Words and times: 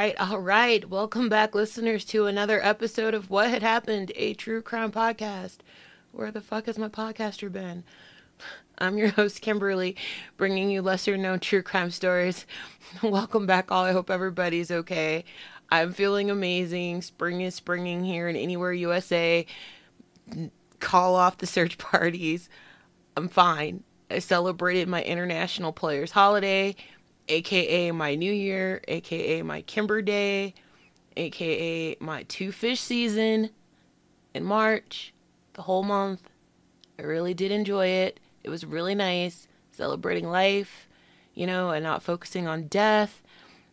Right, 0.00 0.18
all 0.18 0.38
right. 0.38 0.88
Welcome 0.88 1.28
back, 1.28 1.54
listeners, 1.54 2.06
to 2.06 2.24
another 2.24 2.58
episode 2.64 3.12
of 3.12 3.28
What 3.28 3.50
Had 3.50 3.62
Happened, 3.62 4.12
a 4.16 4.32
true 4.32 4.62
crime 4.62 4.90
podcast. 4.90 5.58
Where 6.10 6.30
the 6.30 6.40
fuck 6.40 6.64
has 6.64 6.78
my 6.78 6.88
podcaster 6.88 7.52
been? 7.52 7.84
I'm 8.78 8.96
your 8.96 9.10
host, 9.10 9.42
Kimberly, 9.42 9.96
bringing 10.38 10.70
you 10.70 10.80
lesser 10.80 11.18
known 11.18 11.38
true 11.38 11.60
crime 11.62 11.90
stories. 11.90 12.46
Welcome 13.02 13.44
back, 13.44 13.70
all. 13.70 13.84
I 13.84 13.92
hope 13.92 14.08
everybody's 14.08 14.70
okay. 14.70 15.22
I'm 15.68 15.92
feeling 15.92 16.30
amazing. 16.30 17.02
Spring 17.02 17.42
is 17.42 17.54
springing 17.54 18.02
here 18.02 18.26
in 18.26 18.36
Anywhere 18.36 18.72
USA. 18.72 19.44
Call 20.78 21.14
off 21.14 21.36
the 21.36 21.46
search 21.46 21.76
parties. 21.76 22.48
I'm 23.18 23.28
fine. 23.28 23.84
I 24.10 24.20
celebrated 24.20 24.88
my 24.88 25.02
International 25.02 25.74
Players 25.74 26.12
Holiday 26.12 26.74
aka 27.28 27.90
my 27.90 28.14
New 28.14 28.32
Year, 28.32 28.82
aka 28.88 29.42
my 29.42 29.62
Kimber 29.62 30.02
Day, 30.02 30.54
aka 31.16 31.96
my 32.00 32.22
two 32.24 32.52
fish 32.52 32.80
season 32.80 33.50
in 34.34 34.44
March, 34.44 35.12
the 35.54 35.62
whole 35.62 35.82
month. 35.82 36.30
I 36.98 37.02
really 37.02 37.34
did 37.34 37.50
enjoy 37.50 37.86
it. 37.86 38.20
It 38.44 38.50
was 38.50 38.64
really 38.64 38.94
nice 38.94 39.46
celebrating 39.72 40.28
life, 40.28 40.88
you 41.34 41.46
know, 41.46 41.70
and 41.70 41.82
not 41.82 42.02
focusing 42.02 42.46
on 42.46 42.68
death. 42.68 43.22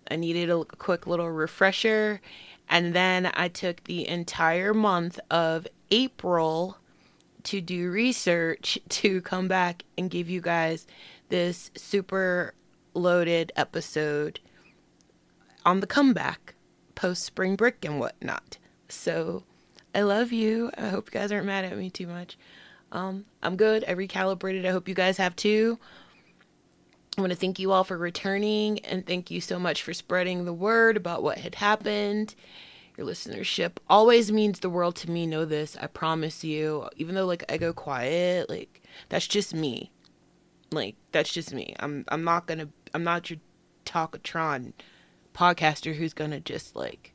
I 0.09 0.16
needed 0.16 0.50
a 0.50 0.64
quick 0.64 1.08
little 1.08 1.30
refresher. 1.30 2.22
And 2.70 2.94
then 2.94 3.32
I 3.34 3.48
took 3.48 3.84
the 3.84 4.08
entire 4.08 4.73
month 4.73 5.20
of 5.32 5.67
April 5.92 6.78
to 7.44 7.61
do 7.61 7.89
research 7.92 8.78
to 8.89 9.22
come 9.22 9.48
back 9.48 9.84
and 9.98 10.09
give 10.09 10.30
you 10.30 10.42
guys 10.42 10.88
this 11.30 11.72
super 11.76 12.54
loaded 12.98 13.52
episode 13.56 14.40
on 15.66 15.80
the 15.80 15.88
comeback 15.88 16.56
post 16.95 17.23
spring 17.23 17.56
break 17.56 17.86
and 17.86 18.00
whatnot. 18.00 18.58
So 18.89 19.44
I 19.94 20.02
love 20.02 20.31
you. 20.31 20.72
I 20.78 20.89
hope 20.89 21.14
you 21.14 21.20
guys 21.20 21.31
aren't 21.31 21.45
mad 21.45 21.66
at 21.66 21.78
me 21.78 21.89
too 21.89 22.08
much. 22.08 22.38
Um, 22.92 23.26
I'm 23.44 23.56
good. 23.56 23.84
I 23.88 23.94
recalibrated. 23.94 24.66
I 24.66 24.72
hope 24.72 24.88
you 24.88 24.95
guys 24.95 25.17
have 25.17 25.36
too. 25.36 25.78
I 27.17 27.22
want 27.22 27.31
to 27.31 27.38
thank 27.38 27.59
you 27.59 27.72
all 27.72 27.84
for 27.84 27.98
returning 27.98 28.80
and 28.80 29.06
thank 29.06 29.32
you 29.32 29.42
so 29.42 29.58
much 29.58 29.82
for 29.82 29.94
spreading 29.94 30.45
the 30.45 30.54
word 30.54 30.98
about 30.98 31.23
what 31.23 31.39
had 31.39 31.56
happened. 31.56 32.36
Your 32.95 33.08
listenership 33.08 33.78
always 33.89 34.32
means 34.32 34.59
the 34.59 34.70
world 34.70 34.95
to 34.98 35.11
me. 35.11 35.26
Know 35.26 35.45
this. 35.45 35.78
I 35.80 35.88
promise 35.88 36.44
you. 36.44 36.88
Even 36.95 37.16
though 37.16 37.26
like 37.26 37.44
I 37.52 37.58
go 37.58 37.73
quiet, 37.73 38.50
like 38.50 38.82
that's 39.09 39.28
just 39.28 39.54
me. 39.54 39.92
Like 40.72 40.95
that's 41.11 41.32
just 41.32 41.54
me. 41.54 41.76
I'm 41.80 42.06
I'm 42.08 42.23
not 42.23 42.48
gonna 42.48 42.70
I'm 42.93 43.03
not 43.03 43.30
your 43.30 43.39
talkatron 43.85 44.73
podcaster 45.33 45.95
who's 45.95 46.13
gonna 46.13 46.39
just 46.39 46.75
like 46.75 47.13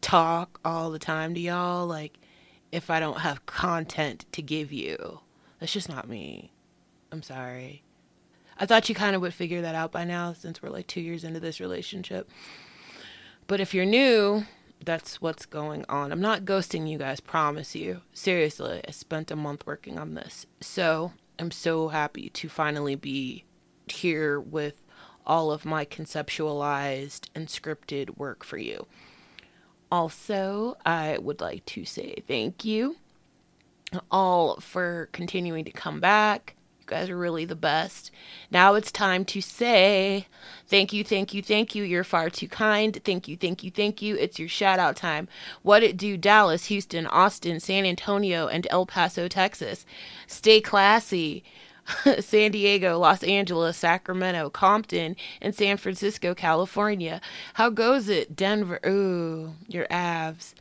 talk 0.00 0.60
all 0.64 0.90
the 0.90 0.98
time 0.98 1.34
to 1.34 1.40
y'all. 1.40 1.86
Like 1.86 2.18
if 2.72 2.90
I 2.90 3.00
don't 3.00 3.20
have 3.20 3.46
content 3.46 4.26
to 4.32 4.42
give 4.42 4.72
you, 4.72 5.20
that's 5.58 5.72
just 5.72 5.88
not 5.88 6.08
me. 6.08 6.52
I'm 7.10 7.22
sorry. 7.22 7.82
I 8.58 8.66
thought 8.66 8.88
you 8.88 8.94
kind 8.94 9.14
of 9.14 9.22
would 9.22 9.34
figure 9.34 9.62
that 9.62 9.74
out 9.74 9.92
by 9.92 10.04
now 10.04 10.32
since 10.32 10.62
we're 10.62 10.70
like 10.70 10.86
two 10.86 11.00
years 11.00 11.24
into 11.24 11.40
this 11.40 11.60
relationship. 11.60 12.30
But 13.46 13.60
if 13.60 13.74
you're 13.74 13.84
new, 13.84 14.44
that's 14.84 15.20
what's 15.20 15.46
going 15.46 15.84
on. 15.88 16.12
I'm 16.12 16.20
not 16.20 16.44
ghosting 16.44 16.88
you 16.88 16.98
guys, 16.98 17.20
promise 17.20 17.74
you. 17.74 18.02
Seriously, 18.12 18.80
I 18.86 18.90
spent 18.90 19.30
a 19.30 19.36
month 19.36 19.66
working 19.66 19.98
on 19.98 20.14
this. 20.14 20.46
So 20.60 21.12
I'm 21.38 21.50
so 21.50 21.88
happy 21.88 22.28
to 22.30 22.48
finally 22.48 22.94
be 22.94 23.44
here 23.92 24.40
with 24.40 24.74
all 25.26 25.50
of 25.50 25.64
my 25.64 25.84
conceptualized 25.84 27.28
and 27.34 27.48
scripted 27.48 28.16
work 28.16 28.44
for 28.44 28.58
you. 28.58 28.86
Also, 29.90 30.76
I 30.84 31.18
would 31.18 31.40
like 31.40 31.64
to 31.66 31.84
say 31.84 32.16
thank 32.26 32.64
you 32.64 32.96
all 34.10 34.56
for 34.60 35.08
continuing 35.12 35.64
to 35.64 35.70
come 35.70 36.00
back. 36.00 36.54
You 36.80 36.86
guys 36.86 37.10
are 37.10 37.16
really 37.16 37.44
the 37.44 37.56
best. 37.56 38.10
Now 38.50 38.74
it's 38.74 38.92
time 38.92 39.24
to 39.26 39.40
say 39.40 40.26
thank 40.66 40.92
you, 40.92 41.02
thank 41.02 41.34
you, 41.34 41.42
thank 41.42 41.74
you. 41.74 41.82
You're 41.82 42.04
far 42.04 42.30
too 42.30 42.48
kind. 42.48 43.00
Thank 43.04 43.28
you, 43.28 43.36
thank 43.36 43.64
you, 43.64 43.70
thank 43.70 44.02
you. 44.02 44.16
It's 44.16 44.38
your 44.38 44.48
shout 44.48 44.78
out 44.78 44.96
time. 44.96 45.28
What 45.62 45.82
it 45.82 45.96
do, 45.96 46.16
Dallas, 46.16 46.66
Houston, 46.66 47.06
Austin, 47.06 47.60
San 47.60 47.84
Antonio, 47.84 48.48
and 48.48 48.66
El 48.70 48.86
Paso, 48.86 49.28
Texas. 49.28 49.86
Stay 50.26 50.60
classy. 50.60 51.44
San 52.20 52.50
Diego, 52.50 52.98
Los 52.98 53.22
Angeles, 53.22 53.76
Sacramento, 53.76 54.50
Compton, 54.50 55.16
and 55.40 55.54
San 55.54 55.76
Francisco, 55.76 56.34
California. 56.34 57.20
How 57.54 57.70
goes 57.70 58.08
it? 58.08 58.34
Denver. 58.34 58.80
Ooh, 58.86 59.54
your 59.68 59.86
abs. 59.90 60.54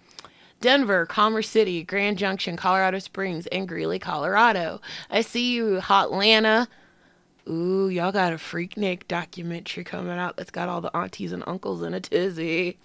Denver, 0.61 1.05
Commerce 1.05 1.49
City, 1.49 1.83
Grand 1.83 2.17
Junction, 2.17 2.57
Colorado 2.57 2.99
Springs, 2.99 3.45
and 3.47 3.67
Greeley, 3.67 3.99
Colorado. 3.99 4.81
I 5.09 5.21
see 5.21 5.53
you, 5.53 5.79
Hotlanta. 5.81 6.67
Ooh, 7.47 7.89
y'all 7.89 8.11
got 8.11 8.33
a 8.33 8.37
Freaknik 8.37 9.07
documentary 9.07 9.83
coming 9.83 10.17
out 10.17 10.37
that's 10.37 10.49
got 10.49 10.67
all 10.67 10.81
the 10.81 10.95
aunties 10.95 11.31
and 11.31 11.43
uncles 11.45 11.83
in 11.83 11.93
a 11.93 11.99
tizzy. 11.99 12.77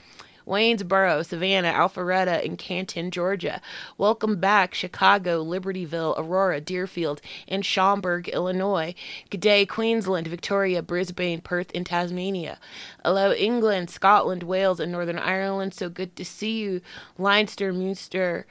Waynesboro, 0.47 1.23
Savannah, 1.23 1.73
Alpharetta, 1.73 2.45
and 2.45 2.59
Canton, 2.59 3.11
Georgia. 3.11 3.61
Welcome 3.99 4.41
back, 4.41 4.75
Chicago, 4.75 5.45
Libertyville, 5.45 6.19
Aurora, 6.19 6.61
Deerfield, 6.61 7.21
and 7.47 7.65
Schaumburg, 7.65 8.29
Illinois. 8.29 8.95
Good 9.31 9.41
day, 9.41 9.67
Queensland, 9.67 10.27
Victoria, 10.27 10.83
Brisbane, 10.83 11.41
Perth, 11.41 11.71
and 11.75 11.85
Tasmania. 11.87 12.59
Hello, 13.05 13.33
England, 13.33 13.91
Scotland, 13.91 14.43
Wales, 14.43 14.81
and 14.81 14.91
Northern 14.91 15.19
Ireland. 15.19 15.75
So 15.75 15.89
good 15.89 16.17
to 16.17 16.25
see 16.25 16.61
you, 16.61 16.81
Leinster, 17.19 17.73
Munster, 17.73 18.47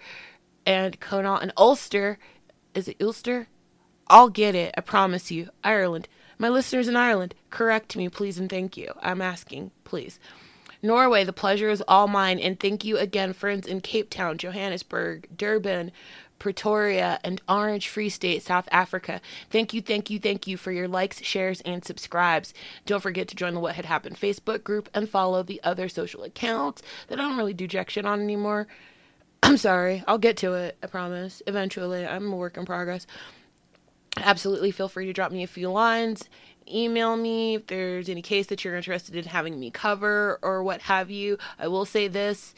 and 0.66 1.00
Connaught, 1.00 1.42
and 1.42 1.54
Ulster. 1.58 2.18
Is 2.74 2.88
it 2.88 2.98
Ulster? 3.02 3.48
I'll 4.08 4.30
get 4.30 4.56
it, 4.56 4.74
I 4.78 4.82
promise 4.82 5.32
you. 5.32 5.50
Ireland. 5.64 6.08
My 6.38 6.48
listeners 6.48 6.88
in 6.88 6.96
Ireland, 6.96 7.36
correct 7.50 7.98
me, 7.98 8.08
please, 8.08 8.40
and 8.40 8.50
thank 8.50 8.78
you. 8.78 8.94
I'm 9.02 9.22
asking, 9.22 9.72
please. 9.84 10.20
Norway, 10.82 11.24
the 11.24 11.34
pleasure 11.34 11.70
is 11.70 11.84
all 11.88 12.08
mine. 12.08 12.40
And 12.40 12.60
thank 12.60 12.86
you 12.86 12.98
again, 12.98 13.34
friends 13.34 13.68
in 13.68 13.82
Cape 13.82 14.10
Town, 14.10 14.38
Johannesburg, 14.38 15.28
Durban, 15.36 15.92
Pretoria, 16.40 17.20
and 17.24 17.42
Orange 17.50 17.90
Free 17.90 18.10
State, 18.10 18.44
South 18.44 18.68
Africa. 18.72 19.20
Thank 19.50 19.74
you, 19.74 19.82
thank 19.82 20.10
you, 20.10 20.20
thank 20.20 20.48
you 20.48 20.56
for 20.56 20.72
your 20.72 20.88
likes, 20.88 21.22
shares, 21.22 21.62
and 21.62 21.84
subscribes. 21.84 22.54
Don't 22.86 23.04
forget 23.04 23.28
to 23.28 23.36
join 23.36 23.54
the 23.54 23.60
What 23.60 23.76
Had 23.76 23.86
Happened 23.86 24.18
Facebook 24.18 24.64
group 24.64 24.90
and 24.94 25.10
follow 25.10 25.44
the 25.44 25.62
other 25.64 25.90
social 25.90 26.24
accounts 26.24 26.82
that 27.08 27.20
I 27.20 27.24
don't 27.24 27.38
really 27.38 27.54
do 27.54 27.68
jack 27.68 27.90
shit 27.90 28.06
on 28.06 28.22
anymore. 28.22 28.68
I'm 29.44 29.58
sorry. 29.58 30.04
I'll 30.08 30.18
get 30.18 30.38
to 30.38 30.54
it. 30.54 30.78
I 30.82 30.88
promise. 30.88 31.42
Eventually. 31.46 32.08
I'm 32.08 32.32
a 32.32 32.36
work 32.36 32.58
in 32.58 32.66
progress. 32.66 33.06
Absolutely 34.18 34.72
feel 34.72 34.90
free 34.90 35.06
to 35.06 35.14
drop 35.14 35.32
me 35.32 35.44
a 35.44 35.48
few 35.48 35.70
lines 35.70 36.30
email 36.70 37.16
me 37.16 37.56
if 37.56 37.68
there's 37.68 38.10
any 38.10 38.22
case 38.22 38.48
that 38.48 38.64
you're 38.64 38.76
interested 38.76 39.16
in 39.16 39.26
having 39.26 39.60
me 39.60 39.72
cover 39.72 40.40
or 40.42 40.64
what 40.64 40.82
have 40.84 41.10
you. 41.10 41.38
I 41.58 41.68
will 41.68 41.86
say 41.86 42.08
this 42.08 42.54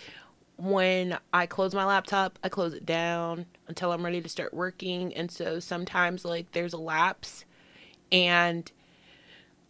when 0.58 1.18
I 1.34 1.48
close 1.48 1.74
my 1.74 1.86
laptop, 1.86 2.38
I 2.44 2.50
close 2.50 2.74
it 2.74 2.86
down 2.86 3.48
until 3.68 3.92
I'm 3.92 4.06
ready 4.06 4.22
to 4.22 4.30
start 4.30 4.54
working. 4.54 5.14
And 5.16 5.32
so 5.32 5.60
sometimes, 5.60 6.24
like, 6.24 6.52
there's 6.52 6.74
a 6.74 6.78
lapse. 6.78 7.46
And 8.12 8.72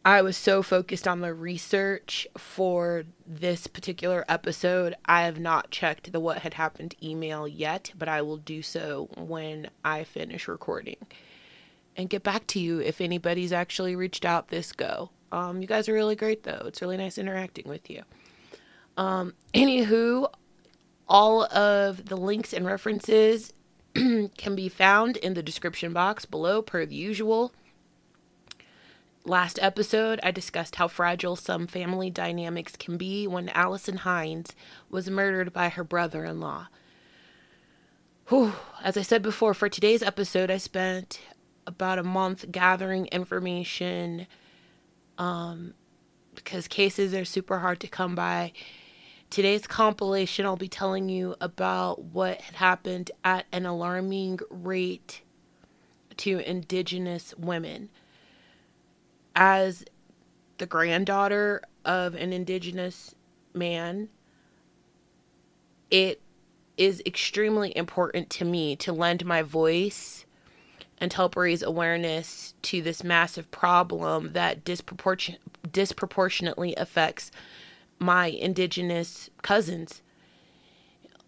I 0.03 0.21
was 0.21 0.35
so 0.35 0.63
focused 0.63 1.07
on 1.07 1.21
the 1.21 1.33
research 1.33 2.27
for 2.37 3.03
this 3.25 3.67
particular 3.67 4.25
episode, 4.27 4.95
I 5.05 5.23
have 5.23 5.39
not 5.39 5.69
checked 5.69 6.11
the 6.11 6.19
What 6.19 6.39
Had 6.39 6.55
Happened 6.55 6.95
email 7.01 7.47
yet, 7.47 7.91
but 7.97 8.09
I 8.09 8.21
will 8.23 8.37
do 8.37 8.61
so 8.61 9.09
when 9.15 9.69
I 9.85 10.03
finish 10.03 10.47
recording 10.47 10.97
and 12.01 12.09
get 12.09 12.23
back 12.23 12.47
to 12.47 12.59
you 12.59 12.79
if 12.79 12.99
anybody's 12.99 13.53
actually 13.53 13.95
reached 13.95 14.25
out 14.25 14.49
this 14.49 14.73
go. 14.73 15.11
Um, 15.31 15.61
you 15.61 15.67
guys 15.67 15.87
are 15.87 15.93
really 15.93 16.15
great 16.15 16.43
though. 16.43 16.63
It's 16.65 16.81
really 16.81 16.97
nice 16.97 17.17
interacting 17.17 17.69
with 17.69 17.89
you. 17.89 18.03
Um, 18.97 19.33
anywho, 19.53 20.29
all 21.07 21.45
of 21.45 22.05
the 22.07 22.17
links 22.17 22.53
and 22.53 22.65
references 22.65 23.53
can 23.93 24.55
be 24.55 24.67
found 24.67 25.17
in 25.17 25.35
the 25.35 25.43
description 25.43 25.93
box 25.93 26.25
below, 26.25 26.61
per 26.61 26.85
the 26.85 26.95
usual. 26.95 27.53
Last 29.23 29.59
episode, 29.61 30.19
I 30.23 30.31
discussed 30.31 30.77
how 30.77 30.87
fragile 30.87 31.35
some 31.35 31.67
family 31.67 32.09
dynamics 32.09 32.75
can 32.75 32.97
be 32.97 33.27
when 33.27 33.49
Allison 33.49 33.97
Hines 33.97 34.55
was 34.89 35.09
murdered 35.09 35.53
by 35.53 35.69
her 35.69 35.83
brother 35.83 36.25
in 36.25 36.39
law. 36.39 36.67
As 38.83 38.97
I 38.97 39.01
said 39.01 39.21
before, 39.21 39.53
for 39.53 39.69
today's 39.69 40.01
episode, 40.01 40.49
I 40.49 40.57
spent 40.57 41.19
about 41.67 41.99
a 41.99 42.03
month 42.03 42.51
gathering 42.51 43.07
information 43.07 44.27
um, 45.17 45.73
because 46.35 46.67
cases 46.67 47.13
are 47.13 47.25
super 47.25 47.59
hard 47.59 47.79
to 47.81 47.87
come 47.87 48.15
by. 48.15 48.51
Today's 49.29 49.65
compilation, 49.65 50.45
I'll 50.45 50.57
be 50.57 50.67
telling 50.67 51.07
you 51.07 51.35
about 51.39 52.03
what 52.03 52.41
had 52.41 52.55
happened 52.55 53.11
at 53.23 53.45
an 53.51 53.65
alarming 53.65 54.39
rate 54.49 55.21
to 56.17 56.39
Indigenous 56.39 57.33
women. 57.37 57.89
As 59.33 59.85
the 60.57 60.65
granddaughter 60.65 61.61
of 61.85 62.15
an 62.15 62.33
indigenous 62.33 63.15
man, 63.53 64.09
it 65.89 66.21
is 66.77 67.01
extremely 67.05 67.75
important 67.77 68.29
to 68.31 68.45
me 68.45 68.75
to 68.75 68.91
lend 68.91 69.25
my 69.25 69.41
voice 69.41 70.25
and 71.01 71.11
help 71.11 71.35
raise 71.35 71.63
awareness 71.63 72.53
to 72.61 72.81
this 72.81 73.03
massive 73.03 73.49
problem 73.49 74.33
that 74.33 74.63
disproportion- 74.63 75.37
disproportionately 75.71 76.75
affects 76.75 77.31
my 77.97 78.27
indigenous 78.27 79.31
cousins. 79.41 80.03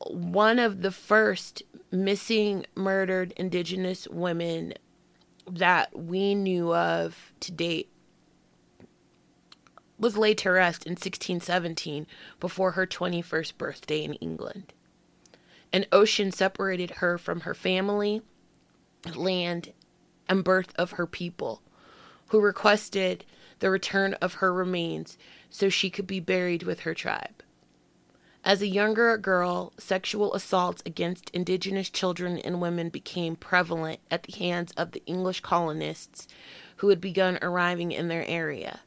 One 0.08 0.60
of 0.60 0.84
the 0.84 0.92
first 0.92 1.64
missing, 1.92 2.68
murdered 2.76 3.34
indigenous 3.36 4.08
women 4.08 4.76
that 5.50 5.98
we 5.98 6.36
knew 6.36 6.74
of 6.74 7.34
to 7.40 7.52
date 7.52 7.90
was 9.98 10.18
laid 10.18 10.38
to 10.40 10.52
rest 10.52 10.86
in 10.86 10.92
1617 10.92 12.06
before 12.40 12.72
her 12.72 12.86
21st 12.86 13.58
birthday 13.58 14.04
in 14.04 14.14
England. 14.16 14.74
An 15.72 15.86
ocean 15.92 16.32
separated 16.32 16.92
her 16.92 17.18
from 17.18 17.42
her 17.42 17.54
family, 17.54 18.22
land, 19.12 19.74
and 20.28 20.44
birth 20.44 20.74
of 20.76 20.92
her 20.92 21.06
people, 21.06 21.62
who 22.28 22.40
requested 22.40 23.26
the 23.60 23.70
return 23.70 24.14
of 24.16 24.36
her 24.36 24.54
remains 24.54 25.18
so 25.50 25.70
she 25.70 25.90
could 25.90 26.08
be 26.08 26.20
buried 26.20 26.64
with 26.64 26.82
her 26.82 26.94
tribe. 26.94 27.44
As 28.46 28.62
a 28.62 28.68
younger 28.68 29.18
girl, 29.18 29.72
sexual 29.78 30.34
assaults 30.34 30.84
against 30.86 31.30
indigenous 31.30 31.90
children 31.90 32.38
and 32.40 32.60
women 32.60 32.90
became 32.90 33.38
prevalent 33.38 34.02
at 34.12 34.24
the 34.24 34.38
hands 34.38 34.74
of 34.74 34.92
the 34.92 35.02
English 35.06 35.40
colonists 35.40 36.28
who 36.78 36.90
had 36.90 37.00
begun 37.00 37.40
arriving 37.42 37.94
in 37.94 38.10
their 38.10 38.26
area. 38.28 38.82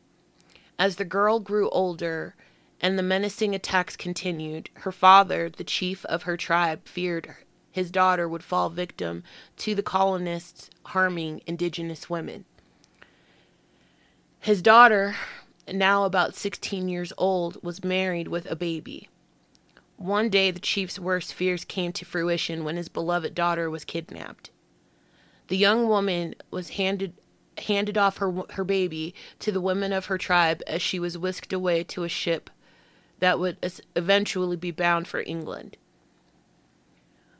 As 0.78 0.96
the 0.96 1.06
girl 1.06 1.40
grew 1.40 1.70
older 1.70 2.34
and 2.82 2.98
the 2.98 3.02
menacing 3.02 3.54
attacks 3.54 3.96
continued, 3.96 4.68
her 4.74 4.92
father, 4.92 5.48
the 5.48 5.64
chief 5.64 6.04
of 6.04 6.24
her 6.24 6.36
tribe, 6.36 6.86
feared 6.86 7.36
his 7.76 7.90
daughter 7.90 8.26
would 8.26 8.42
fall 8.42 8.70
victim 8.70 9.22
to 9.54 9.74
the 9.74 9.82
colonists 9.82 10.70
harming 10.86 11.42
indigenous 11.46 12.08
women. 12.08 12.46
His 14.40 14.62
daughter, 14.62 15.14
now 15.70 16.04
about 16.04 16.34
16 16.34 16.88
years 16.88 17.12
old, 17.18 17.62
was 17.62 17.84
married 17.84 18.28
with 18.28 18.50
a 18.50 18.56
baby. 18.56 19.10
One 19.98 20.30
day, 20.30 20.50
the 20.50 20.58
chief's 20.58 20.98
worst 20.98 21.34
fears 21.34 21.66
came 21.66 21.92
to 21.92 22.06
fruition 22.06 22.64
when 22.64 22.78
his 22.78 22.88
beloved 22.88 23.34
daughter 23.34 23.68
was 23.68 23.84
kidnapped. 23.84 24.48
The 25.48 25.58
young 25.58 25.86
woman 25.86 26.34
was 26.50 26.70
handed 26.70 27.12
handed 27.58 27.98
off 27.98 28.16
her 28.16 28.32
her 28.52 28.64
baby 28.64 29.14
to 29.40 29.52
the 29.52 29.60
women 29.60 29.92
of 29.92 30.06
her 30.06 30.16
tribe 30.16 30.62
as 30.66 30.80
she 30.80 30.98
was 30.98 31.18
whisked 31.18 31.52
away 31.52 31.84
to 31.84 32.04
a 32.04 32.08
ship 32.08 32.48
that 33.18 33.38
would 33.38 33.58
eventually 33.94 34.56
be 34.56 34.70
bound 34.70 35.06
for 35.06 35.22
England. 35.26 35.76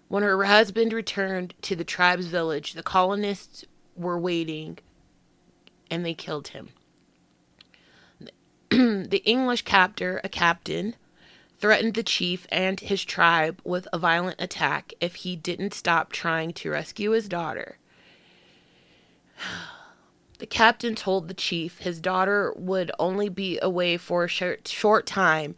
When 0.08 0.22
her 0.22 0.44
husband 0.44 0.92
returned 0.92 1.54
to 1.62 1.74
the 1.74 1.84
tribe's 1.84 2.26
village, 2.26 2.74
the 2.74 2.82
colonists 2.82 3.64
were 3.96 4.18
waiting 4.18 4.78
and 5.90 6.04
they 6.04 6.14
killed 6.14 6.48
him. 6.48 6.70
the 8.70 9.22
English 9.24 9.62
captor, 9.62 10.20
a 10.22 10.28
captain, 10.28 10.94
threatened 11.58 11.94
the 11.94 12.02
chief 12.02 12.46
and 12.50 12.78
his 12.80 13.04
tribe 13.04 13.60
with 13.64 13.88
a 13.92 13.98
violent 13.98 14.40
attack 14.40 14.92
if 15.00 15.16
he 15.16 15.36
didn't 15.36 15.74
stop 15.74 16.12
trying 16.12 16.52
to 16.52 16.70
rescue 16.70 17.10
his 17.10 17.28
daughter. 17.28 17.78
The 20.38 20.46
captain 20.46 20.94
told 20.94 21.28
the 21.28 21.34
chief 21.34 21.78
his 21.78 21.98
daughter 21.98 22.52
would 22.56 22.92
only 22.98 23.30
be 23.30 23.58
away 23.62 23.96
for 23.96 24.24
a 24.24 24.28
short, 24.28 25.06
time 25.06 25.54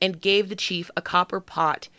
and 0.00 0.22
gave 0.22 0.48
the 0.48 0.56
chief 0.56 0.90
a 0.96 1.02
copper 1.02 1.38
pot 1.38 1.90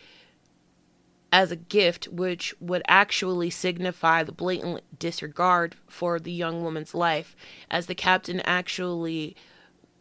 as 1.34 1.52
a 1.52 1.56
gift, 1.56 2.08
which 2.10 2.54
would 2.60 2.84
actually 2.88 3.50
signify 3.50 4.22
the 4.24 4.32
blatant 4.32 4.84
disregard 5.00 5.76
for 5.88 6.20
the 6.20 6.32
young 6.32 6.64
woman's 6.64 6.94
life, 6.94 7.36
as 7.72 7.88
the 7.88 7.96
captain 7.96 8.40
actually 8.42 9.36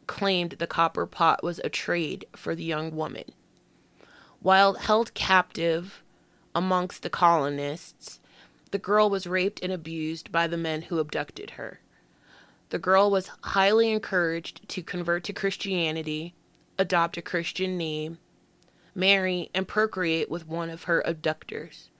claimed 0.06 0.52
the 0.52 0.67
copper 0.67 1.06
pot 1.06 1.43
was 1.43 1.58
a 1.64 1.70
trade 1.70 2.26
for 2.37 2.55
the 2.55 2.62
young 2.62 2.94
woman. 2.94 3.25
While 4.40 4.75
held 4.75 5.14
captive 5.14 6.02
amongst 6.55 7.02
the 7.02 7.08
colonists, 7.08 8.20
the 8.70 8.79
girl 8.79 9.08
was 9.08 9.26
raped 9.26 9.62
and 9.62 9.73
abused 9.73 10.31
by 10.31 10.46
the 10.46 10.58
men 10.58 10.82
who 10.82 10.99
abducted 10.99 11.52
her. 11.52 11.81
The 12.69 12.79
girl 12.79 13.11
was 13.11 13.31
highly 13.40 13.90
encouraged 13.90 14.69
to 14.69 14.82
convert 14.82 15.25
to 15.25 15.32
Christianity, 15.32 16.34
adopt 16.79 17.17
a 17.17 17.23
Christian 17.23 17.79
name, 17.79 18.19
marry, 18.94 19.50
and 19.55 19.69
procreate 19.69 20.31
with 20.31 20.47
one 20.47 20.71
of 20.71 20.85
her 20.85 21.03
abductors. 21.06 21.91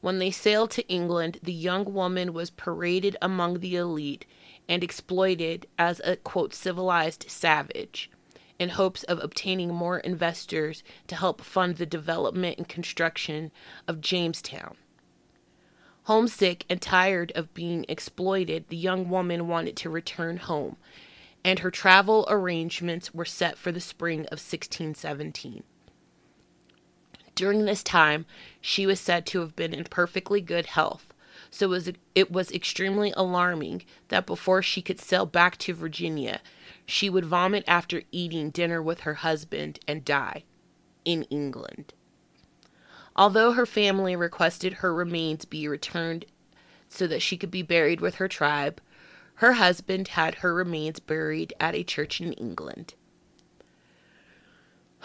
When 0.00 0.18
they 0.18 0.30
sailed 0.30 0.70
to 0.72 0.88
England, 0.88 1.40
the 1.42 1.52
young 1.52 1.92
woman 1.92 2.32
was 2.32 2.50
paraded 2.50 3.16
among 3.20 3.60
the 3.60 3.76
elite 3.76 4.24
and 4.68 4.84
exploited 4.84 5.66
as 5.78 6.00
a 6.04 6.16
quote 6.16 6.54
civilized 6.54 7.24
savage 7.28 8.10
in 8.58 8.70
hopes 8.70 9.04
of 9.04 9.18
obtaining 9.22 9.72
more 9.72 9.98
investors 10.00 10.82
to 11.06 11.16
help 11.16 11.40
fund 11.40 11.76
the 11.76 11.86
development 11.86 12.58
and 12.58 12.68
construction 12.68 13.50
of 13.86 14.00
Jamestown. 14.00 14.76
Homesick 16.04 16.64
and 16.70 16.80
tired 16.80 17.32
of 17.34 17.52
being 17.54 17.84
exploited, 17.88 18.68
the 18.68 18.76
young 18.76 19.08
woman 19.08 19.46
wanted 19.46 19.76
to 19.76 19.90
return 19.90 20.38
home, 20.38 20.76
and 21.44 21.60
her 21.60 21.70
travel 21.70 22.26
arrangements 22.28 23.14
were 23.14 23.24
set 23.24 23.56
for 23.56 23.72
the 23.72 23.80
spring 23.80 24.20
of 24.26 24.38
1617. 24.38 25.62
During 27.34 27.64
this 27.64 27.82
time, 27.82 28.26
she 28.60 28.86
was 28.86 28.98
said 28.98 29.24
to 29.26 29.40
have 29.40 29.54
been 29.54 29.72
in 29.72 29.84
perfectly 29.84 30.40
good 30.40 30.66
health, 30.66 31.14
so 31.50 31.66
it 31.66 31.68
was, 31.68 31.90
it 32.14 32.30
was 32.32 32.50
extremely 32.50 33.12
alarming 33.16 33.84
that 34.08 34.26
before 34.26 34.62
she 34.62 34.82
could 34.82 35.00
sail 35.00 35.24
back 35.24 35.56
to 35.58 35.72
Virginia, 35.72 36.40
she 36.84 37.08
would 37.08 37.24
vomit 37.24 37.64
after 37.66 38.02
eating 38.10 38.50
dinner 38.50 38.82
with 38.82 39.00
her 39.00 39.14
husband 39.14 39.78
and 39.86 40.04
die 40.04 40.42
in 41.04 41.22
England. 41.24 41.94
Although 43.14 43.52
her 43.52 43.66
family 43.66 44.14
requested 44.14 44.74
her 44.74 44.94
remains 44.94 45.44
be 45.44 45.66
returned 45.68 46.24
so 46.88 47.06
that 47.06 47.22
she 47.22 47.36
could 47.36 47.50
be 47.50 47.62
buried 47.62 48.00
with 48.00 48.16
her 48.16 48.28
tribe, 48.28 48.80
her 49.38 49.52
husband 49.52 50.08
had 50.08 50.36
her 50.36 50.52
remains 50.52 50.98
buried 50.98 51.52
at 51.60 51.74
a 51.74 51.84
church 51.84 52.20
in 52.20 52.32
England. 52.34 52.94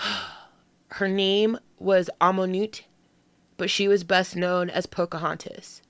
Her 0.87 1.07
name 1.07 1.57
was 1.77 2.09
Amonute, 2.19 2.83
but 3.57 3.69
she 3.69 3.87
was 3.87 4.03
best 4.03 4.35
known 4.35 4.69
as 4.71 4.85
Pocahontas. 4.87 5.81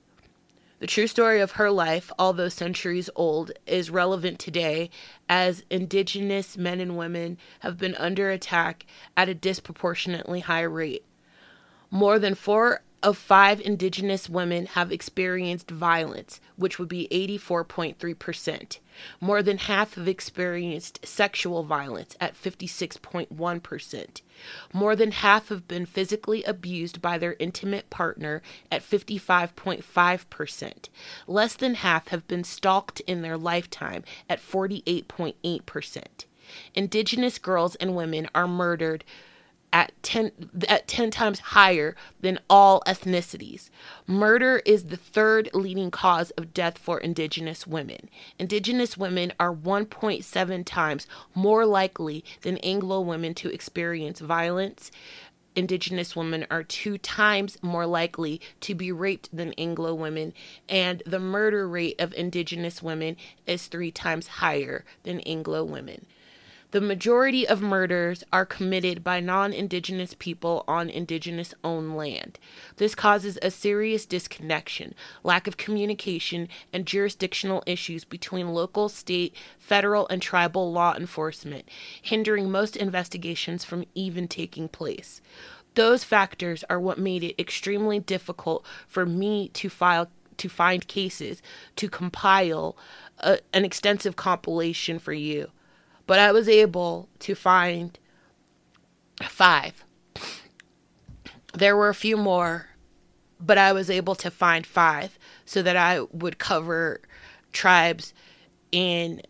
The 0.78 0.86
true 0.86 1.06
story 1.06 1.40
of 1.40 1.52
her 1.52 1.70
life, 1.70 2.12
although 2.18 2.50
centuries 2.50 3.08
old, 3.16 3.52
is 3.66 3.88
relevant 3.88 4.38
today 4.38 4.90
as 5.26 5.64
indigenous 5.70 6.58
men 6.58 6.80
and 6.80 6.98
women 6.98 7.38
have 7.60 7.78
been 7.78 7.94
under 7.94 8.30
attack 8.30 8.84
at 9.16 9.30
a 9.30 9.34
disproportionately 9.34 10.40
high 10.40 10.62
rate. 10.62 11.04
More 11.90 12.18
than 12.18 12.34
four 12.34 12.82
of 13.04 13.18
five 13.18 13.60
indigenous 13.60 14.30
women 14.30 14.64
have 14.64 14.90
experienced 14.90 15.70
violence, 15.70 16.40
which 16.56 16.78
would 16.78 16.88
be 16.88 17.06
84.3%. 17.12 18.78
More 19.20 19.42
than 19.42 19.58
half 19.58 19.94
have 19.94 20.08
experienced 20.08 21.06
sexual 21.06 21.64
violence 21.64 22.16
at 22.18 22.34
56.1%. 22.34 24.22
More 24.72 24.96
than 24.96 25.12
half 25.12 25.50
have 25.50 25.68
been 25.68 25.84
physically 25.84 26.42
abused 26.44 27.02
by 27.02 27.18
their 27.18 27.36
intimate 27.38 27.90
partner 27.90 28.40
at 28.72 28.82
55.5%. 28.82 30.88
Less 31.26 31.56
than 31.56 31.74
half 31.74 32.08
have 32.08 32.26
been 32.26 32.42
stalked 32.42 33.00
in 33.00 33.20
their 33.20 33.36
lifetime 33.36 34.02
at 34.30 34.40
48.8%. 34.40 36.04
Indigenous 36.74 37.38
girls 37.38 37.74
and 37.76 37.94
women 37.94 38.30
are 38.34 38.48
murdered 38.48 39.04
at 39.74 39.92
10 40.04 40.30
at 40.68 40.86
10 40.86 41.10
times 41.10 41.40
higher 41.40 41.96
than 42.20 42.38
all 42.48 42.80
ethnicities. 42.86 43.68
Murder 44.06 44.62
is 44.64 44.84
the 44.84 44.96
third 44.96 45.50
leading 45.52 45.90
cause 45.90 46.30
of 46.32 46.54
death 46.54 46.78
for 46.78 46.98
indigenous 46.98 47.66
women. 47.66 48.08
Indigenous 48.38 48.96
women 48.96 49.32
are 49.40 49.52
1.7 49.52 50.64
times 50.64 51.08
more 51.34 51.66
likely 51.66 52.24
than 52.42 52.56
Anglo 52.58 53.00
women 53.00 53.34
to 53.34 53.52
experience 53.52 54.20
violence. 54.20 54.92
Indigenous 55.56 56.14
women 56.14 56.46
are 56.50 56.62
two 56.62 56.96
times 56.96 57.58
more 57.60 57.86
likely 57.86 58.40
to 58.60 58.74
be 58.74 58.92
raped 58.92 59.28
than 59.36 59.52
Anglo 59.54 59.92
women, 59.94 60.32
and 60.68 61.02
the 61.04 61.20
murder 61.20 61.68
rate 61.68 62.00
of 62.00 62.12
Indigenous 62.14 62.82
women 62.82 63.16
is 63.46 63.66
three 63.66 63.90
times 63.90 64.26
higher 64.26 64.84
than 65.02 65.20
Anglo 65.20 65.64
women. 65.64 66.06
The 66.74 66.80
majority 66.80 67.46
of 67.46 67.62
murders 67.62 68.24
are 68.32 68.44
committed 68.44 69.04
by 69.04 69.20
non 69.20 69.52
indigenous 69.52 70.12
people 70.18 70.64
on 70.66 70.90
indigenous 70.90 71.54
owned 71.62 71.96
land. 71.96 72.36
This 72.78 72.96
causes 72.96 73.38
a 73.40 73.52
serious 73.52 74.04
disconnection, 74.04 74.96
lack 75.22 75.46
of 75.46 75.56
communication, 75.56 76.48
and 76.72 76.84
jurisdictional 76.84 77.62
issues 77.64 78.04
between 78.04 78.54
local, 78.54 78.88
state, 78.88 79.36
federal, 79.56 80.08
and 80.08 80.20
tribal 80.20 80.72
law 80.72 80.96
enforcement, 80.96 81.68
hindering 82.02 82.50
most 82.50 82.74
investigations 82.74 83.64
from 83.64 83.84
even 83.94 84.26
taking 84.26 84.68
place. 84.68 85.22
Those 85.76 86.02
factors 86.02 86.64
are 86.68 86.80
what 86.80 86.98
made 86.98 87.22
it 87.22 87.40
extremely 87.40 88.00
difficult 88.00 88.66
for 88.88 89.06
me 89.06 89.46
to 89.50 89.68
file 89.68 90.08
to 90.38 90.48
find 90.48 90.88
cases 90.88 91.40
to 91.76 91.88
compile 91.88 92.76
a, 93.18 93.38
an 93.52 93.64
extensive 93.64 94.16
compilation 94.16 94.98
for 94.98 95.12
you 95.12 95.52
but 96.06 96.18
I 96.18 96.32
was 96.32 96.48
able 96.48 97.08
to 97.20 97.34
find 97.34 97.98
five. 99.22 99.84
There 101.52 101.76
were 101.76 101.88
a 101.88 101.94
few 101.94 102.16
more, 102.16 102.68
but 103.40 103.58
I 103.58 103.72
was 103.72 103.90
able 103.90 104.14
to 104.16 104.30
find 104.30 104.66
five 104.66 105.18
so 105.44 105.62
that 105.62 105.76
I 105.76 106.00
would 106.00 106.38
cover 106.38 107.00
tribes 107.52 108.12
in 108.72 109.22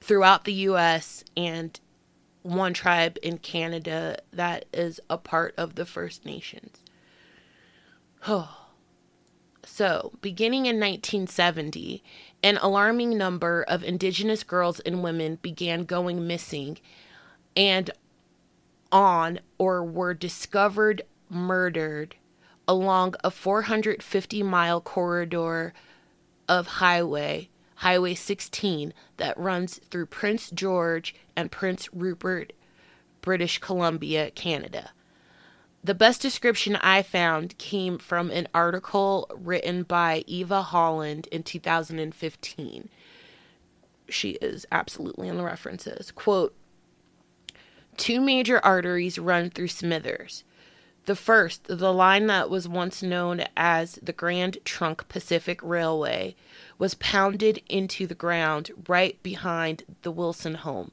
throughout 0.00 0.44
the 0.44 0.52
US 0.52 1.24
and 1.36 1.78
one 2.42 2.74
tribe 2.74 3.16
in 3.22 3.38
Canada 3.38 4.18
that 4.32 4.66
is 4.72 5.00
a 5.08 5.16
part 5.16 5.54
of 5.56 5.76
the 5.76 5.86
First 5.86 6.24
Nations. 6.24 6.82
Oh. 8.26 8.63
So, 9.76 10.12
beginning 10.20 10.66
in 10.66 10.76
1970, 10.76 12.00
an 12.44 12.58
alarming 12.58 13.18
number 13.18 13.64
of 13.64 13.82
Indigenous 13.82 14.44
girls 14.44 14.78
and 14.78 15.02
women 15.02 15.40
began 15.42 15.84
going 15.84 16.28
missing 16.28 16.78
and 17.56 17.90
on 18.92 19.40
or 19.58 19.82
were 19.82 20.14
discovered 20.14 21.02
murdered 21.28 22.14
along 22.68 23.16
a 23.24 23.32
450 23.32 24.44
mile 24.44 24.80
corridor 24.80 25.74
of 26.48 26.68
highway, 26.78 27.48
Highway 27.74 28.14
16, 28.14 28.94
that 29.16 29.36
runs 29.36 29.80
through 29.90 30.06
Prince 30.06 30.50
George 30.50 31.16
and 31.34 31.50
Prince 31.50 31.92
Rupert, 31.92 32.52
British 33.22 33.58
Columbia, 33.58 34.30
Canada. 34.30 34.92
The 35.84 35.94
best 35.94 36.22
description 36.22 36.76
I 36.76 37.02
found 37.02 37.58
came 37.58 37.98
from 37.98 38.30
an 38.30 38.48
article 38.54 39.30
written 39.34 39.82
by 39.82 40.24
Eva 40.26 40.62
Holland 40.62 41.28
in 41.30 41.42
2015. 41.42 42.88
She 44.08 44.30
is 44.30 44.64
absolutely 44.72 45.28
in 45.28 45.36
the 45.36 45.44
references. 45.44 46.10
Quote 46.10 46.56
Two 47.98 48.22
major 48.22 48.64
arteries 48.64 49.18
run 49.18 49.50
through 49.50 49.68
Smithers. 49.68 50.44
The 51.04 51.14
first, 51.14 51.64
the 51.64 51.92
line 51.92 52.28
that 52.28 52.48
was 52.48 52.66
once 52.66 53.02
known 53.02 53.44
as 53.54 53.98
the 54.02 54.14
Grand 54.14 54.56
Trunk 54.64 55.06
Pacific 55.08 55.60
Railway, 55.62 56.34
was 56.78 56.94
pounded 56.94 57.62
into 57.68 58.06
the 58.06 58.14
ground 58.14 58.70
right 58.88 59.22
behind 59.22 59.84
the 60.02 60.10
Wilson 60.10 60.54
home, 60.54 60.90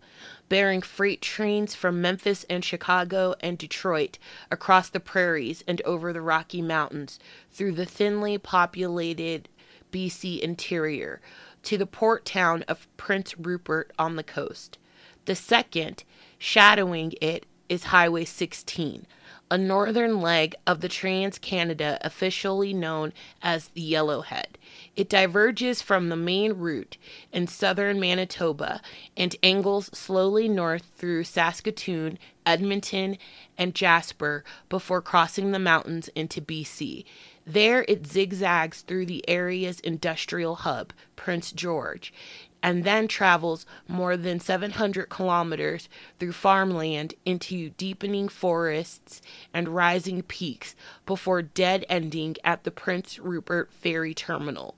bearing 0.50 0.82
freight 0.82 1.22
trains 1.22 1.74
from 1.74 2.02
Memphis 2.02 2.46
and 2.50 2.64
Chicago 2.64 3.36
and 3.40 3.58
Detroit 3.58 4.18
across 4.52 4.90
the 4.90 5.00
prairies 5.00 5.64
and 5.68 5.82
over 5.82 6.14
the 6.14 6.22
Rocky 6.22 6.62
Mountains 6.62 7.20
through 7.52 7.74
the 7.74 7.86
thinly 7.86 8.38
populated 8.38 9.50
BC 9.92 10.40
interior 10.40 11.22
to 11.64 11.78
the 11.78 11.86
port 11.86 12.26
town 12.26 12.64
of 12.68 12.88
Prince 12.98 13.38
Rupert 13.38 13.92
on 14.00 14.16
the 14.16 14.24
coast. 14.24 14.78
The 15.26 15.36
second, 15.36 16.04
shadowing 16.38 17.14
it, 17.22 17.46
is 17.70 17.86
Highway 17.86 18.26
16 18.26 19.06
a 19.52 19.58
northern 19.58 20.22
leg 20.22 20.56
of 20.66 20.80
the 20.80 20.88
Trans 20.88 21.38
Canada 21.38 22.00
officially 22.02 22.74
known 22.74 23.12
as 23.42 23.68
the 23.68 23.92
Yellowhead. 23.92 24.56
It 24.96 25.10
diverges 25.10 25.82
from 25.82 26.08
the 26.08 26.16
main 26.16 26.54
route 26.54 26.96
in 27.34 27.48
southern 27.48 28.00
Manitoba 28.00 28.82
and 29.18 29.36
angles 29.44 29.90
slowly 29.94 30.48
north 30.48 30.90
through 30.96 31.26
Saskatoon, 31.26 32.18
Edmonton, 32.46 33.18
and 33.58 33.76
Jasper 33.76 34.46
before 34.70 35.02
crossing 35.02 35.52
the 35.52 35.60
mountains 35.60 36.08
into 36.16 36.40
BC. 36.42 37.04
There 37.46 37.84
it 37.90 38.08
zigzags 38.08 38.82
through 38.82 39.08
the 39.08 39.28
area's 39.28 39.82
industrial 39.82 40.56
hub, 40.56 40.94
Prince 41.18 41.52
George, 41.52 42.14
and 42.64 42.84
then 42.84 43.08
travels 43.08 43.66
more 43.88 44.16
than 44.16 44.40
700 44.40 45.10
kilometers 45.10 45.90
through 46.20 46.32
farmland 46.32 47.14
into 47.26 47.72
deepening 47.72 48.28
forests 48.30 49.22
and 49.54 49.70
rising 49.70 50.22
peaks 50.22 50.76
before 51.06 51.42
dead 51.42 51.86
ending 51.90 52.36
at 52.44 52.64
the 52.64 52.72
Prince 52.72 53.20
Rupert 53.20 53.72
Ferry 53.72 54.14
Terminal. 54.14 54.76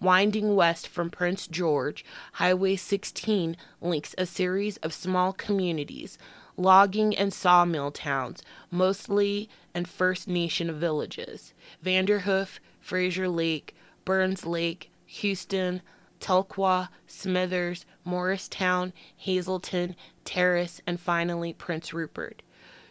Winding 0.00 0.54
west 0.54 0.86
from 0.86 1.08
Prince 1.08 1.46
George, 1.46 2.04
Highway 2.34 2.76
16 2.76 3.56
links 3.80 4.14
a 4.18 4.26
series 4.26 4.76
of 4.78 4.92
small 4.92 5.32
communities, 5.32 6.18
logging 6.56 7.16
and 7.16 7.32
sawmill 7.32 7.90
towns, 7.90 8.42
mostly 8.70 9.48
and 9.72 9.88
First 9.88 10.28
Nation 10.28 10.78
villages 10.78 11.54
Vanderhoof, 11.82 12.58
Fraser 12.80 13.28
Lake, 13.28 13.74
Burns 14.04 14.44
Lake, 14.44 14.90
Houston, 15.06 15.80
Telkwa, 16.24 16.88
Smithers, 17.06 17.84
Moricetown, 18.06 18.94
Hazelton, 19.14 19.94
Terrace, 20.24 20.80
and 20.86 20.98
finally 20.98 21.52
Prince 21.52 21.92
Rupert. 21.92 22.40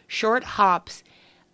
Short 0.06 0.44
hops 0.44 1.02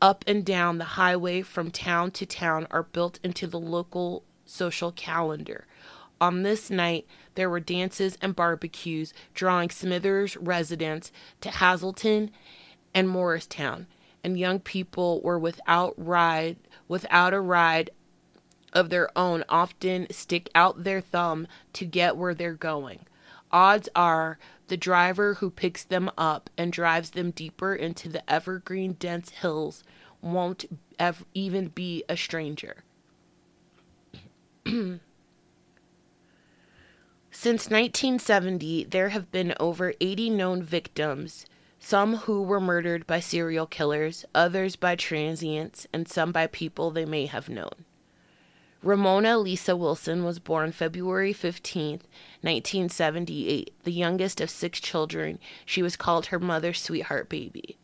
up 0.02 0.22
and 0.26 0.44
down 0.44 0.76
the 0.76 0.84
highway 0.84 1.40
from 1.40 1.70
town 1.70 2.10
to 2.10 2.26
town 2.26 2.66
are 2.70 2.82
built 2.82 3.18
into 3.24 3.46
the 3.46 3.58
local 3.58 4.24
social 4.44 4.92
calendar. 4.92 5.66
On 6.20 6.42
this 6.42 6.68
night, 6.68 7.06
there 7.34 7.48
were 7.48 7.60
dances 7.60 8.18
and 8.20 8.36
barbecues 8.36 9.14
drawing 9.32 9.70
Smithers 9.70 10.36
residents 10.36 11.10
to 11.40 11.50
Hazelton 11.50 12.30
and 12.92 13.08
Moricetown, 13.08 13.86
and 14.22 14.38
young 14.38 14.60
people 14.60 15.22
were 15.22 15.38
without 15.38 15.94
ride 15.96 16.58
without 16.88 17.32
a 17.32 17.40
ride 17.40 17.88
of 18.72 18.90
their 18.90 19.10
own 19.16 19.44
often 19.48 20.06
stick 20.10 20.48
out 20.54 20.84
their 20.84 21.00
thumb 21.00 21.46
to 21.72 21.84
get 21.84 22.16
where 22.16 22.34
they're 22.34 22.54
going. 22.54 23.00
Odds 23.52 23.88
are 23.96 24.38
the 24.68 24.76
driver 24.76 25.34
who 25.34 25.50
picks 25.50 25.82
them 25.82 26.10
up 26.16 26.48
and 26.56 26.72
drives 26.72 27.10
them 27.10 27.32
deeper 27.32 27.74
into 27.74 28.08
the 28.08 28.28
evergreen 28.30 28.92
dense 28.92 29.30
hills 29.30 29.82
won't 30.22 30.64
ev- 30.98 31.24
even 31.34 31.68
be 31.68 32.04
a 32.08 32.16
stranger. 32.16 32.84
Since 37.32 37.70
1970, 37.70 38.84
there 38.84 39.08
have 39.10 39.32
been 39.32 39.54
over 39.58 39.94
80 40.00 40.30
known 40.30 40.62
victims, 40.62 41.46
some 41.78 42.16
who 42.16 42.42
were 42.42 42.60
murdered 42.60 43.06
by 43.06 43.20
serial 43.20 43.66
killers, 43.66 44.24
others 44.34 44.76
by 44.76 44.94
transients, 44.94 45.86
and 45.92 46.06
some 46.06 46.32
by 46.32 46.46
people 46.46 46.90
they 46.90 47.06
may 47.06 47.26
have 47.26 47.48
known. 47.48 47.86
Ramona 48.82 49.36
Lisa 49.36 49.76
Wilson 49.76 50.24
was 50.24 50.38
born 50.38 50.72
February 50.72 51.34
15, 51.34 52.00
1978, 52.40 53.74
the 53.84 53.92
youngest 53.92 54.40
of 54.40 54.48
six 54.48 54.80
children. 54.80 55.38
She 55.66 55.82
was 55.82 55.96
called 55.96 56.26
her 56.26 56.38
mother's 56.38 56.80
sweetheart 56.80 57.28
baby. 57.28 57.76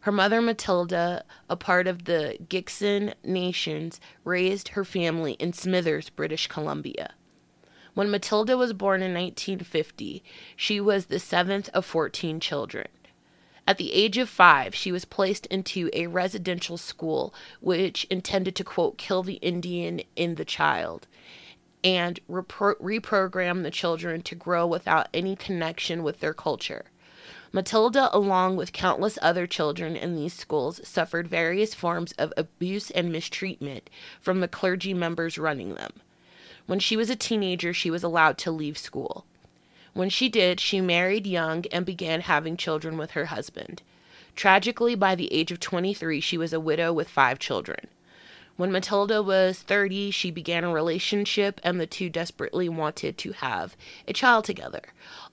Her 0.00 0.10
mother, 0.10 0.42
Matilda, 0.42 1.24
a 1.48 1.56
part 1.56 1.86
of 1.86 2.06
the 2.06 2.36
Gitxsan 2.48 3.14
Nations, 3.22 4.00
raised 4.24 4.68
her 4.68 4.84
family 4.84 5.34
in 5.34 5.52
Smithers, 5.52 6.10
British 6.10 6.48
Columbia. 6.48 7.14
When 7.94 8.10
Matilda 8.10 8.56
was 8.56 8.72
born 8.72 9.02
in 9.02 9.14
1950, 9.14 10.24
she 10.56 10.80
was 10.80 11.06
the 11.06 11.20
seventh 11.20 11.68
of 11.72 11.84
14 11.84 12.40
children. 12.40 12.88
At 13.66 13.78
the 13.78 13.92
age 13.92 14.18
of 14.18 14.28
five, 14.28 14.74
she 14.74 14.90
was 14.90 15.04
placed 15.04 15.46
into 15.46 15.88
a 15.92 16.08
residential 16.08 16.76
school 16.76 17.32
which 17.60 18.04
intended 18.10 18.56
to, 18.56 18.64
quote, 18.64 18.98
kill 18.98 19.22
the 19.22 19.34
Indian 19.34 20.02
in 20.16 20.34
the 20.34 20.44
child 20.44 21.06
and 21.84 22.20
repro- 22.28 22.76
reprogram 22.80 23.62
the 23.62 23.70
children 23.70 24.22
to 24.22 24.34
grow 24.34 24.66
without 24.66 25.08
any 25.14 25.36
connection 25.36 26.02
with 26.02 26.20
their 26.20 26.34
culture. 26.34 26.86
Matilda, 27.52 28.08
along 28.16 28.56
with 28.56 28.72
countless 28.72 29.18
other 29.20 29.46
children 29.46 29.94
in 29.94 30.16
these 30.16 30.32
schools, 30.32 30.80
suffered 30.86 31.28
various 31.28 31.74
forms 31.74 32.12
of 32.12 32.32
abuse 32.36 32.90
and 32.90 33.12
mistreatment 33.12 33.90
from 34.20 34.40
the 34.40 34.48
clergy 34.48 34.94
members 34.94 35.38
running 35.38 35.74
them. 35.74 35.92
When 36.66 36.78
she 36.78 36.96
was 36.96 37.10
a 37.10 37.16
teenager, 37.16 37.74
she 37.74 37.90
was 37.90 38.02
allowed 38.02 38.38
to 38.38 38.50
leave 38.50 38.78
school. 38.78 39.26
When 39.94 40.08
she 40.08 40.28
did, 40.28 40.58
she 40.58 40.80
married 40.80 41.26
young 41.26 41.64
and 41.70 41.84
began 41.84 42.22
having 42.22 42.56
children 42.56 42.96
with 42.96 43.10
her 43.10 43.26
husband. 43.26 43.82
Tragically, 44.34 44.94
by 44.94 45.14
the 45.14 45.32
age 45.32 45.52
of 45.52 45.60
23, 45.60 46.20
she 46.20 46.38
was 46.38 46.52
a 46.52 46.60
widow 46.60 46.92
with 46.92 47.08
five 47.08 47.38
children. 47.38 47.88
When 48.56 48.72
Matilda 48.72 49.22
was 49.22 49.60
30, 49.60 50.10
she 50.10 50.30
began 50.30 50.64
a 50.64 50.72
relationship, 50.72 51.60
and 51.64 51.80
the 51.80 51.86
two 51.86 52.08
desperately 52.08 52.68
wanted 52.68 53.18
to 53.18 53.32
have 53.32 53.76
a 54.06 54.12
child 54.12 54.44
together. 54.44 54.82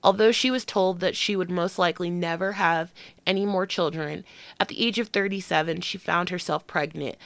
Although 0.03 0.31
she 0.31 0.51
was 0.51 0.65
told 0.65 0.99
that 0.99 1.15
she 1.15 1.35
would 1.35 1.51
most 1.51 1.77
likely 1.77 2.09
never 2.09 2.53
have 2.53 2.93
any 3.25 3.45
more 3.45 3.65
children, 3.65 4.25
at 4.59 4.67
the 4.67 4.85
age 4.85 4.99
of 4.99 5.09
37, 5.09 5.81
she 5.81 5.97
found 5.97 6.29
herself 6.29 6.65
pregnant 6.65 7.17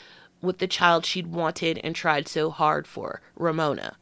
with 0.42 0.58
the 0.58 0.68
child 0.68 1.06
she'd 1.06 1.28
wanted 1.28 1.80
and 1.84 1.96
tried 1.96 2.28
so 2.28 2.50
hard 2.50 2.86
for, 2.86 3.22
Ramona. 3.36 3.96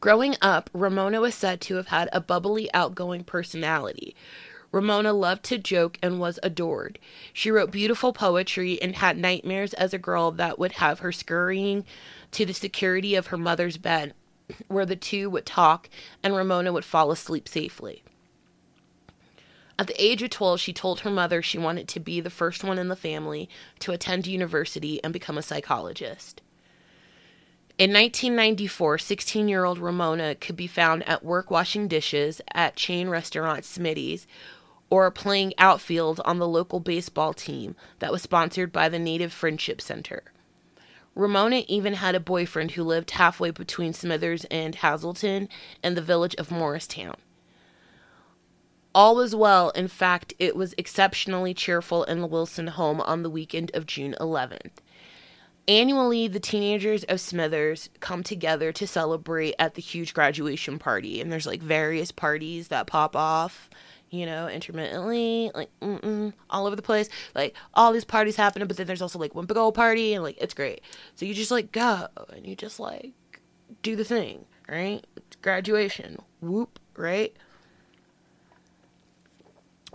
Growing 0.00 0.36
up, 0.40 0.70
Ramona 0.72 1.20
was 1.20 1.34
said 1.34 1.60
to 1.62 1.74
have 1.74 1.88
had 1.88 2.08
a 2.12 2.20
bubbly, 2.20 2.72
outgoing 2.72 3.24
personality. 3.24 4.14
Ramona 4.70 5.12
loved 5.12 5.42
to 5.44 5.58
joke 5.58 5.98
and 6.00 6.20
was 6.20 6.38
adored. 6.42 7.00
She 7.32 7.50
wrote 7.50 7.72
beautiful 7.72 8.12
poetry 8.12 8.80
and 8.80 8.94
had 8.94 9.16
nightmares 9.16 9.74
as 9.74 9.92
a 9.92 9.98
girl 9.98 10.30
that 10.32 10.58
would 10.58 10.72
have 10.72 11.00
her 11.00 11.10
scurrying 11.10 11.84
to 12.32 12.46
the 12.46 12.54
security 12.54 13.16
of 13.16 13.28
her 13.28 13.38
mother's 13.38 13.76
bed, 13.76 14.14
where 14.68 14.86
the 14.86 14.94
two 14.94 15.28
would 15.30 15.46
talk 15.46 15.88
and 16.22 16.36
Ramona 16.36 16.72
would 16.72 16.84
fall 16.84 17.10
asleep 17.10 17.48
safely. 17.48 18.04
At 19.80 19.88
the 19.88 20.02
age 20.02 20.22
of 20.22 20.30
12, 20.30 20.60
she 20.60 20.72
told 20.72 21.00
her 21.00 21.10
mother 21.10 21.42
she 21.42 21.58
wanted 21.58 21.88
to 21.88 22.00
be 22.00 22.20
the 22.20 22.30
first 22.30 22.62
one 22.62 22.78
in 22.78 22.88
the 22.88 22.96
family 22.96 23.48
to 23.80 23.92
attend 23.92 24.26
university 24.26 25.02
and 25.02 25.12
become 25.12 25.38
a 25.38 25.42
psychologist. 25.42 26.42
In 27.78 27.92
1994, 27.92 28.98
16 28.98 29.46
year 29.46 29.64
old 29.64 29.78
Ramona 29.78 30.34
could 30.34 30.56
be 30.56 30.66
found 30.66 31.08
at 31.08 31.24
work 31.24 31.48
washing 31.48 31.86
dishes 31.86 32.40
at 32.52 32.74
chain 32.74 33.08
restaurant 33.08 33.62
Smitty's 33.62 34.26
or 34.90 35.08
playing 35.12 35.54
outfield 35.58 36.20
on 36.24 36.40
the 36.40 36.48
local 36.48 36.80
baseball 36.80 37.32
team 37.32 37.76
that 38.00 38.10
was 38.10 38.20
sponsored 38.20 38.72
by 38.72 38.88
the 38.88 38.98
Native 38.98 39.32
Friendship 39.32 39.80
Center. 39.80 40.24
Ramona 41.14 41.62
even 41.68 41.94
had 41.94 42.16
a 42.16 42.20
boyfriend 42.20 42.72
who 42.72 42.82
lived 42.82 43.12
halfway 43.12 43.52
between 43.52 43.92
Smithers 43.92 44.44
and 44.46 44.74
Hazelton 44.74 45.48
and 45.80 45.96
the 45.96 46.02
village 46.02 46.34
of 46.34 46.48
Moricetown. 46.48 47.14
All 48.92 49.14
was 49.14 49.36
well. 49.36 49.70
In 49.70 49.86
fact, 49.86 50.34
it 50.40 50.56
was 50.56 50.74
exceptionally 50.76 51.54
cheerful 51.54 52.02
in 52.02 52.20
the 52.20 52.26
Wilson 52.26 52.66
home 52.66 53.00
on 53.02 53.22
the 53.22 53.30
weekend 53.30 53.70
of 53.72 53.86
June 53.86 54.16
11th. 54.20 54.78
Annually, 55.68 56.26
the 56.28 56.40
teenagers 56.40 57.04
of 57.04 57.20
Smithers 57.20 57.90
come 58.00 58.22
together 58.22 58.72
to 58.72 58.86
celebrate 58.86 59.54
at 59.58 59.74
the 59.74 59.82
huge 59.82 60.14
graduation 60.14 60.78
party, 60.78 61.20
and 61.20 61.30
there's 61.30 61.46
like 61.46 61.62
various 61.62 62.10
parties 62.10 62.68
that 62.68 62.86
pop 62.86 63.14
off 63.14 63.70
you 64.10 64.24
know, 64.24 64.48
intermittently, 64.48 65.50
like 65.54 65.70
all 66.50 66.66
over 66.66 66.76
the 66.76 66.82
place. 66.82 67.08
Like 67.34 67.54
all 67.74 67.92
these 67.92 68.04
parties 68.04 68.36
happening, 68.36 68.66
but 68.66 68.76
then 68.76 68.86
there's 68.86 69.02
also 69.02 69.18
like 69.18 69.34
one 69.34 69.46
big 69.46 69.56
old 69.56 69.74
party, 69.74 70.14
and 70.14 70.22
like 70.22 70.38
it's 70.40 70.54
great. 70.54 70.80
So 71.14 71.26
you 71.26 71.34
just 71.34 71.50
like 71.50 71.72
go 71.72 72.08
and 72.34 72.46
you 72.46 72.56
just 72.56 72.80
like 72.80 73.12
do 73.82 73.96
the 73.96 74.04
thing, 74.04 74.44
right? 74.68 75.04
It's 75.16 75.36
graduation, 75.36 76.22
whoop, 76.40 76.78
right? 76.96 77.36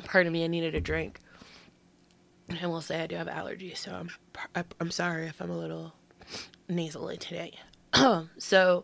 Pardon 0.06 0.32
me, 0.34 0.44
I 0.44 0.48
needed 0.48 0.76
a 0.76 0.82
drink. 0.82 1.20
And 2.50 2.72
we'll 2.72 2.82
say 2.82 3.02
I 3.02 3.08
do 3.08 3.16
have 3.16 3.28
allergies, 3.28 3.78
so 3.78 3.94
I'm 3.94 4.66
I'm 4.80 4.92
sorry 4.92 5.28
if 5.28 5.42
I'm 5.42 5.50
a 5.50 5.58
little 5.58 5.94
nasally 6.68 7.18
today. 7.18 7.58
so 8.38 8.84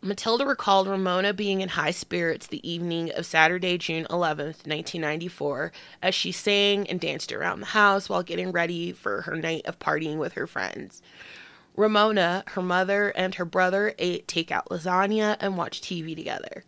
Matilda 0.00 0.46
recalled 0.46 0.86
Ramona 0.86 1.32
being 1.32 1.60
in 1.60 1.70
high 1.70 1.90
spirits 1.90 2.46
the 2.46 2.66
evening 2.68 3.10
of 3.10 3.26
Saturday, 3.26 3.76
June 3.78 4.04
11th, 4.04 4.64
1994, 4.64 5.72
as 6.02 6.14
she 6.14 6.30
sang 6.30 6.88
and 6.88 7.00
danced 7.00 7.32
around 7.32 7.60
the 7.60 7.66
house 7.66 8.08
while 8.08 8.22
getting 8.22 8.52
ready 8.52 8.92
for 8.92 9.22
her 9.22 9.34
night 9.34 9.66
of 9.66 9.80
partying 9.80 10.18
with 10.18 10.34
her 10.34 10.46
friends. 10.46 11.02
Ramona, 11.74 12.44
her 12.48 12.62
mother, 12.62 13.10
and 13.10 13.36
her 13.36 13.44
brother 13.44 13.94
ate 13.98 14.28
takeout 14.28 14.66
lasagna 14.68 15.36
and 15.40 15.56
watched 15.56 15.84
TV 15.84 16.14
together. 16.14 16.64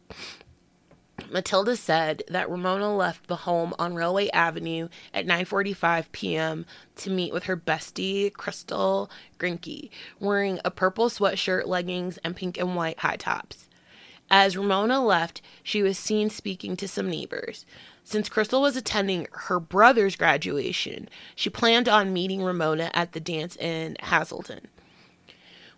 Matilda 1.30 1.76
said 1.76 2.24
that 2.28 2.50
Ramona 2.50 2.94
left 2.94 3.28
the 3.28 3.36
home 3.36 3.72
on 3.78 3.94
Railway 3.94 4.28
Avenue 4.30 4.88
at 5.14 5.26
9:45 5.26 6.10
p.m. 6.10 6.66
to 6.96 7.10
meet 7.10 7.32
with 7.32 7.44
her 7.44 7.56
bestie 7.56 8.32
Crystal 8.32 9.08
Grinke, 9.38 9.90
wearing 10.18 10.58
a 10.64 10.70
purple 10.70 11.08
sweatshirt, 11.08 11.66
leggings, 11.66 12.18
and 12.24 12.34
pink 12.34 12.58
and 12.58 12.74
white 12.74 12.98
high 12.98 13.16
tops. 13.16 13.68
As 14.28 14.56
Ramona 14.56 15.04
left, 15.04 15.40
she 15.62 15.82
was 15.82 15.98
seen 15.98 16.30
speaking 16.30 16.76
to 16.76 16.88
some 16.88 17.08
neighbors. 17.08 17.64
Since 18.04 18.28
Crystal 18.28 18.62
was 18.62 18.76
attending 18.76 19.26
her 19.32 19.60
brother's 19.60 20.16
graduation, 20.16 21.08
she 21.36 21.50
planned 21.50 21.88
on 21.88 22.12
meeting 22.12 22.42
Ramona 22.42 22.90
at 22.92 23.12
the 23.12 23.20
dance 23.20 23.56
in 23.56 23.96
Hazelton, 24.02 24.66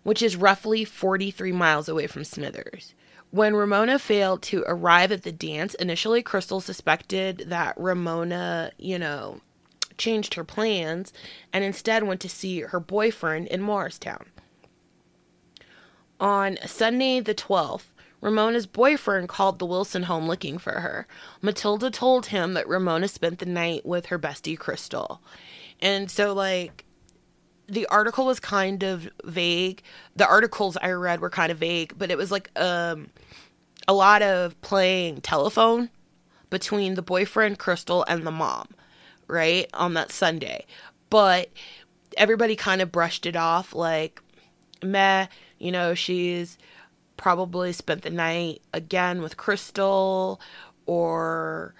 which 0.03 0.21
is 0.21 0.35
roughly 0.35 0.83
43 0.83 1.51
miles 1.51 1.87
away 1.87 2.07
from 2.07 2.23
Smithers. 2.23 2.95
When 3.33 3.55
Ramona 3.55 3.97
failed 3.97 4.43
to 4.43 4.63
arrive 4.67 5.11
at 5.11 5.23
the 5.23 5.31
dance, 5.31 5.73
initially 5.73 6.21
Crystal 6.21 6.61
suspected 6.61 7.45
that 7.47 7.73
Ramona, 7.77 8.69
you 8.77 8.99
know, 8.99 9.41
changed 9.97 10.35
her 10.35 10.43
plans 10.43 11.11
and 11.51 11.63
instead 11.63 12.03
went 12.03 12.21
to 12.21 12.29
see 12.29 12.59
her 12.59 12.79
boyfriend 12.79 13.47
in 13.47 13.61
Moricetown. 13.61 14.25
On 16.19 16.59
Sunday 16.67 17.21
the 17.21 17.33
12th, 17.33 17.85
Ramona's 18.21 18.67
boyfriend 18.67 19.29
called 19.29 19.57
the 19.57 19.65
Wilson 19.65 20.03
home 20.03 20.27
looking 20.27 20.59
for 20.59 20.81
her. 20.81 21.07
Matilda 21.41 21.89
told 21.89 22.27
him 22.27 22.53
that 22.53 22.67
Ramona 22.67 23.07
spent 23.07 23.39
the 23.39 23.47
night 23.47 23.83
with 23.83 24.05
her 24.05 24.19
bestie 24.19 24.59
Crystal. 24.59 25.23
And 25.81 26.11
so, 26.11 26.35
like, 26.35 26.85
the 27.67 27.85
article 27.87 28.25
was 28.25 28.39
kind 28.39 28.83
of 28.83 29.09
vague. 29.23 29.81
The 30.15 30.27
articles 30.27 30.77
I 30.77 30.91
read 30.91 31.21
were 31.21 31.29
kind 31.29 31.51
of 31.51 31.57
vague, 31.57 31.93
but 31.97 32.11
it 32.11 32.17
was 32.17 32.31
like 32.31 32.49
um 32.59 33.09
a 33.87 33.93
lot 33.93 34.21
of 34.21 34.59
playing 34.61 35.21
telephone 35.21 35.89
between 36.49 36.93
the 36.93 37.01
boyfriend 37.01 37.59
Crystal 37.59 38.05
and 38.07 38.25
the 38.25 38.31
mom, 38.31 38.67
right? 39.27 39.67
On 39.73 39.93
that 39.95 40.11
Sunday. 40.11 40.65
But 41.09 41.51
everybody 42.17 42.55
kind 42.55 42.81
of 42.81 42.91
brushed 42.91 43.25
it 43.25 43.35
off 43.35 43.73
like 43.73 44.21
meh, 44.83 45.27
you 45.57 45.71
know, 45.71 45.93
she's 45.93 46.57
probably 47.17 47.71
spent 47.73 48.01
the 48.03 48.09
night 48.09 48.61
again 48.73 49.21
with 49.21 49.37
Crystal 49.37 50.39
or 50.85 51.73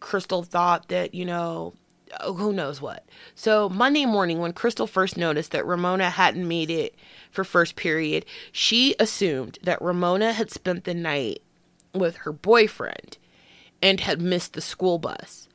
Crystal 0.00 0.42
thought 0.42 0.88
that, 0.88 1.14
you 1.14 1.24
know, 1.24 1.74
Oh, 2.18 2.34
who 2.34 2.52
knows 2.52 2.80
what. 2.80 3.06
So 3.34 3.68
Monday 3.68 4.04
morning, 4.04 4.38
when 4.38 4.52
Crystal 4.52 4.86
first 4.86 5.16
noticed 5.16 5.52
that 5.52 5.66
Ramona 5.66 6.10
hadn't 6.10 6.48
made 6.48 6.70
it 6.70 6.94
for 7.30 7.44
first 7.44 7.76
period, 7.76 8.26
she 8.50 8.94
assumed 8.98 9.58
that 9.62 9.80
Ramona 9.80 10.32
had 10.32 10.50
spent 10.50 10.84
the 10.84 10.94
night 10.94 11.42
with 11.94 12.16
her 12.18 12.32
boyfriend 12.32 13.18
and 13.82 14.00
had 14.00 14.20
missed 14.20 14.54
the 14.54 14.60
school 14.60 14.98
bus. 14.98 15.48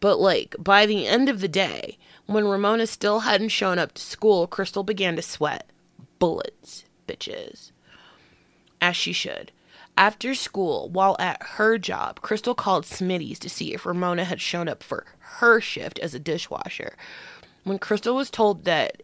But 0.00 0.18
like 0.18 0.54
by 0.58 0.86
the 0.86 1.06
end 1.06 1.28
of 1.28 1.40
the 1.40 1.48
day, 1.48 1.96
when 2.26 2.46
Ramona 2.46 2.86
still 2.86 3.20
hadn't 3.20 3.48
shown 3.48 3.78
up 3.78 3.92
to 3.92 4.02
school, 4.02 4.46
Crystal 4.46 4.82
began 4.82 5.16
to 5.16 5.22
sweat 5.22 5.70
bullets, 6.18 6.84
bitches, 7.08 7.72
as 8.80 8.96
she 8.96 9.12
should. 9.12 9.52
After 9.96 10.34
school, 10.34 10.88
while 10.88 11.16
at 11.18 11.42
her 11.42 11.78
job, 11.78 12.22
Crystal 12.22 12.54
called 12.54 12.84
Smitty's 12.84 13.38
to 13.40 13.50
see 13.50 13.74
if 13.74 13.86
Ramona 13.86 14.24
had 14.24 14.40
shown 14.40 14.68
up 14.68 14.82
for 14.82 15.04
her 15.18 15.60
shift 15.60 15.98
as 15.98 16.14
a 16.14 16.18
dishwasher. 16.18 16.96
When 17.64 17.78
Crystal 17.78 18.16
was 18.16 18.30
told 18.30 18.64
that 18.64 19.02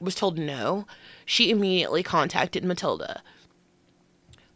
was 0.00 0.14
told 0.14 0.38
no, 0.38 0.86
she 1.24 1.50
immediately 1.50 2.02
contacted 2.02 2.64
Matilda. 2.64 3.22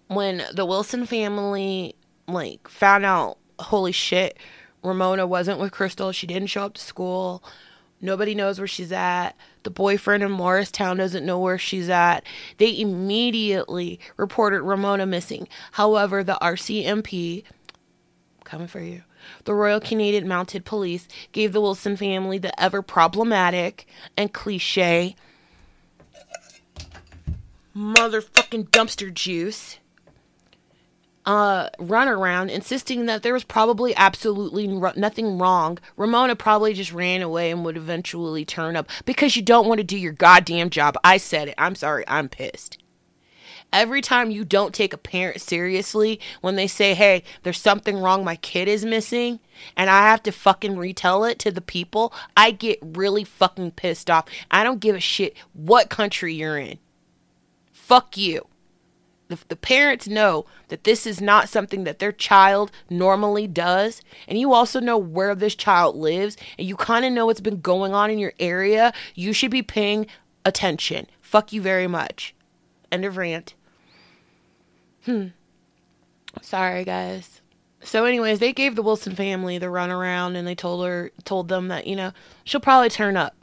When 0.08 0.42
the 0.52 0.66
Wilson 0.66 1.06
family 1.06 1.96
like 2.28 2.68
found 2.68 3.04
out, 3.04 3.38
holy 3.58 3.92
shit, 3.92 4.38
Ramona 4.82 5.26
wasn't 5.26 5.60
with 5.60 5.72
Crystal, 5.72 6.12
she 6.12 6.26
didn't 6.26 6.48
show 6.48 6.64
up 6.64 6.74
to 6.74 6.80
school. 6.80 7.42
Nobody 8.00 8.34
knows 8.34 8.58
where 8.58 8.68
she's 8.68 8.92
at. 8.92 9.32
The 9.64 9.70
boyfriend 9.70 10.22
in 10.22 10.30
Moricetown 10.30 10.98
doesn't 10.98 11.26
know 11.26 11.38
where 11.38 11.58
she's 11.58 11.88
at. 11.88 12.24
They 12.58 12.78
immediately 12.78 13.98
reported 14.16 14.62
Ramona 14.62 15.06
missing. 15.06 15.48
However, 15.72 16.22
the 16.22 16.38
RCMP, 16.40 17.44
coming 18.44 18.68
for 18.68 18.80
you, 18.80 19.02
the 19.44 19.54
Royal 19.54 19.80
Canadian 19.80 20.28
Mounted 20.28 20.64
Police 20.64 21.08
gave 21.32 21.52
the 21.52 21.60
Wilson 21.60 21.96
family 21.96 22.38
the 22.38 22.58
ever 22.60 22.82
problematic 22.82 23.86
and 24.16 24.32
cliche 24.32 25.16
motherfucking 27.74 28.68
dumpster 28.68 29.12
juice 29.12 29.78
uh, 31.26 31.70
run 31.78 32.08
around 32.08 32.50
insisting 32.50 33.06
that 33.06 33.22
there 33.22 33.32
was 33.32 33.44
probably 33.44 33.96
absolutely 33.96 34.66
nothing 34.66 35.38
wrong. 35.38 35.78
Ramona 35.96 36.36
probably 36.36 36.74
just 36.74 36.92
ran 36.92 37.22
away 37.22 37.50
and 37.50 37.64
would 37.64 37.76
eventually 37.76 38.44
turn 38.44 38.76
up 38.76 38.88
because 39.04 39.36
you 39.36 39.42
don't 39.42 39.66
want 39.66 39.78
to 39.78 39.84
do 39.84 39.96
your 39.96 40.12
goddamn 40.12 40.70
job. 40.70 40.96
I 41.02 41.16
said 41.16 41.48
it. 41.48 41.54
I'm 41.56 41.74
sorry. 41.74 42.04
I'm 42.06 42.28
pissed. 42.28 42.78
every 43.74 44.00
time 44.00 44.30
you 44.30 44.44
don't 44.44 44.72
take 44.72 44.92
a 44.92 44.98
parent 44.98 45.40
seriously 45.40 46.20
when 46.40 46.54
they 46.54 46.66
say, 46.68 46.94
hey, 46.94 47.24
there's 47.42 47.60
something 47.60 47.98
wrong, 47.98 48.24
my 48.24 48.36
kid 48.36 48.68
is 48.68 48.84
missing, 48.84 49.40
and 49.76 49.90
I 49.90 50.08
have 50.08 50.22
to 50.22 50.32
fucking 50.32 50.78
retell 50.78 51.24
it 51.24 51.38
to 51.40 51.50
the 51.50 51.60
people, 51.60 52.14
I 52.36 52.52
get 52.52 52.78
really 52.80 53.24
fucking 53.24 53.72
pissed 53.72 54.08
off. 54.08 54.26
I 54.50 54.62
don't 54.62 54.80
give 54.80 54.94
a 54.94 55.00
shit 55.00 55.36
what 55.52 55.90
country 55.90 56.34
you're 56.34 56.56
in. 56.56 56.78
Fuck 57.72 58.16
you. 58.16 58.46
The, 59.34 59.48
the 59.48 59.56
parents 59.56 60.06
know 60.06 60.46
that 60.68 60.84
this 60.84 61.06
is 61.06 61.20
not 61.20 61.48
something 61.48 61.84
that 61.84 61.98
their 61.98 62.12
child 62.12 62.70
normally 62.88 63.46
does, 63.46 64.02
and 64.28 64.38
you 64.38 64.52
also 64.52 64.80
know 64.80 64.98
where 64.98 65.34
this 65.34 65.54
child 65.54 65.96
lives, 65.96 66.36
and 66.58 66.68
you 66.68 66.76
kind 66.76 67.04
of 67.04 67.12
know 67.12 67.26
what's 67.26 67.40
been 67.40 67.60
going 67.60 67.92
on 67.92 68.10
in 68.10 68.18
your 68.18 68.32
area, 68.38 68.92
you 69.14 69.32
should 69.32 69.50
be 69.50 69.62
paying 69.62 70.06
attention. 70.44 71.06
Fuck 71.20 71.52
you 71.52 71.60
very 71.60 71.86
much. 71.86 72.34
End 72.92 73.04
of 73.04 73.16
rant. 73.16 73.54
Hmm. 75.04 75.28
Sorry, 76.40 76.84
guys. 76.84 77.40
So, 77.82 78.04
anyways, 78.04 78.38
they 78.38 78.52
gave 78.52 78.76
the 78.76 78.82
Wilson 78.82 79.14
family 79.14 79.58
the 79.58 79.66
runaround 79.66 80.36
and 80.36 80.46
they 80.46 80.54
told 80.54 80.86
her, 80.86 81.10
told 81.24 81.48
them 81.48 81.68
that, 81.68 81.86
you 81.86 81.96
know, 81.96 82.12
she'll 82.44 82.60
probably 82.60 82.88
turn 82.88 83.16
up. 83.16 83.36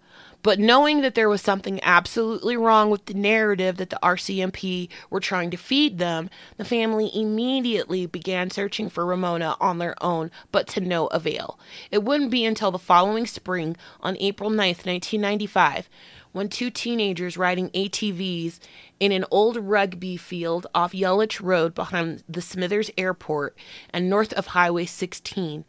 But 0.44 0.60
knowing 0.60 1.02
that 1.02 1.14
there 1.14 1.30
was 1.30 1.42
something 1.42 1.80
absolutely 1.84 2.58
wrong 2.58 2.90
with 2.90 3.06
the 3.06 3.14
narrative 3.14 3.78
that 3.78 3.92
the 3.92 4.00
RCMP 4.02 4.90
were 5.10 5.20
trying 5.20 5.52
to 5.52 5.58
feed 5.58 6.00
them, 6.00 6.30
the 6.58 6.66
family 6.66 7.12
immediately 7.14 8.08
began 8.08 8.50
searching 8.50 8.90
for 8.90 9.06
Ramona 9.06 9.56
on 9.60 9.78
their 9.78 9.96
own, 10.04 10.32
but 10.52 10.68
to 10.70 10.82
no 10.82 11.08
avail. 11.08 11.60
It 11.92 12.04
wouldn't 12.04 12.32
be 12.32 12.44
until 12.44 12.72
the 12.72 12.80
following 12.80 13.28
spring, 13.28 13.78
on 14.02 14.18
April 14.20 14.50
9th, 14.50 14.86
1995, 14.86 15.90
when 16.32 16.50
two 16.50 16.70
teenagers 16.70 17.38
riding 17.38 17.70
ATVs 17.70 18.60
in 19.00 19.12
an 19.12 19.26
old 19.30 19.58
rugby 19.58 20.18
field 20.18 20.66
off 20.74 20.94
Yellich 20.94 21.40
Road 21.42 21.76
behind 21.76 22.24
the 22.28 22.42
Smithers 22.42 22.90
Airport 22.98 23.56
and 23.92 24.10
north 24.10 24.34
of 24.34 24.48
Highway 24.48 24.86
16. 24.86 25.66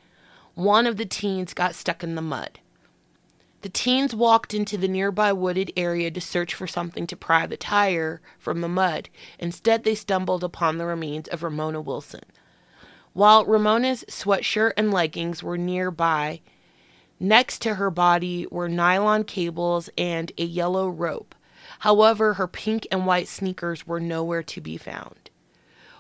One 0.55 0.87
of 0.87 0.97
the 0.97 1.07
teens 1.07 1.53
got 1.53 1.75
stuck 1.75 2.03
in 2.03 2.15
the 2.15 2.23
mud. 2.23 2.61
The 3.63 3.69
teens 3.69 4.13
walked 4.13 4.55
into 4.55 4.77
the 4.77 4.89
nearby 4.89 5.33
wooded 5.33 5.73
area 5.77 6.11
to 6.11 6.21
search 6.21 6.53
for 6.53 6.67
something 6.67 7.07
to 7.07 7.17
pry 7.17 7.47
the 7.47 7.57
tire 7.57 8.21
from 8.37 8.61
the 8.61 8.69
mud. 8.69 9.09
Instead, 9.39 9.85
they 9.85 9.95
stumbled 9.95 10.43
upon 10.43 10.79
the 10.79 10.87
remains 10.87 11.29
of 11.29 11.45
Ramona 11.45 11.81
Wilson. 11.81 12.25
While 13.13 13.45
Ramona's 13.45 14.05
sweatshirt 14.09 14.73
and 14.77 14.93
leggings 14.93 15.45
were 15.45 15.59
nearby, 15.59 16.41
next 17.21 17.63
to 17.63 17.77
her 17.77 17.91
body 17.91 18.49
were 18.51 18.69
nylon 18.69 19.23
cables 19.23 19.89
and 19.97 20.33
a 20.37 20.45
yellow 20.45 20.89
rope. 20.89 21.35
However, 21.81 22.35
her 22.35 22.49
pink 22.49 22.89
and 22.91 23.07
white 23.07 23.29
sneakers 23.29 23.87
were 23.87 24.01
nowhere 24.01 24.43
to 24.43 24.61
be 24.61 24.77
found. 24.77 25.31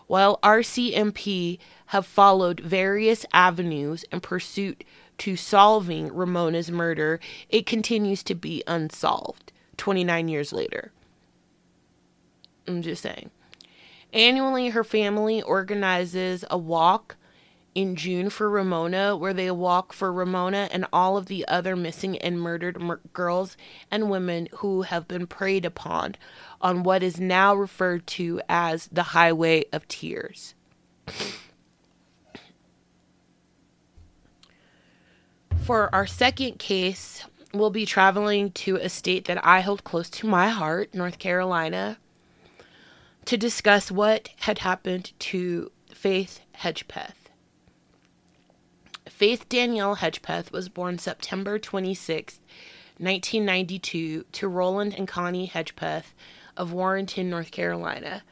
While 0.08 0.40
RCMP 0.42 1.58
have 1.86 2.06
followed 2.06 2.58
various 2.58 3.24
avenues 3.32 4.04
in 4.10 4.20
pursuit 4.20 4.82
to 5.18 5.36
solving 5.36 6.12
Ramona's 6.12 6.70
murder, 6.70 7.20
it 7.48 7.66
continues 7.66 8.22
to 8.24 8.34
be 8.34 8.62
unsolved 8.66 9.52
29 9.76 10.28
years 10.28 10.52
later. 10.52 10.92
I'm 12.66 12.82
just 12.82 13.02
saying. 13.02 13.30
Annually, 14.12 14.70
her 14.70 14.84
family 14.84 15.42
organizes 15.42 16.44
a 16.50 16.58
walk 16.58 17.16
in 17.74 17.96
June 17.96 18.28
for 18.28 18.50
Ramona, 18.50 19.16
where 19.16 19.32
they 19.32 19.50
walk 19.50 19.92
for 19.92 20.12
Ramona 20.12 20.68
and 20.70 20.86
all 20.92 21.16
of 21.16 21.26
the 21.26 21.46
other 21.48 21.74
missing 21.74 22.18
and 22.18 22.40
murdered 22.40 22.80
mur- 22.80 23.00
girls 23.12 23.56
and 23.90 24.10
women 24.10 24.48
who 24.56 24.82
have 24.82 25.08
been 25.08 25.26
preyed 25.26 25.64
upon 25.64 26.14
on 26.60 26.82
what 26.82 27.02
is 27.02 27.18
now 27.18 27.54
referred 27.54 28.06
to 28.06 28.40
as 28.48 28.88
the 28.92 29.02
Highway 29.02 29.64
of 29.72 29.88
Tears. 29.88 30.54
For 35.64 35.94
our 35.94 36.08
second 36.08 36.58
case, 36.58 37.24
we'll 37.54 37.70
be 37.70 37.86
traveling 37.86 38.50
to 38.50 38.76
a 38.76 38.88
state 38.88 39.26
that 39.26 39.46
I 39.46 39.60
hold 39.60 39.84
close 39.84 40.10
to 40.10 40.26
my 40.26 40.48
heart, 40.48 40.92
North 40.92 41.20
Carolina, 41.20 41.98
to 43.26 43.36
discuss 43.36 43.88
what 43.88 44.30
had 44.40 44.58
happened 44.58 45.12
to 45.20 45.70
Faith 45.94 46.40
Hedgepeth. 46.56 47.14
Faith 49.08 49.48
Danielle 49.48 49.96
Hedgepeth 49.96 50.50
was 50.50 50.68
born 50.68 50.98
September 50.98 51.60
26, 51.60 52.40
1992, 52.98 54.24
to 54.32 54.48
Roland 54.48 54.94
and 54.98 55.06
Connie 55.06 55.46
Hedgepeth 55.46 56.12
of 56.56 56.72
Warrenton, 56.72 57.30
North 57.30 57.52
Carolina. 57.52 58.24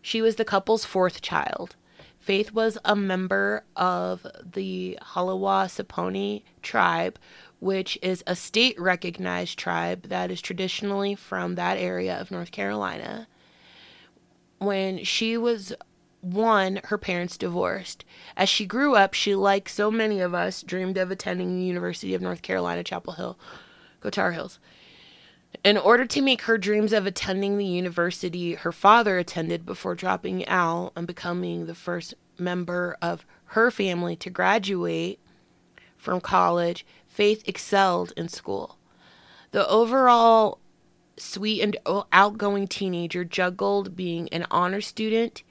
She 0.00 0.22
was 0.22 0.36
the 0.36 0.44
couple's 0.46 0.86
fourth 0.86 1.20
child. 1.20 1.76
Faith 2.22 2.52
was 2.52 2.78
a 2.84 2.94
member 2.94 3.64
of 3.74 4.24
the 4.52 4.96
Haliwa 5.02 5.66
Saponi 5.66 6.44
tribe, 6.62 7.18
which 7.58 7.98
is 8.00 8.22
a 8.28 8.36
state 8.36 8.80
recognized 8.80 9.58
tribe 9.58 10.04
that 10.04 10.30
is 10.30 10.40
traditionally 10.40 11.16
from 11.16 11.56
that 11.56 11.78
area 11.78 12.16
of 12.16 12.30
North 12.30 12.52
Carolina. 12.52 13.26
When 14.58 15.02
she 15.02 15.36
was 15.36 15.74
one, 16.20 16.78
her 16.84 16.96
parents 16.96 17.36
divorced. 17.36 18.04
As 18.36 18.48
she 18.48 18.66
grew 18.66 18.94
up, 18.94 19.14
she, 19.14 19.34
like 19.34 19.68
so 19.68 19.90
many 19.90 20.20
of 20.20 20.32
us, 20.32 20.62
dreamed 20.62 20.98
of 20.98 21.10
attending 21.10 21.56
the 21.56 21.64
University 21.64 22.14
of 22.14 22.22
North 22.22 22.42
Carolina, 22.42 22.84
Chapel 22.84 23.14
Hill, 23.14 23.36
go 23.98 24.10
Tar 24.10 24.30
Heels. 24.30 24.60
In 25.64 25.78
order 25.78 26.06
to 26.06 26.22
make 26.22 26.42
her 26.42 26.58
dreams 26.58 26.92
of 26.92 27.06
attending 27.06 27.56
the 27.56 27.64
university 27.64 28.54
her 28.54 28.72
father 28.72 29.18
attended 29.18 29.64
before 29.64 29.94
dropping 29.94 30.46
out 30.48 30.92
and 30.96 31.06
becoming 31.06 31.66
the 31.66 31.74
first 31.74 32.14
member 32.38 32.96
of 33.00 33.24
her 33.46 33.70
family 33.70 34.16
to 34.16 34.30
graduate 34.30 35.20
from 35.96 36.20
college, 36.20 36.84
Faith 37.06 37.42
excelled 37.46 38.12
in 38.16 38.28
school. 38.28 38.78
The 39.50 39.68
overall 39.68 40.58
sweet 41.18 41.60
and 41.60 41.76
outgoing 42.10 42.66
teenager 42.66 43.22
juggled 43.22 43.94
being 43.94 44.28
an 44.30 44.46
honor 44.50 44.80
student 44.80 45.42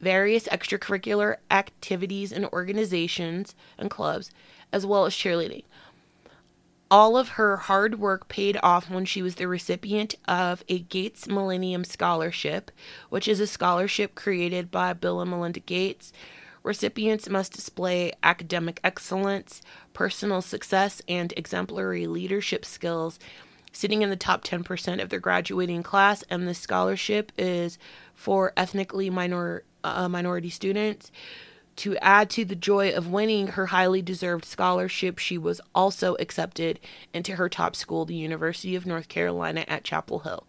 various 0.00 0.48
extracurricular 0.48 1.36
activities 1.50 2.32
and 2.32 2.46
organizations 2.46 3.54
and 3.78 3.90
clubs, 3.90 4.30
as 4.72 4.86
well 4.86 5.04
as 5.04 5.14
cheerleading. 5.14 5.64
All 6.90 7.16
of 7.16 7.28
her 7.30 7.56
hard 7.56 8.00
work 8.00 8.26
paid 8.26 8.58
off 8.64 8.90
when 8.90 9.04
she 9.04 9.22
was 9.22 9.36
the 9.36 9.46
recipient 9.46 10.16
of 10.26 10.64
a 10.68 10.80
Gates 10.80 11.28
Millennium 11.28 11.84
Scholarship, 11.84 12.72
which 13.10 13.28
is 13.28 13.38
a 13.38 13.46
scholarship 13.46 14.16
created 14.16 14.72
by 14.72 14.92
Bill 14.92 15.20
and 15.20 15.30
Melinda 15.30 15.60
Gates. 15.60 16.12
Recipients 16.64 17.28
must 17.28 17.52
display 17.52 18.12
academic 18.24 18.80
excellence, 18.82 19.62
personal 19.92 20.42
success, 20.42 21.00
and 21.08 21.32
exemplary 21.36 22.08
leadership 22.08 22.64
skills, 22.64 23.20
sitting 23.70 24.02
in 24.02 24.10
the 24.10 24.16
top 24.16 24.42
10% 24.42 25.00
of 25.00 25.10
their 25.10 25.20
graduating 25.20 25.84
class. 25.84 26.24
And 26.28 26.48
the 26.48 26.54
scholarship 26.54 27.30
is 27.38 27.78
for 28.16 28.52
ethnically 28.56 29.10
minor 29.10 29.62
uh, 29.84 30.08
minority 30.08 30.50
students. 30.50 31.12
To 31.80 31.96
add 32.02 32.28
to 32.32 32.44
the 32.44 32.54
joy 32.54 32.90
of 32.90 33.10
winning 33.10 33.46
her 33.46 33.64
highly 33.64 34.02
deserved 34.02 34.44
scholarship, 34.44 35.18
she 35.18 35.38
was 35.38 35.62
also 35.74 36.14
accepted 36.16 36.78
into 37.14 37.36
her 37.36 37.48
top 37.48 37.74
school, 37.74 38.04
the 38.04 38.14
University 38.14 38.76
of 38.76 38.84
North 38.84 39.08
Carolina 39.08 39.64
at 39.66 39.82
Chapel 39.82 40.18
Hill. 40.18 40.46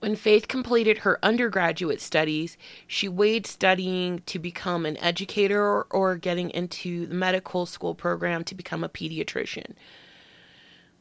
When 0.00 0.16
Faith 0.16 0.48
completed 0.48 0.98
her 0.98 1.18
undergraduate 1.22 2.02
studies, 2.02 2.58
she 2.86 3.08
weighed 3.08 3.46
studying 3.46 4.20
to 4.26 4.38
become 4.38 4.84
an 4.84 4.98
educator 4.98 5.62
or, 5.62 5.86
or 5.88 6.16
getting 6.16 6.50
into 6.50 7.06
the 7.06 7.14
medical 7.14 7.64
school 7.64 7.94
program 7.94 8.44
to 8.44 8.54
become 8.54 8.84
a 8.84 8.88
pediatrician. 8.90 9.72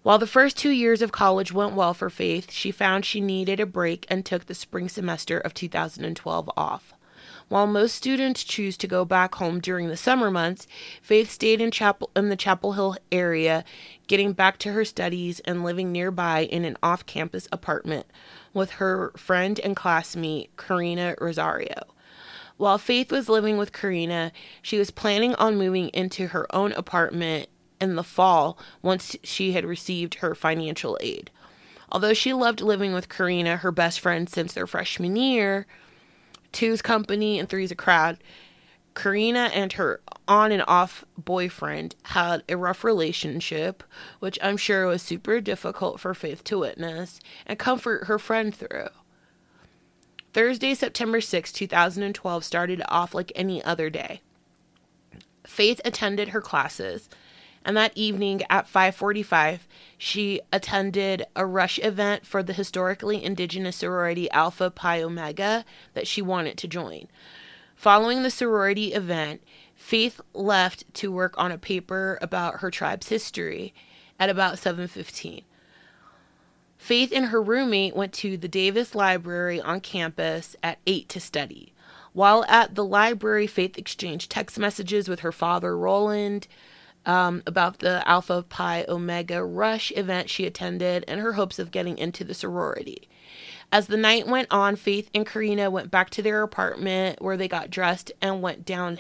While 0.04 0.20
the 0.20 0.26
first 0.26 0.56
two 0.56 0.70
years 0.70 1.02
of 1.02 1.12
college 1.12 1.52
went 1.52 1.76
well 1.76 1.94
for 1.94 2.10
Faith, 2.10 2.50
she 2.50 2.72
found 2.72 3.04
she 3.04 3.20
needed 3.20 3.60
a 3.60 3.66
break 3.66 4.06
and 4.10 4.26
took 4.26 4.46
the 4.46 4.56
spring 4.56 4.88
semester 4.88 5.38
of 5.38 5.54
2012 5.54 6.50
off. 6.56 6.94
While 7.50 7.68
most 7.68 7.96
students 7.96 8.44
choose 8.44 8.76
to 8.78 8.88
go 8.88 9.06
back 9.06 9.36
home 9.36 9.62
during 9.62 9.88
the 9.88 9.96
summer 9.96 10.30
months, 10.30 10.68
Faith 11.02 11.32
stayed 11.32 11.62
in 11.62 11.72
Chapel 11.72 12.10
in 12.14 12.28
the 12.28 12.36
Chapel 12.36 12.74
Hill 12.74 12.98
area, 13.10 13.64
getting 14.08 14.34
back 14.34 14.58
to 14.60 14.74
her 14.74 14.84
studies 14.84 15.40
and 15.42 15.64
living 15.64 15.94
nearby 15.94 16.42
in 16.42 16.66
an 16.66 16.78
off-campus 16.84 17.48
apartment 17.52 18.06
with 18.54 18.72
her 18.72 19.14
friend 19.16 19.62
and 19.62 19.78
classmate 19.78 20.56
Karina 20.58 21.16
Rosario. 21.22 21.84
While 22.58 22.78
Faith 22.78 23.14
was 23.14 23.30
living 23.30 23.58
with 23.58 23.72
Karina, 23.72 24.34
she 24.62 24.78
was 24.78 24.92
planning 24.92 25.34
on 25.36 25.58
moving 25.58 25.88
into 25.90 26.28
her 26.28 26.54
own 26.54 26.74
apartment 26.74 27.48
in 27.80 27.96
the 27.96 28.04
fall 28.04 28.58
once 28.82 29.16
she 29.24 29.54
had 29.54 29.64
received 29.64 30.16
her 30.16 30.36
financial 30.36 30.98
aid. 31.00 31.32
Although 31.90 32.14
she 32.14 32.34
loved 32.34 32.60
living 32.60 32.94
with 32.94 33.08
Karina, 33.08 33.58
her 33.58 33.72
best 33.72 34.02
friend 34.02 34.28
since 34.28 34.52
their 34.52 34.68
freshman 34.68 35.16
year, 35.16 35.66
two's 36.52 36.82
company 36.82 37.40
and 37.40 37.48
three's 37.48 37.72
a 37.72 37.76
crowd, 37.76 38.18
Karina 38.98 39.52
and 39.54 39.74
her 39.74 40.02
on 40.28 40.52
and 40.52 40.64
off 40.68 41.06
boyfriend 41.18 41.96
had 42.04 42.44
a 42.50 42.58
rough 42.58 42.84
relationship, 42.84 43.84
which 44.20 44.40
I'm 44.42 44.58
sure 44.58 44.88
was 44.88 45.04
super 45.04 45.40
difficult 45.40 46.00
for 46.00 46.16
Faith 46.16 46.44
to 46.46 46.60
witness 46.60 47.20
and 47.46 47.60
comfort 47.60 48.06
her 48.06 48.18
friend 48.18 48.54
through. 48.54 48.88
Thursday, 50.34 50.74
September 50.74 51.22
6, 51.22 51.52
2012 51.52 52.44
started 52.44 52.82
off 52.90 53.14
like 53.14 53.32
any 53.36 53.64
other 53.64 53.90
day. 53.90 54.22
Faith 55.46 55.80
attended 55.86 56.30
her 56.30 56.42
classes, 56.42 57.08
and 57.68 57.76
that 57.76 57.92
evening 57.96 58.42
at 58.50 58.66
5:45, 58.66 59.68
she 59.98 60.40
attended 60.54 61.26
a 61.36 61.46
rush 61.46 61.78
event 61.80 62.26
for 62.26 62.42
the 62.42 62.54
historically 62.54 63.22
indigenous 63.22 63.76
sorority 63.76 64.32
Alpha 64.32 64.72
Pi 64.72 65.02
Omega 65.02 65.66
that 65.94 66.08
she 66.08 66.22
wanted 66.22 66.58
to 66.58 66.68
join. 66.68 67.10
Following 67.76 68.24
the 68.24 68.32
sorority 68.32 68.94
event, 68.94 69.42
Faith 69.76 70.22
left 70.34 70.92
to 70.96 71.12
work 71.12 71.36
on 71.38 71.52
a 71.52 71.58
paper 71.58 72.18
about 72.22 72.62
her 72.62 72.72
tribe's 72.72 73.10
history 73.10 73.74
at 74.18 74.30
about 74.30 74.58
7:15. 74.58 75.44
Faith 76.78 77.12
and 77.14 77.28
her 77.28 77.42
roommate 77.42 77.98
went 77.98 78.14
to 78.14 78.38
the 78.38 78.48
Davis 78.48 78.96
Library 78.96 79.60
on 79.60 79.82
campus 79.82 80.56
at 80.64 80.80
8 80.88 81.10
to 81.10 81.20
study. 81.20 81.74
While 82.14 82.46
at 82.48 82.76
the 82.76 82.86
library, 82.86 83.46
Faith 83.46 83.78
exchanged 83.78 84.32
text 84.32 84.58
messages 84.58 85.10
with 85.10 85.20
her 85.20 85.34
father, 85.34 85.78
Roland, 85.78 86.48
um, 87.08 87.42
about 87.48 87.80
the 87.80 88.08
Alpha 88.08 88.44
Pi 88.44 88.86
Omega 88.88 89.44
Rush 89.44 89.92
event 89.96 90.30
she 90.30 90.46
attended 90.46 91.06
and 91.08 91.22
her 91.22 91.34
hopes 91.34 91.58
of 91.58 91.72
getting 91.72 91.98
into 91.98 92.24
the 92.24 92.34
sorority. 92.34 93.08
As 93.72 93.88
the 93.88 93.98
night 93.98 94.28
went 94.28 94.50
on, 94.52 94.76
Faith 94.76 95.10
and 95.16 95.26
Karina 95.26 95.72
went 95.72 95.90
back 95.90 96.10
to 96.12 96.22
their 96.22 96.44
apartment 96.44 97.22
where 97.22 97.38
they 97.38 97.48
got 97.48 97.70
dressed 97.70 98.12
and 98.22 98.42
went 98.42 98.66
down 98.66 99.00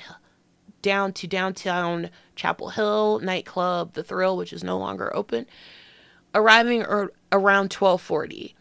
down 0.82 1.12
to 1.12 1.28
downtown 1.28 2.10
Chapel 2.36 2.70
Hill 2.70 3.20
nightclub, 3.20 3.94
The 3.94 4.04
Thrill, 4.04 4.38
which 4.38 4.54
is 4.54 4.64
no 4.64 4.78
longer 4.78 5.14
open, 5.16 5.46
arriving 6.34 6.86
ar- 6.86 7.12
around 7.32 7.74
1240. 7.74 8.56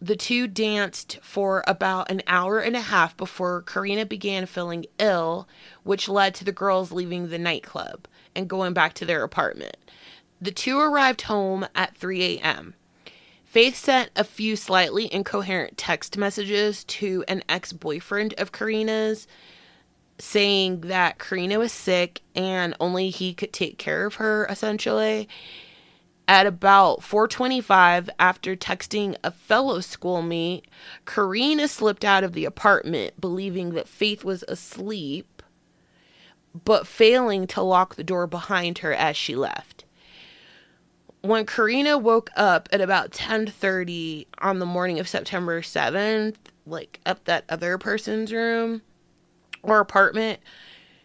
The 0.00 0.16
two 0.16 0.48
danced 0.48 1.20
for 1.22 1.62
about 1.68 2.10
an 2.10 2.22
hour 2.26 2.58
and 2.58 2.74
a 2.74 2.80
half 2.80 3.16
before 3.16 3.62
Karina 3.62 4.06
began 4.06 4.46
feeling 4.46 4.86
ill, 4.98 5.46
which 5.84 6.08
led 6.08 6.34
to 6.36 6.44
the 6.44 6.50
girls 6.50 6.90
leaving 6.90 7.28
the 7.28 7.38
nightclub 7.38 8.08
and 8.34 8.48
going 8.48 8.72
back 8.72 8.94
to 8.94 9.04
their 9.04 9.22
apartment. 9.22 9.76
The 10.40 10.50
two 10.50 10.80
arrived 10.80 11.22
home 11.22 11.66
at 11.74 11.96
3 11.96 12.38
a.m. 12.38 12.74
Faith 13.44 13.76
sent 13.76 14.10
a 14.16 14.24
few 14.24 14.56
slightly 14.56 15.12
incoherent 15.12 15.76
text 15.76 16.16
messages 16.16 16.84
to 16.84 17.24
an 17.28 17.44
ex 17.48 17.72
boyfriend 17.72 18.34
of 18.38 18.50
Karina's 18.50 19.26
saying 20.18 20.82
that 20.82 21.18
Karina 21.18 21.58
was 21.58 21.72
sick 21.72 22.22
and 22.34 22.74
only 22.80 23.10
he 23.10 23.34
could 23.34 23.52
take 23.52 23.76
care 23.76 24.06
of 24.06 24.14
her 24.14 24.46
essentially. 24.48 25.28
At 26.28 26.46
about 26.46 27.02
4:25 27.02 28.08
after 28.18 28.56
texting 28.56 29.16
a 29.22 29.30
fellow 29.30 29.80
schoolmate, 29.80 30.66
Karina 31.04 31.68
slipped 31.68 32.04
out 32.04 32.24
of 32.24 32.32
the 32.32 32.44
apartment 32.44 33.20
believing 33.20 33.74
that 33.74 33.88
Faith 33.88 34.24
was 34.24 34.44
asleep 34.48 35.26
but 36.64 36.86
failing 36.86 37.46
to 37.48 37.62
lock 37.62 37.94
the 37.94 38.04
door 38.04 38.26
behind 38.26 38.78
her 38.78 38.92
as 38.92 39.16
she 39.16 39.34
left. 39.34 39.84
When 41.22 41.46
Karina 41.46 41.98
woke 41.98 42.30
up 42.36 42.68
at 42.72 42.80
about 42.80 43.12
10:30 43.12 44.26
on 44.38 44.58
the 44.58 44.66
morning 44.66 44.98
of 44.98 45.08
September 45.08 45.62
7th, 45.62 46.36
like 46.66 47.00
up 47.06 47.24
that 47.24 47.44
other 47.48 47.78
person's 47.78 48.32
room, 48.32 48.82
or 49.62 49.78
apartment, 49.78 50.40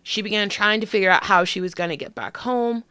she 0.02 0.22
began 0.22 0.50
trying 0.50 0.82
to 0.82 0.88
figure 0.88 1.12
out 1.12 1.26
how 1.26 1.44
she 1.44 1.62
was 1.62 1.76
going 1.76 1.92
to 1.92 1.98
get 1.98 2.16
back 2.16 2.38
home. 2.38 2.84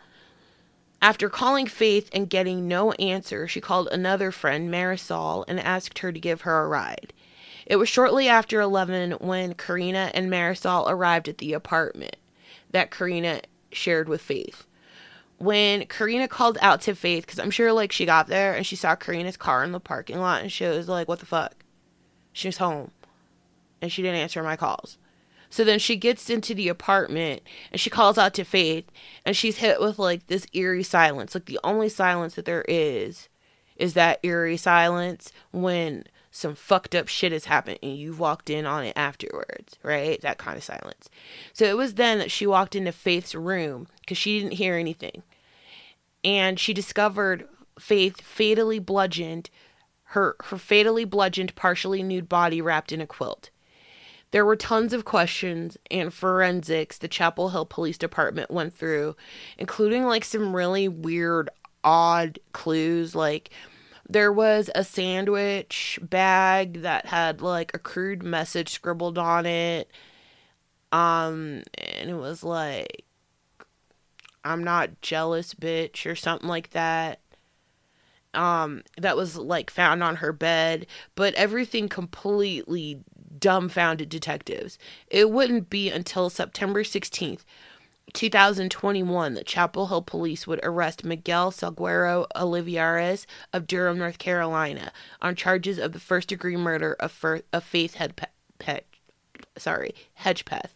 After 1.02 1.28
calling 1.28 1.66
Faith 1.66 2.08
and 2.12 2.30
getting 2.30 2.68
no 2.68 2.92
answer, 2.92 3.46
she 3.46 3.60
called 3.60 3.88
another 3.88 4.30
friend, 4.30 4.70
Marisol, 4.70 5.44
and 5.46 5.60
asked 5.60 5.98
her 5.98 6.12
to 6.12 6.20
give 6.20 6.42
her 6.42 6.62
a 6.62 6.68
ride. 6.68 7.12
It 7.66 7.76
was 7.76 7.88
shortly 7.88 8.28
after 8.28 8.60
11 8.60 9.12
when 9.12 9.54
Karina 9.54 10.10
and 10.14 10.30
Marisol 10.30 10.88
arrived 10.88 11.28
at 11.28 11.38
the 11.38 11.52
apartment 11.52 12.16
that 12.70 12.90
Karina 12.90 13.42
shared 13.72 14.08
with 14.08 14.20
Faith. 14.20 14.66
When 15.38 15.84
Karina 15.86 16.28
called 16.28 16.56
out 16.62 16.80
to 16.82 16.94
Faith, 16.94 17.26
because 17.26 17.38
I'm 17.38 17.50
sure 17.50 17.72
like 17.72 17.92
she 17.92 18.06
got 18.06 18.26
there 18.26 18.54
and 18.54 18.66
she 18.66 18.76
saw 18.76 18.96
Karina's 18.96 19.36
car 19.36 19.64
in 19.64 19.72
the 19.72 19.80
parking 19.80 20.18
lot 20.18 20.42
and 20.42 20.50
she 20.50 20.64
was 20.64 20.88
like, 20.88 21.08
What 21.08 21.18
the 21.18 21.26
fuck? 21.26 21.54
She 22.32 22.48
was 22.48 22.56
home 22.56 22.90
and 23.82 23.92
she 23.92 24.02
didn't 24.02 24.20
answer 24.20 24.42
my 24.42 24.56
calls. 24.56 24.98
So 25.48 25.64
then 25.64 25.78
she 25.78 25.96
gets 25.96 26.28
into 26.28 26.54
the 26.54 26.68
apartment 26.68 27.42
and 27.70 27.80
she 27.80 27.90
calls 27.90 28.18
out 28.18 28.34
to 28.34 28.44
Faith 28.44 28.86
and 29.24 29.36
she's 29.36 29.58
hit 29.58 29.80
with 29.80 29.98
like 29.98 30.26
this 30.26 30.46
eerie 30.52 30.82
silence. 30.82 31.34
Like 31.34 31.46
the 31.46 31.60
only 31.62 31.88
silence 31.88 32.34
that 32.34 32.44
there 32.44 32.64
is 32.68 33.28
is 33.76 33.94
that 33.94 34.20
eerie 34.22 34.56
silence 34.56 35.32
when 35.52 36.04
some 36.36 36.54
fucked 36.54 36.94
up 36.94 37.08
shit 37.08 37.32
has 37.32 37.46
happened 37.46 37.78
and 37.82 37.96
you've 37.96 38.20
walked 38.20 38.50
in 38.50 38.66
on 38.66 38.84
it 38.84 38.92
afterwards, 38.94 39.78
right? 39.82 40.20
That 40.20 40.36
kind 40.36 40.58
of 40.58 40.62
silence. 40.62 41.08
So 41.54 41.64
it 41.64 41.78
was 41.78 41.94
then 41.94 42.18
that 42.18 42.30
she 42.30 42.46
walked 42.46 42.76
into 42.76 42.92
Faith's 42.92 43.34
room 43.34 43.88
because 44.00 44.18
she 44.18 44.38
didn't 44.38 44.52
hear 44.52 44.74
anything. 44.74 45.22
And 46.22 46.60
she 46.60 46.74
discovered 46.74 47.48
Faith 47.78 48.20
fatally 48.20 48.78
bludgeoned, 48.78 49.48
her, 50.10 50.36
her 50.44 50.58
fatally 50.58 51.06
bludgeoned, 51.06 51.54
partially 51.54 52.02
nude 52.02 52.28
body 52.28 52.60
wrapped 52.60 52.92
in 52.92 53.00
a 53.00 53.06
quilt. 53.06 53.48
There 54.30 54.44
were 54.44 54.56
tons 54.56 54.92
of 54.92 55.06
questions 55.06 55.78
and 55.90 56.12
forensics 56.12 56.98
the 56.98 57.08
Chapel 57.08 57.48
Hill 57.48 57.64
Police 57.64 57.96
Department 57.96 58.50
went 58.50 58.74
through, 58.74 59.16
including 59.56 60.04
like 60.04 60.24
some 60.24 60.54
really 60.54 60.86
weird, 60.86 61.48
odd 61.82 62.38
clues. 62.52 63.14
Like, 63.14 63.50
there 64.08 64.32
was 64.32 64.70
a 64.74 64.84
sandwich 64.84 65.98
bag 66.02 66.82
that 66.82 67.06
had 67.06 67.40
like 67.40 67.72
a 67.74 67.78
crude 67.78 68.22
message 68.22 68.70
scribbled 68.70 69.18
on 69.18 69.46
it. 69.46 69.90
Um, 70.92 71.62
and 71.74 72.10
it 72.10 72.16
was 72.16 72.44
like, 72.44 73.04
I'm 74.44 74.62
not 74.62 75.00
jealous, 75.02 75.54
bitch, 75.54 76.10
or 76.10 76.14
something 76.14 76.48
like 76.48 76.70
that 76.70 77.20
um 78.34 78.82
that 78.98 79.16
was 79.16 79.38
like 79.38 79.70
found 79.70 80.02
on 80.02 80.16
her 80.16 80.30
bed 80.30 80.84
but 81.14 81.32
everything 81.36 81.88
completely 81.88 83.02
dumbfounded 83.38 84.08
detectives. 84.08 84.78
It 85.08 85.30
wouldn't 85.30 85.70
be 85.70 85.90
until 85.90 86.30
September 86.30 86.82
16th, 86.82 87.44
2021 88.12 89.34
the 89.34 89.44
Chapel 89.44 89.88
Hill 89.88 90.02
police 90.02 90.46
would 90.46 90.60
arrest 90.62 91.04
Miguel 91.04 91.50
Salguero 91.50 92.26
Olivares 92.34 93.26
of 93.52 93.66
Durham, 93.66 93.98
North 93.98 94.18
Carolina, 94.18 94.92
on 95.20 95.34
charges 95.34 95.78
of 95.78 95.92
the 95.92 96.00
first 96.00 96.28
degree 96.28 96.56
murder 96.56 96.94
of, 97.00 97.12
Fer- 97.12 97.42
of 97.52 97.64
Faith 97.64 97.96
Hedgepeth. 97.96 98.82
Sorry, 99.58 99.94
Hedgepeth. 100.20 100.70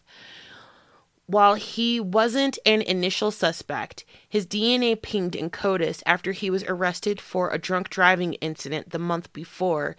While 1.27 1.55
he 1.55 2.01
wasn't 2.01 2.59
an 2.67 2.83
initial 2.83 3.31
suspect, 3.31 4.05
his 4.29 4.47
DNA 4.47 5.01
pinged 5.01 5.37
in 5.37 5.49
CODIS 5.49 6.03
after 6.05 6.33
he 6.33 6.51
was 6.51 6.65
arrested 6.65 7.21
for 7.21 7.51
a 7.51 7.59
drunk 7.59 7.89
driving 7.89 8.35
incident 8.35 8.91
the 8.91 8.99
month 8.99 9.33
before 9.33 9.97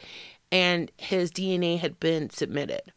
and 0.51 0.91
his 0.97 1.31
DNA 1.31 1.79
had 1.79 1.99
been 1.99 2.29
submitted. 2.29 2.91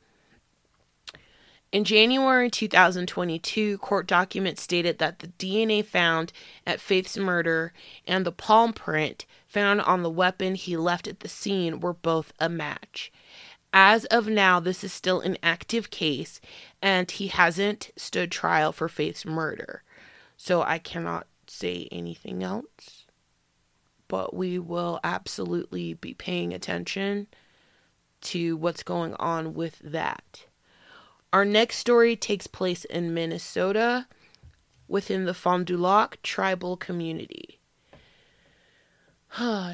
In 1.75 1.83
January 1.83 2.51
2022, 2.51 3.79
court 3.79 4.07
documents 4.07 4.63
stated 4.63 4.99
that 4.99 5.19
the 5.19 5.27
DNA 5.27 5.85
found 5.85 6.33
at 6.65 6.79
Faith's 6.79 7.17
murder 7.17 7.73
and 8.07 8.25
the 8.25 8.31
palm 8.31 8.73
print 8.73 9.27
found 9.49 9.81
on 9.81 10.05
the 10.05 10.09
weapon 10.09 10.55
he 10.55 10.77
left 10.77 11.09
at 11.09 11.19
the 11.19 11.29
scene 11.29 11.81
were 11.81 11.93
both 11.93 12.33
a 12.39 12.49
match. 12.49 13.11
As 13.73 14.05
of 14.05 14.29
now, 14.29 14.61
this 14.61 14.85
is 14.85 14.93
still 14.93 15.21
an 15.21 15.37
active 15.43 15.91
case 15.91 16.41
and 16.81 17.11
he 17.11 17.27
hasn't 17.27 17.91
stood 17.97 18.31
trial 18.31 18.71
for 18.71 18.89
Faith's 18.89 19.27
murder. 19.27 19.83
So 20.37 20.63
I 20.63 20.79
cannot 20.79 21.27
say 21.49 21.89
anything 21.91 22.45
else. 22.45 23.09
But 24.07 24.33
we 24.33 24.61
will 24.61 25.01
absolutely 25.03 25.95
be 25.95 26.15
paying 26.15 26.55
attention 26.55 27.27
to 28.21 28.57
what's 28.57 28.85
going 28.85 29.15
on 29.15 29.55
with 29.55 29.81
that. 29.81 30.45
Our 31.35 31.45
next 31.45 31.79
story 31.79 32.15
takes 32.15 32.47
place 32.47 32.85
in 32.85 33.13
Minnesota 33.13 34.07
within 34.87 35.25
the 35.25 35.35
Fond 35.35 35.67
du 35.67 35.77
Lac 35.77 36.23
tribal 36.23 36.77
community. 36.77 37.59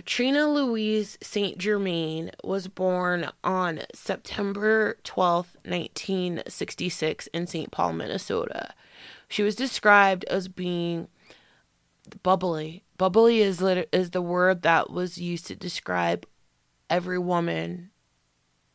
Trina 0.07 0.49
Louise 0.49 1.19
St. 1.23 1.59
Germain 1.59 2.31
was 2.43 2.67
born 2.67 3.29
on 3.45 3.81
September 3.93 4.97
12, 5.05 5.59
1966, 5.65 7.27
in 7.27 7.47
St. 7.47 7.71
Paul, 7.71 7.93
Minnesota. 7.93 8.73
She 9.29 9.43
was 9.43 9.55
described 9.55 10.25
as 10.31 10.49
being 10.49 11.09
bubbly. 12.23 12.85
Bubbly 12.97 13.43
is, 13.43 13.61
lit- 13.61 13.91
is 13.93 14.13
the 14.13 14.23
word 14.23 14.63
that 14.63 14.89
was 14.89 15.19
used 15.19 15.47
to 15.49 15.57
describe 15.57 16.25
every 16.89 17.19
woman 17.19 17.91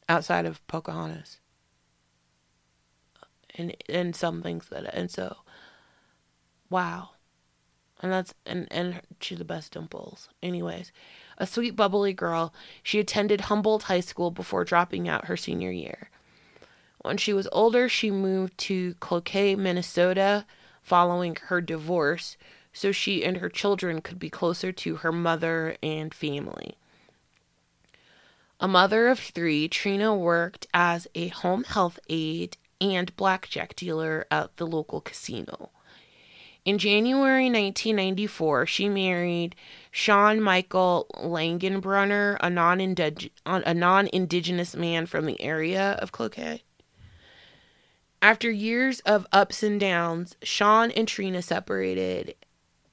outside 0.07 0.45
of 0.45 0.65
Pocahontas. 0.67 1.39
And 3.57 3.75
and 3.87 4.15
some 4.15 4.41
things 4.41 4.67
that 4.69 4.93
and 4.93 5.09
so 5.09 5.37
wow. 6.69 7.11
And 8.01 8.11
that's 8.11 8.33
and 8.45 8.67
and 8.69 9.01
she's 9.19 9.37
the 9.37 9.45
best 9.45 9.71
dimples. 9.71 10.29
Anyways, 10.43 10.91
a 11.37 11.47
sweet 11.47 11.75
bubbly 11.75 12.13
girl, 12.13 12.53
she 12.83 12.99
attended 12.99 13.41
Humboldt 13.41 13.83
High 13.83 14.01
School 14.01 14.31
before 14.31 14.65
dropping 14.65 15.07
out 15.07 15.25
her 15.25 15.37
senior 15.37 15.71
year. 15.71 16.09
When 17.01 17.17
she 17.17 17.33
was 17.33 17.47
older, 17.51 17.87
she 17.87 18.09
moved 18.09 18.57
to 18.59 18.95
Cloquet, 18.95 19.55
Minnesota, 19.55 20.45
following 20.81 21.37
her 21.47 21.61
divorce, 21.61 22.35
so 22.73 22.91
she 22.91 23.23
and 23.23 23.37
her 23.37 23.49
children 23.49 24.01
could 24.01 24.19
be 24.19 24.29
closer 24.29 24.71
to 24.71 24.97
her 24.97 25.11
mother 25.11 25.77
and 25.81 26.13
family. 26.13 26.77
A 28.59 28.67
mother 28.67 29.07
of 29.07 29.19
three, 29.19 29.67
Trina 29.67 30.15
worked 30.15 30.65
as 30.73 31.07
a 31.13 31.27
home 31.27 31.63
health 31.63 31.99
aide 32.09 32.57
and 32.81 33.15
blackjack 33.15 33.75
dealer 33.75 34.25
at 34.29 34.57
the 34.57 34.67
local 34.67 35.01
casino. 35.01 35.71
In 36.65 36.79
January 36.79 37.45
1994, 37.45 38.65
she 38.65 38.89
married 38.89 39.55
Sean 39.91 40.41
Michael 40.41 41.05
Langenbrunner, 41.15 42.37
a 42.41 43.73
non 43.73 44.07
indigenous 44.11 44.75
man 44.75 45.05
from 45.05 45.25
the 45.27 45.39
area 45.39 45.91
of 46.01 46.11
Cloquet. 46.11 46.63
After 48.19 48.49
years 48.49 49.01
of 49.01 49.27
ups 49.31 49.61
and 49.61 49.79
downs, 49.79 50.35
Sean 50.41 50.89
and 50.91 51.07
Trina 51.07 51.43
separated 51.43 52.33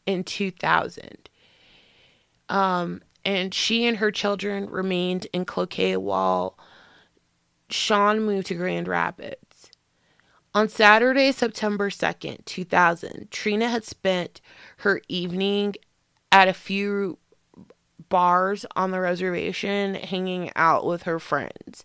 in 0.05 0.25
2000. 0.25 1.31
Um, 2.51 3.01
and 3.25 3.55
she 3.55 3.87
and 3.87 3.97
her 3.97 4.11
children 4.11 4.69
remained 4.69 5.27
in 5.33 5.47
Cloquet 5.47 5.97
while 5.97 6.59
Sean 7.71 8.21
moved 8.21 8.49
to 8.49 8.55
Grand 8.55 8.89
Rapids. 8.89 9.52
On 10.55 10.69
Saturday, 10.69 11.33
September 11.33 11.89
2nd, 11.89 12.45
2000, 12.45 13.31
Trina 13.31 13.69
had 13.69 13.85
spent 13.85 14.43
her 14.79 15.01
evening 15.09 15.75
at 16.31 16.47
a 16.47 16.53
few 16.53 17.19
bars 18.11 18.67
on 18.77 18.91
the 18.91 19.01
reservation 19.01 19.95
hanging 19.95 20.51
out 20.55 20.85
with 20.85 21.05
her 21.05 21.19
friends. 21.19 21.85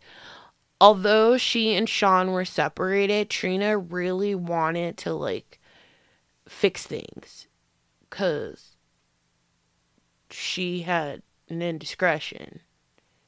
Although 0.82 1.38
she 1.38 1.76
and 1.76 1.88
Sean 1.88 2.34
were 2.34 2.44
separated, 2.44 3.30
Trina 3.30 3.78
really 3.78 4.36
wanted 4.36 4.98
to 4.98 5.14
like 5.14 5.62
fix 6.48 6.86
things 6.86 7.48
cuz 8.10 8.76
she 10.30 10.82
had 10.82 11.22
an 11.50 11.62
indiscretion 11.62 12.60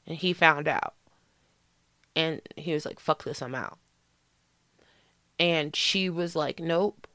and 0.06 0.18
he 0.18 0.32
found 0.32 0.68
out. 0.68 0.94
And 2.14 2.42
he 2.56 2.74
was 2.74 2.84
like, 2.84 3.00
fuck 3.00 3.24
this, 3.24 3.40
I'm 3.40 3.54
out. 3.54 3.78
And 5.40 5.74
she 5.74 6.10
was 6.10 6.36
like, 6.36 6.60
Nope, 6.60 7.08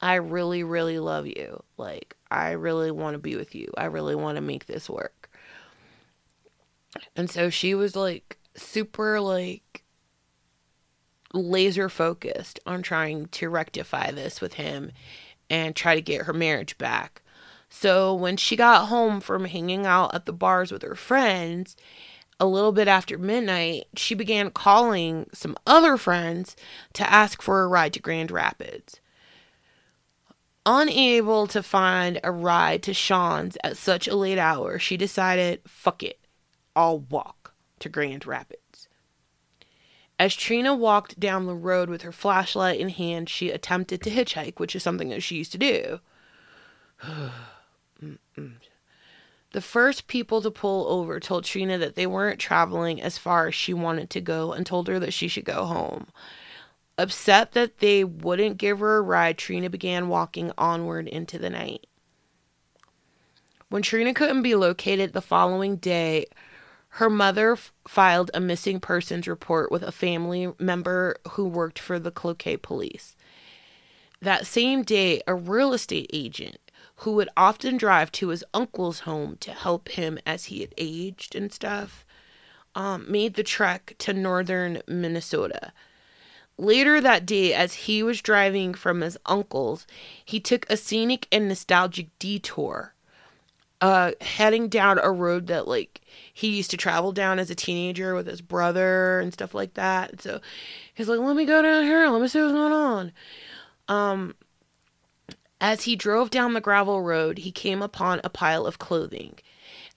I 0.00 0.14
really, 0.14 0.64
really 0.64 0.98
love 0.98 1.26
you. 1.26 1.62
Like, 1.76 2.16
I 2.30 2.52
really 2.52 2.90
want 2.90 3.14
to 3.14 3.18
be 3.18 3.36
with 3.36 3.54
you. 3.54 3.72
I 3.76 3.84
really 3.84 4.14
want 4.14 4.36
to 4.36 4.42
make 4.42 4.66
this 4.66 4.90
work. 4.90 5.30
And 7.14 7.30
so 7.30 7.50
she 7.50 7.74
was 7.74 7.94
like, 7.94 8.38
super, 8.54 9.20
like, 9.20 9.84
laser 11.32 11.88
focused 11.88 12.58
on 12.66 12.82
trying 12.82 13.26
to 13.26 13.50
rectify 13.50 14.10
this 14.10 14.40
with 14.40 14.54
him 14.54 14.92
and 15.50 15.76
try 15.76 15.94
to 15.94 16.00
get 16.00 16.22
her 16.22 16.32
marriage 16.32 16.78
back. 16.78 17.22
So 17.68 18.14
when 18.14 18.36
she 18.36 18.56
got 18.56 18.86
home 18.86 19.20
from 19.20 19.44
hanging 19.44 19.86
out 19.86 20.14
at 20.14 20.24
the 20.24 20.32
bars 20.32 20.72
with 20.72 20.82
her 20.82 20.94
friends, 20.94 21.76
a 22.38 22.46
little 22.46 22.72
bit 22.72 22.88
after 22.88 23.16
midnight, 23.16 23.86
she 23.96 24.14
began 24.14 24.50
calling 24.50 25.28
some 25.32 25.56
other 25.66 25.96
friends 25.96 26.56
to 26.92 27.10
ask 27.10 27.40
for 27.40 27.62
a 27.62 27.68
ride 27.68 27.92
to 27.94 28.00
Grand 28.00 28.30
Rapids. 28.30 29.00
Unable 30.66 31.46
to 31.46 31.62
find 31.62 32.20
a 32.24 32.32
ride 32.32 32.82
to 32.82 32.92
Sean's 32.92 33.56
at 33.62 33.76
such 33.76 34.08
a 34.08 34.16
late 34.16 34.38
hour, 34.38 34.78
she 34.78 34.96
decided, 34.96 35.60
fuck 35.66 36.02
it, 36.02 36.18
I'll 36.74 36.98
walk 36.98 37.54
to 37.78 37.88
Grand 37.88 38.26
Rapids. 38.26 38.88
As 40.18 40.34
Trina 40.34 40.74
walked 40.74 41.20
down 41.20 41.46
the 41.46 41.54
road 41.54 41.88
with 41.90 42.02
her 42.02 42.12
flashlight 42.12 42.80
in 42.80 42.88
hand, 42.88 43.28
she 43.28 43.50
attempted 43.50 44.02
to 44.02 44.10
hitchhike, 44.10 44.58
which 44.58 44.74
is 44.74 44.82
something 44.82 45.10
that 45.10 45.22
she 45.22 45.36
used 45.36 45.52
to 45.52 45.58
do. 45.58 46.00
The 49.52 49.60
first 49.60 50.06
people 50.06 50.42
to 50.42 50.50
pull 50.50 50.88
over 50.88 51.20
told 51.20 51.44
Trina 51.44 51.78
that 51.78 51.94
they 51.94 52.06
weren't 52.06 52.40
traveling 52.40 53.00
as 53.00 53.16
far 53.16 53.48
as 53.48 53.54
she 53.54 53.72
wanted 53.72 54.10
to 54.10 54.20
go 54.20 54.52
and 54.52 54.66
told 54.66 54.88
her 54.88 54.98
that 54.98 55.14
she 55.14 55.28
should 55.28 55.44
go 55.44 55.64
home. 55.64 56.08
Upset 56.98 57.52
that 57.52 57.78
they 57.78 58.04
wouldn't 58.04 58.58
give 58.58 58.80
her 58.80 58.96
a 58.96 59.02
ride, 59.02 59.38
Trina 59.38 59.70
began 59.70 60.08
walking 60.08 60.52
onward 60.58 61.08
into 61.08 61.38
the 61.38 61.50
night. 61.50 61.86
When 63.68 63.82
Trina 63.82 64.14
couldn't 64.14 64.42
be 64.42 64.54
located 64.54 65.12
the 65.12 65.20
following 65.20 65.76
day, 65.76 66.26
her 66.90 67.10
mother 67.10 67.52
f- 67.52 67.72
filed 67.86 68.30
a 68.32 68.40
missing 68.40 68.80
persons 68.80 69.28
report 69.28 69.70
with 69.70 69.82
a 69.82 69.92
family 69.92 70.52
member 70.58 71.16
who 71.32 71.46
worked 71.46 71.78
for 71.78 71.98
the 71.98 72.10
Cloquet 72.10 72.58
police. 72.58 73.16
That 74.22 74.46
same 74.46 74.82
day, 74.82 75.20
a 75.26 75.34
real 75.34 75.74
estate 75.74 76.10
agent 76.12 76.58
who 77.00 77.12
would 77.12 77.28
often 77.36 77.76
drive 77.76 78.10
to 78.12 78.28
his 78.28 78.44
uncle's 78.54 79.00
home 79.00 79.36
to 79.40 79.52
help 79.52 79.90
him 79.90 80.18
as 80.24 80.46
he 80.46 80.60
had 80.60 80.74
aged 80.78 81.34
and 81.34 81.52
stuff, 81.52 82.06
um, 82.74 83.10
made 83.10 83.34
the 83.34 83.42
trek 83.42 83.94
to 83.98 84.12
northern 84.12 84.82
Minnesota. 84.86 85.72
Later 86.58 87.00
that 87.02 87.26
day, 87.26 87.52
as 87.52 87.74
he 87.74 88.02
was 88.02 88.22
driving 88.22 88.72
from 88.72 89.02
his 89.02 89.18
uncle's, 89.26 89.86
he 90.24 90.40
took 90.40 90.68
a 90.70 90.76
scenic 90.76 91.28
and 91.30 91.48
nostalgic 91.48 92.08
detour, 92.18 92.94
uh, 93.82 94.12
heading 94.22 94.68
down 94.68 94.98
a 94.98 95.10
road 95.10 95.48
that 95.48 95.68
like 95.68 96.00
he 96.32 96.48
used 96.48 96.70
to 96.70 96.78
travel 96.78 97.12
down 97.12 97.38
as 97.38 97.50
a 97.50 97.54
teenager 97.54 98.14
with 98.14 98.26
his 98.26 98.40
brother 98.40 99.20
and 99.20 99.34
stuff 99.34 99.54
like 99.54 99.74
that. 99.74 100.22
So 100.22 100.40
he's 100.94 101.08
like, 101.08 101.20
"Let 101.20 101.36
me 101.36 101.44
go 101.44 101.60
down 101.60 101.84
here. 101.84 102.08
Let 102.08 102.22
me 102.22 102.28
see 102.28 102.40
what's 102.40 102.52
going 102.52 102.72
on." 102.72 103.12
Um, 103.88 104.34
as 105.60 105.82
he 105.82 105.96
drove 105.96 106.30
down 106.30 106.52
the 106.52 106.60
gravel 106.60 107.02
road, 107.02 107.38
he 107.38 107.50
came 107.50 107.82
upon 107.82 108.20
a 108.22 108.30
pile 108.30 108.66
of 108.66 108.78
clothing. 108.78 109.38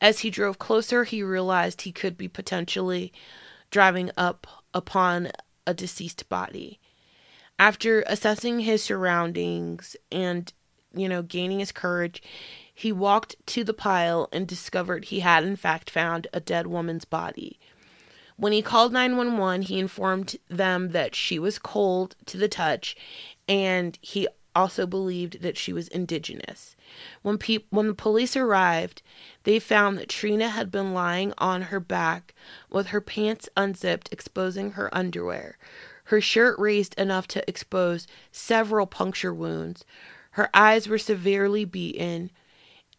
As 0.01 0.19
he 0.19 0.29
drove 0.29 0.59
closer, 0.59 1.03
he 1.03 1.21
realized 1.21 1.81
he 1.81 1.91
could 1.91 2.17
be 2.17 2.27
potentially 2.27 3.11
driving 3.69 4.11
up 4.15 4.47
upon 4.73 5.31
a 5.67 5.73
deceased 5.73 6.29
body. 6.29 6.79
After 7.57 8.03
assessing 8.07 8.61
his 8.61 8.81
surroundings 8.81 9.97
and, 10.11 10.51
you 10.93 11.09
know, 11.09 11.21
gaining 11.21 11.59
his 11.59 11.73
courage, 11.73 12.23
he 12.73 12.93
walked 12.93 13.35
to 13.47 13.65
the 13.65 13.73
pile 13.73 14.29
and 14.31 14.47
discovered 14.47 15.05
he 15.05 15.19
had, 15.19 15.43
in 15.43 15.57
fact, 15.57 15.89
found 15.89 16.27
a 16.31 16.39
dead 16.39 16.67
woman's 16.67 17.03
body. 17.03 17.59
When 18.37 18.53
he 18.53 18.61
called 18.61 18.93
911, 18.93 19.63
he 19.63 19.79
informed 19.79 20.37
them 20.47 20.91
that 20.91 21.13
she 21.13 21.37
was 21.37 21.59
cold 21.59 22.15
to 22.27 22.37
the 22.37 22.47
touch 22.47 22.95
and 23.49 23.99
he 24.01 24.29
also 24.55 24.85
believed 24.85 25.41
that 25.41 25.57
she 25.57 25.73
was 25.73 25.87
indigenous. 25.89 26.75
When 27.21 27.37
pe- 27.37 27.65
when 27.69 27.87
the 27.87 27.93
police 27.93 28.35
arrived, 28.35 29.01
they 29.43 29.59
found 29.59 29.97
that 29.97 30.09
Trina 30.09 30.49
had 30.49 30.71
been 30.71 30.93
lying 30.93 31.33
on 31.37 31.63
her 31.63 31.79
back 31.79 32.33
with 32.69 32.87
her 32.87 33.01
pants 33.01 33.49
unzipped, 33.55 34.09
exposing 34.11 34.71
her 34.71 34.95
underwear. 34.95 35.57
Her 36.05 36.21
shirt 36.21 36.57
raised 36.57 36.97
enough 36.99 37.27
to 37.27 37.47
expose 37.47 38.07
several 38.31 38.87
puncture 38.87 39.33
wounds. 39.33 39.85
Her 40.31 40.49
eyes 40.53 40.87
were 40.87 40.97
severely 40.97 41.65
beaten, 41.65 42.31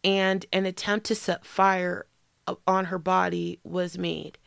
and 0.03 0.45
an 0.53 0.65
attempt 0.65 1.05
to 1.07 1.15
set 1.15 1.45
fire 1.45 2.05
on 2.65 2.85
her 2.85 2.97
body 2.97 3.59
was 3.63 3.97
made. 3.97 4.37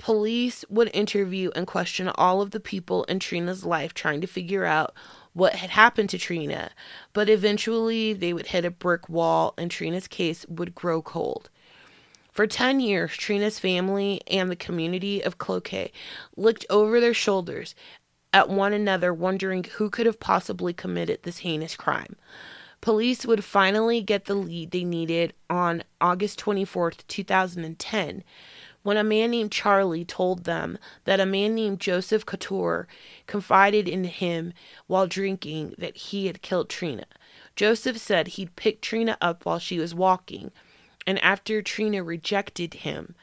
Police 0.00 0.64
would 0.70 0.90
interview 0.94 1.50
and 1.54 1.66
question 1.66 2.10
all 2.14 2.40
of 2.40 2.52
the 2.52 2.58
people 2.58 3.04
in 3.04 3.18
Trina's 3.18 3.66
life 3.66 3.92
trying 3.92 4.22
to 4.22 4.26
figure 4.26 4.64
out 4.64 4.94
what 5.34 5.56
had 5.56 5.68
happened 5.68 6.08
to 6.08 6.18
Trina, 6.18 6.70
but 7.12 7.28
eventually 7.28 8.14
they 8.14 8.32
would 8.32 8.46
hit 8.46 8.64
a 8.64 8.70
brick 8.70 9.10
wall 9.10 9.52
and 9.58 9.70
Trina's 9.70 10.08
case 10.08 10.46
would 10.48 10.74
grow 10.74 11.02
cold. 11.02 11.50
For 12.32 12.46
10 12.46 12.80
years, 12.80 13.12
Trina's 13.12 13.58
family 13.58 14.22
and 14.26 14.50
the 14.50 14.56
community 14.56 15.22
of 15.22 15.36
Cloquet 15.36 15.92
looked 16.34 16.64
over 16.70 16.98
their 16.98 17.12
shoulders 17.12 17.74
at 18.32 18.48
one 18.48 18.72
another, 18.72 19.12
wondering 19.12 19.64
who 19.64 19.90
could 19.90 20.06
have 20.06 20.18
possibly 20.18 20.72
committed 20.72 21.24
this 21.24 21.40
heinous 21.40 21.76
crime. 21.76 22.16
Police 22.80 23.26
would 23.26 23.44
finally 23.44 24.00
get 24.00 24.24
the 24.24 24.34
lead 24.34 24.70
they 24.70 24.84
needed 24.84 25.34
on 25.50 25.84
August 26.00 26.40
24th, 26.40 27.06
2010 27.06 28.24
when 28.82 28.96
a 28.96 29.04
man 29.04 29.30
named 29.30 29.52
Charlie 29.52 30.04
told 30.04 30.44
them 30.44 30.78
that 31.04 31.20
a 31.20 31.26
man 31.26 31.54
named 31.54 31.80
Joseph 31.80 32.24
Couture 32.24 32.88
confided 33.26 33.88
in 33.88 34.04
him 34.04 34.52
while 34.86 35.06
drinking 35.06 35.74
that 35.78 35.96
he 35.96 36.26
had 36.26 36.42
killed 36.42 36.68
Trina. 36.68 37.06
Joseph 37.56 37.98
said 37.98 38.28
he'd 38.28 38.56
picked 38.56 38.82
Trina 38.82 39.18
up 39.20 39.44
while 39.44 39.58
she 39.58 39.78
was 39.78 39.94
walking, 39.94 40.50
and 41.06 41.18
after 41.22 41.60
Trina 41.60 42.02
rejected 42.02 42.74
him 42.74 43.14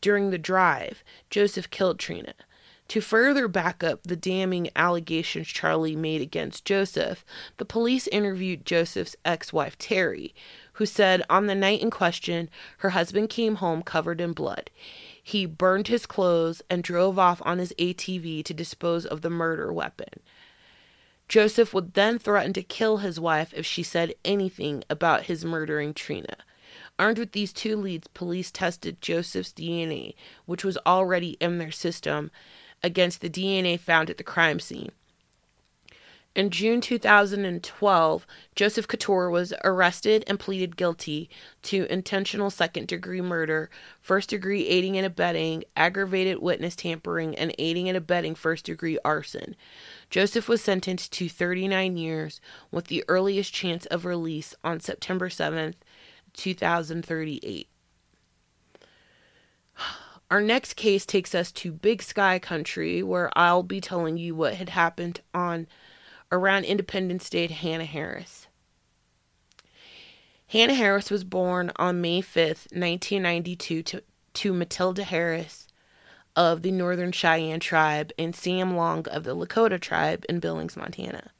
during 0.00 0.30
the 0.30 0.38
drive, 0.38 1.04
Joseph 1.28 1.70
killed 1.70 1.98
Trina. 1.98 2.34
To 2.88 3.00
further 3.00 3.46
back 3.46 3.84
up 3.84 4.02
the 4.02 4.16
damning 4.16 4.68
allegations 4.74 5.46
Charlie 5.46 5.94
made 5.94 6.20
against 6.20 6.64
Joseph, 6.64 7.24
the 7.56 7.64
police 7.64 8.08
interviewed 8.08 8.66
Joseph's 8.66 9.14
ex 9.24 9.52
wife, 9.52 9.78
Terry, 9.78 10.34
who 10.74 10.86
said 10.86 11.22
on 11.28 11.46
the 11.46 11.54
night 11.54 11.80
in 11.80 11.90
question, 11.90 12.48
her 12.78 12.90
husband 12.90 13.28
came 13.28 13.56
home 13.56 13.82
covered 13.82 14.20
in 14.20 14.32
blood. 14.32 14.70
He 15.22 15.46
burned 15.46 15.88
his 15.88 16.06
clothes 16.06 16.62
and 16.70 16.82
drove 16.82 17.18
off 17.18 17.42
on 17.44 17.58
his 17.58 17.72
ATV 17.78 18.44
to 18.44 18.54
dispose 18.54 19.06
of 19.06 19.20
the 19.22 19.30
murder 19.30 19.72
weapon. 19.72 20.20
Joseph 21.28 21.72
would 21.72 21.94
then 21.94 22.18
threaten 22.18 22.52
to 22.54 22.62
kill 22.62 22.98
his 22.98 23.20
wife 23.20 23.54
if 23.54 23.64
she 23.64 23.84
said 23.84 24.14
anything 24.24 24.82
about 24.90 25.24
his 25.24 25.44
murdering 25.44 25.94
Trina. 25.94 26.36
Armed 26.98 27.18
with 27.18 27.32
these 27.32 27.52
two 27.52 27.76
leads, 27.76 28.08
police 28.08 28.50
tested 28.50 29.00
Joseph's 29.00 29.52
DNA, 29.52 30.14
which 30.46 30.64
was 30.64 30.78
already 30.84 31.36
in 31.40 31.58
their 31.58 31.70
system, 31.70 32.30
against 32.82 33.20
the 33.20 33.30
DNA 33.30 33.78
found 33.78 34.10
at 34.10 34.18
the 34.18 34.24
crime 34.24 34.58
scene. 34.58 34.90
In 36.36 36.50
June 36.50 36.80
2012, 36.80 38.26
Joseph 38.54 38.86
Couture 38.86 39.30
was 39.30 39.52
arrested 39.64 40.22
and 40.28 40.38
pleaded 40.38 40.76
guilty 40.76 41.28
to 41.62 41.92
intentional 41.92 42.50
second 42.50 42.86
degree 42.86 43.20
murder, 43.20 43.68
first 44.00 44.30
degree 44.30 44.68
aiding 44.68 44.96
and 44.96 45.04
abetting, 45.04 45.64
aggravated 45.76 46.38
witness 46.38 46.76
tampering, 46.76 47.34
and 47.34 47.52
aiding 47.58 47.88
and 47.88 47.96
abetting 47.96 48.36
first 48.36 48.66
degree 48.66 48.96
arson. 49.04 49.56
Joseph 50.08 50.48
was 50.48 50.62
sentenced 50.62 51.12
to 51.14 51.28
39 51.28 51.96
years 51.96 52.40
with 52.70 52.86
the 52.86 53.04
earliest 53.08 53.52
chance 53.52 53.86
of 53.86 54.04
release 54.04 54.54
on 54.62 54.78
September 54.78 55.28
7th, 55.28 55.74
2038. 56.34 57.68
Our 60.30 60.40
next 60.40 60.74
case 60.74 61.04
takes 61.04 61.34
us 61.34 61.50
to 61.50 61.72
Big 61.72 62.02
Sky 62.02 62.38
Country, 62.38 63.02
where 63.02 63.36
I'll 63.36 63.64
be 63.64 63.80
telling 63.80 64.16
you 64.16 64.36
what 64.36 64.54
had 64.54 64.68
happened 64.68 65.22
on 65.34 65.66
around 66.32 66.64
Independence 66.64 67.28
Day 67.28 67.46
to 67.46 67.54
Hannah 67.54 67.84
Harris. 67.84 68.46
Hannah 70.48 70.74
Harris 70.74 71.10
was 71.10 71.22
born 71.22 71.70
on 71.76 72.00
May 72.00 72.20
5th, 72.20 72.72
1992, 72.72 73.82
to, 73.84 74.02
to 74.34 74.52
Matilda 74.52 75.04
Harris 75.04 75.68
of 76.34 76.62
the 76.62 76.70
Northern 76.70 77.12
Cheyenne 77.12 77.60
tribe 77.60 78.12
and 78.18 78.34
Sam 78.34 78.76
Long 78.76 79.06
of 79.08 79.24
the 79.24 79.36
Lakota 79.36 79.80
tribe 79.80 80.24
in 80.28 80.40
Billings, 80.40 80.76
Montana. 80.76 81.30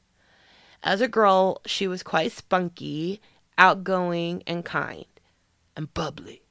As 0.83 1.01
a 1.01 1.07
girl, 1.07 1.61
she 1.65 1.87
was 1.87 2.03
quite 2.03 2.31
spunky, 2.31 3.21
outgoing, 3.57 4.43
and 4.47 4.65
kind, 4.65 5.05
and 5.75 5.93
bubbly. 5.93 6.41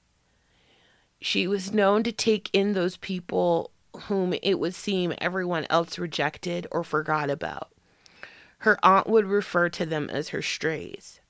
She 1.20 1.46
was 1.46 1.72
known 1.72 2.02
to 2.04 2.12
take 2.12 2.48
in 2.52 2.72
those 2.72 2.96
people 2.96 3.70
whom 4.04 4.34
it 4.42 4.58
would 4.58 4.74
seem 4.74 5.14
everyone 5.18 5.66
else 5.68 5.98
rejected 5.98 6.66
or 6.70 6.84
forgot 6.84 7.28
about. 7.28 7.72
Her 8.60 8.78
aunt 8.82 9.06
would 9.06 9.26
refer 9.26 9.68
to 9.70 9.86
them 9.86 10.10
as 10.10 10.30
her 10.30 10.42
strays. 10.42 11.20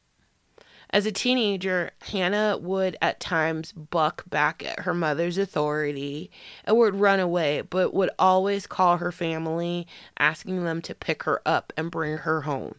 As 0.93 1.07
a 1.07 1.13
teenager, 1.13 1.93
Hannah 2.11 2.59
would 2.59 2.97
at 3.01 3.21
times 3.21 3.71
buck 3.71 4.29
back 4.29 4.65
at 4.65 4.81
her 4.81 4.95
mother's 4.95 5.39
authority 5.39 6.33
and 6.65 6.77
would 6.77 6.97
run 6.97 7.21
away, 7.21 7.61
but 7.61 7.95
would 7.95 8.11
always 8.19 8.67
call 8.67 8.97
her 8.97 9.13
family, 9.13 9.87
asking 10.19 10.65
them 10.65 10.83
to 10.83 10.95
pick 10.95 11.23
her 11.23 11.41
up 11.47 11.73
and 11.77 11.93
bring 11.93 12.19
her 12.19 12.41
home. 12.43 12.75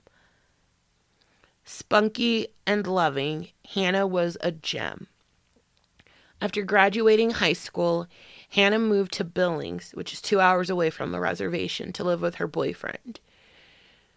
Spunky 1.63 2.47
and 2.67 2.85
loving, 2.85 3.47
Hannah 3.73 4.05
was 4.05 4.37
a 4.41 4.51
gem. 4.51 5.07
After 6.41 6.63
graduating 6.63 7.31
high 7.31 7.53
school, 7.53 8.07
Hannah 8.49 8.79
moved 8.79 9.13
to 9.13 9.23
Billings, 9.23 9.91
which 9.91 10.11
is 10.11 10.21
two 10.21 10.41
hours 10.41 10.69
away 10.69 10.89
from 10.89 11.13
the 11.13 11.21
reservation, 11.21 11.93
to 11.93 12.03
live 12.03 12.19
with 12.19 12.35
her 12.35 12.47
boyfriend. 12.47 13.21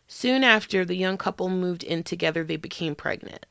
Soon 0.07 0.45
after 0.45 0.85
the 0.85 0.97
young 0.97 1.17
couple 1.17 1.49
moved 1.49 1.83
in 1.83 2.03
together, 2.03 2.45
they 2.45 2.57
became 2.57 2.95
pregnant. 2.95 3.47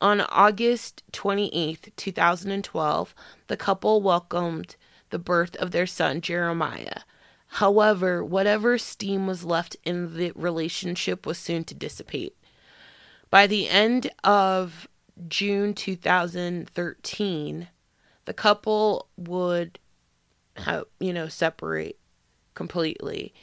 On 0.00 0.20
August 0.22 1.02
28, 1.12 1.92
2012, 1.96 3.14
the 3.46 3.56
couple 3.56 4.00
welcomed 4.00 4.76
the 5.10 5.18
birth 5.18 5.56
of 5.56 5.70
their 5.70 5.86
son, 5.86 6.20
Jeremiah. 6.20 7.00
However, 7.54 8.24
whatever 8.24 8.78
steam 8.78 9.26
was 9.26 9.44
left 9.44 9.76
in 9.84 10.16
the 10.16 10.32
relationship 10.34 11.26
was 11.26 11.36
soon 11.38 11.64
to 11.64 11.74
dissipate. 11.74 12.36
By 13.28 13.46
the 13.46 13.68
end 13.68 14.10
of 14.24 14.88
June 15.28 15.74
2013, 15.74 17.68
the 18.24 18.34
couple 18.34 19.08
would 19.16 19.78
have, 20.56 20.84
you 20.98 21.12
know, 21.12 21.28
separate 21.28 21.98
completely. 22.54 23.34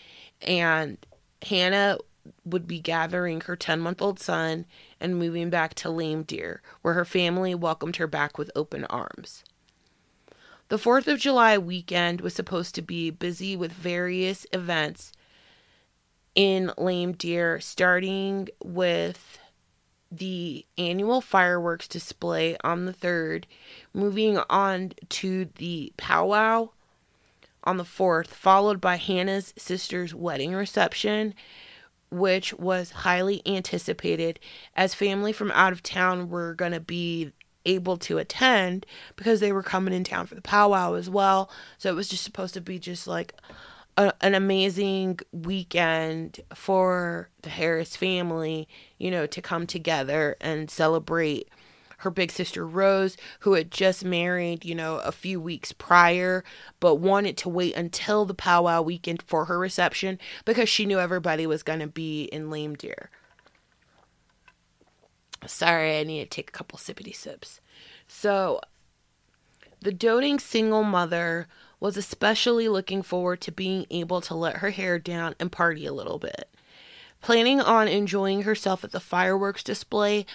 And 0.41 0.97
Hannah 1.41 1.97
would 2.45 2.67
be 2.67 2.79
gathering 2.79 3.41
her 3.41 3.55
10 3.55 3.79
month 3.79 4.01
old 4.01 4.19
son 4.19 4.65
and 4.99 5.17
moving 5.17 5.49
back 5.49 5.73
to 5.75 5.89
Lame 5.89 6.23
Deer, 6.23 6.61
where 6.81 6.93
her 6.93 7.05
family 7.05 7.53
welcomed 7.55 7.97
her 7.97 8.07
back 8.07 8.37
with 8.37 8.51
open 8.55 8.85
arms. 8.85 9.43
The 10.69 10.77
4th 10.77 11.07
of 11.07 11.19
July 11.19 11.57
weekend 11.57 12.21
was 12.21 12.33
supposed 12.33 12.75
to 12.75 12.81
be 12.81 13.09
busy 13.09 13.55
with 13.55 13.71
various 13.71 14.45
events 14.51 15.13
in 16.35 16.71
Lame 16.77 17.13
Deer, 17.13 17.59
starting 17.59 18.49
with 18.63 19.39
the 20.11 20.65
annual 20.77 21.21
fireworks 21.21 21.87
display 21.87 22.57
on 22.63 22.85
the 22.85 22.93
3rd, 22.93 23.45
moving 23.93 24.37
on 24.49 24.93
to 25.09 25.45
the 25.55 25.93
powwow 25.97 26.69
on 27.63 27.77
the 27.77 27.83
4th, 27.83 28.27
followed 28.27 28.79
by 28.79 28.95
Hannah's 28.95 29.53
sister's 29.57 30.13
wedding 30.13 30.53
reception, 30.53 31.33
which 32.09 32.53
was 32.53 32.91
highly 32.91 33.41
anticipated 33.45 34.39
as 34.75 34.93
family 34.93 35.33
from 35.33 35.51
out 35.51 35.73
of 35.73 35.83
town 35.83 36.29
were 36.29 36.53
going 36.53 36.71
to 36.71 36.79
be 36.79 37.31
able 37.65 37.97
to 37.97 38.17
attend 38.17 38.85
because 39.15 39.39
they 39.39 39.51
were 39.51 39.63
coming 39.63 39.93
in 39.93 40.03
town 40.03 40.25
for 40.25 40.35
the 40.35 40.41
powwow 40.41 40.93
as 40.93 41.09
well. 41.09 41.51
So 41.77 41.89
it 41.89 41.95
was 41.95 42.07
just 42.07 42.23
supposed 42.23 42.53
to 42.53 42.61
be 42.61 42.79
just 42.79 43.07
like 43.07 43.33
a, 43.97 44.13
an 44.21 44.35
amazing 44.35 45.19
weekend 45.31 46.39
for 46.53 47.29
the 47.41 47.49
Harris 47.49 47.95
family, 47.95 48.67
you 48.97 49.11
know, 49.11 49.25
to 49.27 49.41
come 49.41 49.67
together 49.67 50.37
and 50.39 50.71
celebrate 50.71 51.49
her 51.97 52.11
big 52.11 52.31
sister 52.31 52.65
Rose, 52.65 53.17
who 53.39 53.53
had 53.53 53.71
just 53.71 54.05
married, 54.05 54.63
you 54.63 54.75
know, 54.75 54.97
a 54.97 55.11
few 55.11 55.39
weeks 55.41 55.71
prior, 55.71 56.43
but 56.79 56.95
wanted 56.95 57.37
to 57.37 57.49
wait 57.49 57.75
until 57.75 58.25
the 58.25 58.33
powwow 58.33 58.81
weekend 58.81 59.21
for 59.21 59.45
her 59.45 59.57
reception 59.57 60.19
because 60.45 60.69
she 60.69 60.85
knew 60.85 60.99
everybody 60.99 61.47
was 61.47 61.63
going 61.63 61.79
to 61.79 61.87
be 61.87 62.23
in 62.25 62.49
Lame 62.49 62.75
Deer. 62.75 63.09
Sorry, 65.45 65.99
I 65.99 66.03
need 66.03 66.23
to 66.23 66.29
take 66.29 66.49
a 66.49 66.53
couple 66.53 66.79
sippity 66.79 67.15
sips. 67.15 67.61
So, 68.07 68.59
the 69.81 69.91
doting 69.91 70.39
single 70.39 70.83
mother 70.83 71.47
was 71.79 71.97
especially 71.97 72.67
looking 72.67 73.03
forward 73.03 73.41
to 73.41 73.51
being 73.51 73.85
able 73.91 74.21
to 74.21 74.33
let 74.33 74.57
her 74.57 74.71
hair 74.71 74.97
down 74.97 75.35
and 75.39 75.51
party 75.51 75.85
a 75.85 75.93
little 75.93 76.17
bit. 76.17 76.49
Planning 77.21 77.61
on 77.61 77.87
enjoying 77.87 78.43
herself 78.43 78.83
at 78.83 78.91
the 78.91 78.99
fireworks 78.99 79.63
display, 79.63 80.25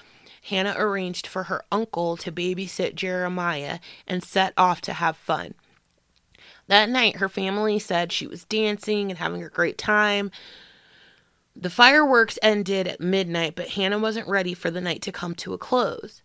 Hannah 0.43 0.75
arranged 0.77 1.27
for 1.27 1.45
her 1.45 1.65
uncle 1.71 2.17
to 2.19 2.33
babysit 2.33 2.95
Jeremiah 2.95 3.79
and 4.07 4.23
set 4.23 4.53
off 4.57 4.81
to 4.83 4.95
have 4.95 5.17
fun. 5.17 5.55
That 6.67 6.89
night, 6.89 7.17
her 7.17 7.29
family 7.29 7.79
said 7.79 8.13
she 8.13 8.27
was 8.27 8.45
dancing 8.45 9.11
and 9.11 9.19
having 9.19 9.43
a 9.43 9.49
great 9.49 9.79
time. 9.79 10.31
The 11.55 11.71
fireworks 11.71 12.39
ended 12.43 12.89
at 12.89 13.01
midnight, 13.01 13.55
but 13.55 13.71
Hannah 13.71 13.99
wasn't 13.99 14.29
ready 14.29 14.55
for 14.55 14.71
the 14.71 14.81
night 14.81 15.03
to 15.03 15.13
come 15.13 15.35
to 15.37 15.55
a 15.55 15.59
close. 15.59 16.23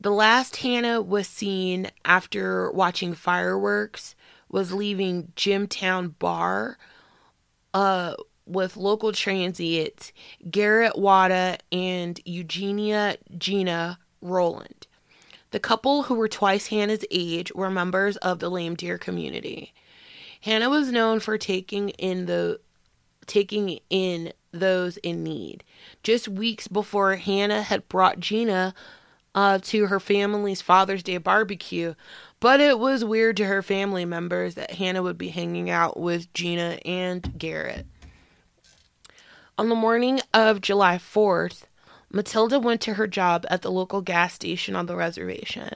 The 0.00 0.10
last 0.10 0.56
Hannah 0.56 1.00
was 1.00 1.26
seen 1.26 1.90
after 2.04 2.70
watching 2.70 3.14
fireworks 3.14 4.14
was 4.48 4.72
leaving 4.72 5.32
Jimtown 5.34 6.14
Bar 6.18 6.78
uh, 7.72 8.14
with 8.46 8.76
local 8.76 9.12
transients 9.12 10.12
Garrett 10.50 10.94
Wadda 10.94 11.58
and 11.72 12.20
Eugenia 12.24 13.16
Gina 13.36 13.98
Rowland. 14.22 14.86
The 15.50 15.60
couple, 15.60 16.04
who 16.04 16.14
were 16.14 16.28
twice 16.28 16.68
Hannah's 16.68 17.04
age, 17.10 17.52
were 17.54 17.70
members 17.70 18.16
of 18.18 18.40
the 18.40 18.50
Lame 18.50 18.74
Deer 18.74 18.98
community. 18.98 19.72
Hannah 20.40 20.70
was 20.70 20.92
known 20.92 21.20
for 21.20 21.38
taking 21.38 21.90
in 21.90 22.26
the 22.26 22.60
taking 23.26 23.80
in 23.90 24.32
those 24.52 24.96
in 24.98 25.22
need. 25.22 25.64
Just 26.02 26.28
weeks 26.28 26.68
before 26.68 27.16
Hannah 27.16 27.62
had 27.62 27.88
brought 27.88 28.20
Gina 28.20 28.74
uh, 29.34 29.58
to 29.62 29.86
her 29.86 30.00
family's 30.00 30.62
Father's 30.62 31.02
Day 31.02 31.18
barbecue, 31.18 31.94
but 32.40 32.60
it 32.60 32.78
was 32.78 33.04
weird 33.04 33.36
to 33.38 33.46
her 33.46 33.62
family 33.62 34.04
members 34.04 34.54
that 34.54 34.72
Hannah 34.72 35.02
would 35.02 35.18
be 35.18 35.28
hanging 35.28 35.68
out 35.68 35.98
with 35.98 36.32
Gina 36.32 36.78
and 36.84 37.36
Garrett. 37.38 37.86
On 39.58 39.70
the 39.70 39.74
morning 39.74 40.20
of 40.34 40.60
July 40.60 40.98
4th, 40.98 41.62
Matilda 42.12 42.60
went 42.60 42.82
to 42.82 42.94
her 42.94 43.06
job 43.06 43.46
at 43.48 43.62
the 43.62 43.70
local 43.70 44.02
gas 44.02 44.34
station 44.34 44.76
on 44.76 44.84
the 44.84 44.94
reservation. 44.94 45.70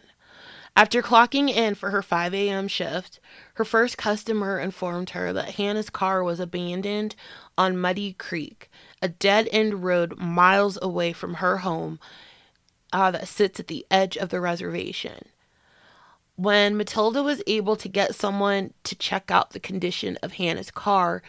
After 0.77 1.01
clocking 1.01 1.49
in 1.49 1.75
for 1.75 1.91
her 1.91 2.03
5 2.03 2.35
a.m. 2.35 2.69
shift, 2.69 3.21
her 3.55 3.65
first 3.65 3.97
customer 3.97 4.59
informed 4.59 5.11
her 5.11 5.33
that 5.33 5.55
Hannah's 5.55 5.89
car 5.89 6.23
was 6.23 6.41
abandoned 6.41 7.17
on 7.57 7.79
Muddy 7.79 8.13
Creek, 8.13 8.71
a 9.01 9.09
dead 9.09 9.49
end 9.51 9.83
road 9.83 10.19
miles 10.19 10.79
away 10.83 11.15
from 11.15 11.35
her 11.35 11.59
home 11.59 11.99
uh, 12.93 13.11
that 13.11 13.29
sits 13.29 13.61
at 13.61 13.69
the 13.69 13.87
edge 13.91 14.19
of 14.19 14.29
the 14.29 14.43
reservation. 14.43 15.25
When 16.37 16.77
Matilda 16.77 17.23
was 17.23 17.43
able 17.47 17.77
to 17.77 17.89
get 17.89 18.15
someone 18.15 18.75
to 18.85 18.95
check 18.95 19.31
out 19.31 19.51
the 19.51 19.61
condition 19.61 20.19
of 20.23 20.35
Hannah's 20.35 20.71
car, 20.71 21.23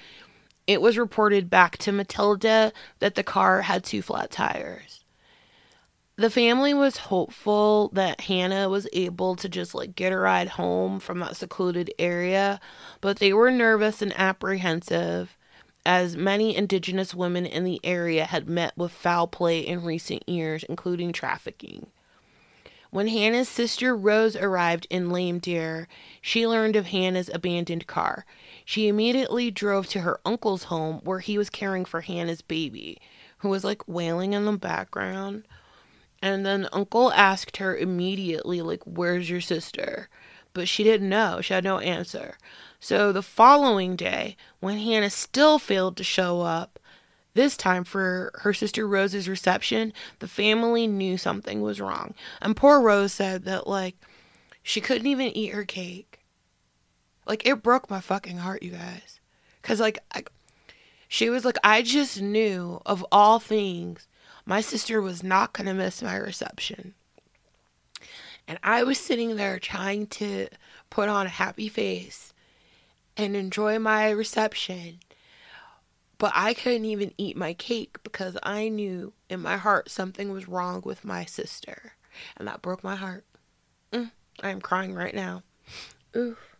it 0.72 0.82
was 0.82 0.98
reported 0.98 1.50
back 1.50 1.78
to 1.80 1.92
Matilda 1.92 2.72
that 3.00 3.16
the 3.16 3.24
car 3.24 3.64
had 3.64 3.84
two 3.84 4.02
flat 4.02 4.32
tires. 4.32 5.04
The 6.16 6.30
family 6.30 6.74
was 6.74 6.98
hopeful 6.98 7.90
that 7.94 8.22
Hannah 8.22 8.70
was 8.70 8.88
able 8.94 9.36
to 9.36 9.50
just 9.50 9.76
like 9.76 9.96
get 9.96 10.14
a 10.14 10.18
ride 10.18 10.50
home 10.50 11.00
from 11.00 11.20
that 11.20 11.36
secluded 11.36 11.94
area, 12.00 12.60
but 13.02 13.20
they 13.20 13.34
were 13.34 13.52
nervous 13.52 14.02
and 14.02 14.18
apprehensive 14.18 15.36
as 15.86 16.16
many 16.16 16.56
indigenous 16.56 17.14
women 17.14 17.46
in 17.46 17.64
the 17.64 17.80
area 17.84 18.26
had 18.26 18.48
met 18.48 18.78
with 18.78 18.92
foul 18.92 19.28
play 19.28 19.60
in 19.60 19.84
recent 19.84 20.28
years, 20.30 20.64
including 20.70 21.12
trafficking. 21.12 21.88
When 22.92 23.08
Hannah's 23.08 23.50
sister 23.50 23.96
Rose 23.96 24.36
arrived 24.36 24.86
in 24.90 25.10
Lame 25.10 25.40
Deer, 25.40 25.88
she 26.22 26.46
learned 26.46 26.76
of 26.76 26.88
Hannah's 26.88 27.32
abandoned 27.34 27.88
car. 27.88 28.26
She 28.66 28.88
immediately 28.88 29.51
drove 29.51 29.88
to 29.88 30.01
her 30.01 30.20
uncle's 30.26 30.66
home 30.66 31.01
where 31.03 31.20
he 31.20 31.38
was 31.38 31.49
caring 31.49 31.86
for 31.86 32.01
Hannah's 32.01 32.41
baby, 32.41 32.99
who 33.39 33.49
was 33.49 33.64
like 33.64 33.88
wailing 33.88 34.34
in 34.34 34.45
the 34.45 34.53
background. 34.53 35.45
And 36.22 36.45
then 36.45 36.68
uncle 36.72 37.12
asked 37.14 37.57
her 37.57 37.76
immediately, 37.76 38.62
like, 38.62 38.84
where's 38.84 39.30
your 39.30 39.41
sister? 39.41 40.07
But 40.53 40.68
she 40.68 40.84
didn't 40.84 41.09
know. 41.09 41.41
She 41.41 41.53
had 41.53 41.64
no 41.64 41.80
answer. 41.80 42.38
So 42.80 43.12
the 43.12 43.24
following 43.24 43.95
day, 43.95 44.36
when 44.59 44.78
Hannah 44.78 45.09
still 45.09 45.57
failed 45.57 45.97
to 45.97 46.03
show 46.03 46.41
up, 46.41 46.80
this 47.34 47.55
time 47.55 47.86
for 47.86 48.32
her 48.41 48.53
sister 48.53 48.86
Rose's 48.88 49.30
reception, 49.30 49.93
the 50.20 50.28
family 50.28 50.86
knew 50.86 51.18
something 51.18 51.62
was 51.62 51.80
wrong. 51.80 52.14
And 52.41 52.55
poor 52.55 52.82
Rose 52.82 53.14
said 53.14 53.45
that, 53.45 53.68
like, 53.68 53.95
she 54.62 54.82
couldn't 54.82 55.07
even 55.07 55.28
eat 55.28 55.53
her 55.53 55.64
cake. 55.64 56.11
Like, 57.26 57.46
it 57.46 57.64
broke 57.64 57.90
my 57.90 58.02
fucking 58.02 58.38
heart, 58.38 58.64
you 58.64 58.72
guys. 58.72 59.20
Because, 59.62 59.80
like, 59.80 60.00
I, 60.14 60.24
she 61.08 61.30
was 61.30 61.46
like, 61.46 61.58
I 61.64 61.82
just 61.82 62.22
knew 62.22 62.82
of 62.86 63.06
all 63.12 63.40
things, 63.40 64.08
my 64.46 64.62
sister 64.62 65.02
was 65.02 65.24
not 65.24 65.54
to 65.54 65.74
miss 65.74 66.02
my 66.02 66.16
reception. 66.16 66.94
And 68.48 68.60
I 68.64 68.84
was 68.84 68.98
sitting 68.98 69.36
there 69.36 69.60
trying 69.60 70.08
to 70.08 70.48
put 70.90 71.10
on 71.10 71.26
a 71.26 71.30
happy 71.30 71.70
face 71.70 72.34
and 73.16 73.36
enjoy 73.36 73.80
my 73.80 74.10
reception. 74.10 75.00
But 76.18 76.34
I 76.36 76.54
couldn't 76.54 76.86
even 76.86 77.14
eat 77.18 77.36
my 77.36 77.54
cake 77.54 77.98
because 78.04 78.38
I 78.44 78.70
knew 78.70 79.14
in 79.30 79.42
my 79.42 79.58
heart 79.58 79.90
something 79.90 80.32
was 80.32 80.48
wrong 80.48 80.82
with 80.86 81.06
my 81.06 81.26
sister. 81.26 81.94
And 82.38 82.48
that 82.48 82.62
broke 82.62 82.84
my 82.84 82.96
heart. 82.96 83.26
Mm, 83.92 84.12
I 84.42 84.50
am 84.50 84.62
crying 84.62 84.94
right 84.94 85.16
now. 85.16 85.44
Oof. 86.16 86.51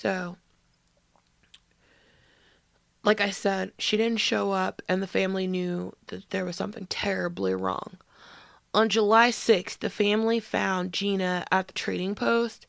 So, 0.00 0.36
like 3.02 3.20
I 3.20 3.30
said, 3.30 3.72
she 3.80 3.96
didn't 3.96 4.20
show 4.20 4.52
up, 4.52 4.80
and 4.88 5.02
the 5.02 5.08
family 5.08 5.48
knew 5.48 5.92
that 6.06 6.30
there 6.30 6.44
was 6.44 6.54
something 6.54 6.86
terribly 6.86 7.52
wrong. 7.52 7.98
On 8.72 8.88
July 8.88 9.30
6th, 9.30 9.80
the 9.80 9.90
family 9.90 10.38
found 10.38 10.92
Gina 10.92 11.44
at 11.50 11.66
the 11.66 11.72
trading 11.72 12.14
post 12.14 12.68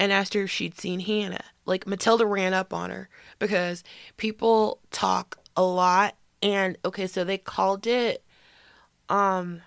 and 0.00 0.10
asked 0.10 0.34
her 0.34 0.42
if 0.42 0.50
she'd 0.50 0.76
seen 0.76 0.98
Hannah. 0.98 1.44
Like 1.64 1.86
Matilda 1.86 2.26
ran 2.26 2.52
up 2.52 2.74
on 2.74 2.90
her 2.90 3.08
because 3.38 3.84
people 4.16 4.80
talk 4.90 5.38
a 5.56 5.62
lot 5.62 6.16
and 6.42 6.76
okay, 6.84 7.06
so 7.06 7.22
they 7.22 7.38
called 7.38 7.86
it 7.86 8.24
um 9.08 9.62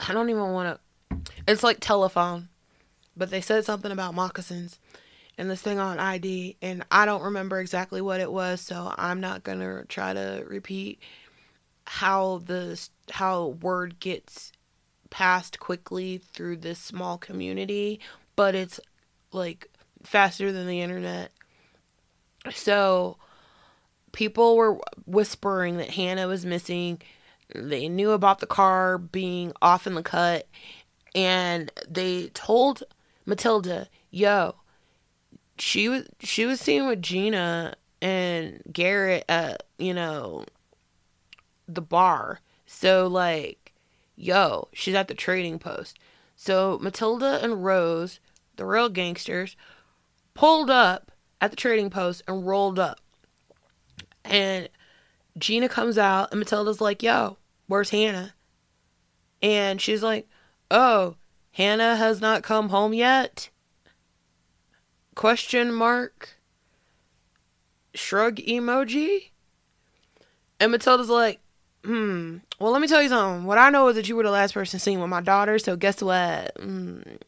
I 0.00 0.14
don't 0.14 0.30
even 0.30 0.52
want 0.52 0.80
to 0.80 0.82
it's 1.46 1.62
like 1.62 1.80
telephone, 1.80 2.48
but 3.16 3.30
they 3.30 3.40
said 3.40 3.64
something 3.64 3.92
about 3.92 4.14
moccasins 4.14 4.78
and 5.38 5.50
this 5.50 5.62
thing 5.62 5.78
on 5.78 5.98
ID 5.98 6.56
and 6.62 6.84
I 6.90 7.04
don't 7.06 7.22
remember 7.22 7.60
exactly 7.60 8.00
what 8.00 8.20
it 8.20 8.30
was, 8.30 8.60
so 8.60 8.94
I'm 8.96 9.20
not 9.20 9.44
to 9.44 9.84
try 9.88 10.12
to 10.12 10.44
repeat 10.46 11.00
how 11.84 12.42
the 12.44 12.80
how 13.10 13.48
word 13.60 13.98
gets 13.98 14.52
passed 15.10 15.58
quickly 15.58 16.18
through 16.18 16.56
this 16.56 16.78
small 16.78 17.18
community, 17.18 18.00
but 18.36 18.54
it's 18.54 18.80
like 19.32 19.68
faster 20.02 20.52
than 20.52 20.66
the 20.66 20.80
internet. 20.80 21.32
So 22.52 23.18
people 24.12 24.56
were 24.56 24.78
whispering 25.06 25.78
that 25.78 25.90
Hannah 25.90 26.28
was 26.28 26.46
missing. 26.46 27.00
They 27.54 27.88
knew 27.88 28.12
about 28.12 28.40
the 28.40 28.46
car 28.46 28.98
being 28.98 29.52
off 29.60 29.86
in 29.86 29.94
the 29.94 30.02
cut 30.02 30.46
and 31.14 31.70
they 31.88 32.28
told 32.28 32.82
Matilda, 33.26 33.88
"Yo, 34.10 34.56
she 35.58 35.88
was 35.88 36.04
she 36.20 36.44
was 36.46 36.60
seen 36.60 36.86
with 36.86 37.02
Gina 37.02 37.74
and 38.00 38.60
Garrett 38.72 39.24
at, 39.28 39.62
you 39.78 39.94
know, 39.94 40.44
the 41.68 41.82
bar. 41.82 42.40
So 42.66 43.06
like 43.06 43.72
yo, 44.16 44.68
she's 44.72 44.94
at 44.94 45.08
the 45.08 45.14
trading 45.14 45.58
post. 45.58 45.98
So 46.36 46.78
Matilda 46.80 47.40
and 47.42 47.64
Rose, 47.64 48.20
the 48.56 48.66
real 48.66 48.88
gangsters, 48.88 49.56
pulled 50.34 50.70
up 50.70 51.12
at 51.40 51.50
the 51.50 51.56
trading 51.56 51.90
post 51.90 52.22
and 52.26 52.46
rolled 52.46 52.78
up. 52.78 53.00
And 54.24 54.68
Gina 55.38 55.68
comes 55.68 55.98
out 55.98 56.30
and 56.30 56.38
Matilda's 56.40 56.80
like, 56.80 57.02
yo, 57.02 57.38
where's 57.66 57.90
Hannah? 57.90 58.34
And 59.40 59.80
she's 59.80 60.02
like, 60.02 60.28
oh, 60.70 61.16
Hannah 61.52 61.96
has 61.96 62.20
not 62.20 62.42
come 62.42 62.70
home 62.70 62.92
yet? 62.92 63.50
Question 65.14 65.72
mark. 65.72 66.36
Shrug 67.94 68.36
emoji. 68.36 69.30
And 70.58 70.72
Matilda's 70.72 71.08
like, 71.08 71.40
Hmm. 71.84 72.38
Well, 72.60 72.70
let 72.70 72.80
me 72.80 72.86
tell 72.86 73.02
you 73.02 73.08
something. 73.08 73.44
What 73.44 73.58
I 73.58 73.70
know 73.70 73.88
is 73.88 73.96
that 73.96 74.08
you 74.08 74.14
were 74.14 74.22
the 74.22 74.30
last 74.30 74.54
person 74.54 74.78
seen 74.78 75.00
with 75.00 75.10
my 75.10 75.20
daughter. 75.20 75.58
So 75.58 75.76
guess 75.76 76.00
what? 76.00 76.54
Mm. 76.56 77.18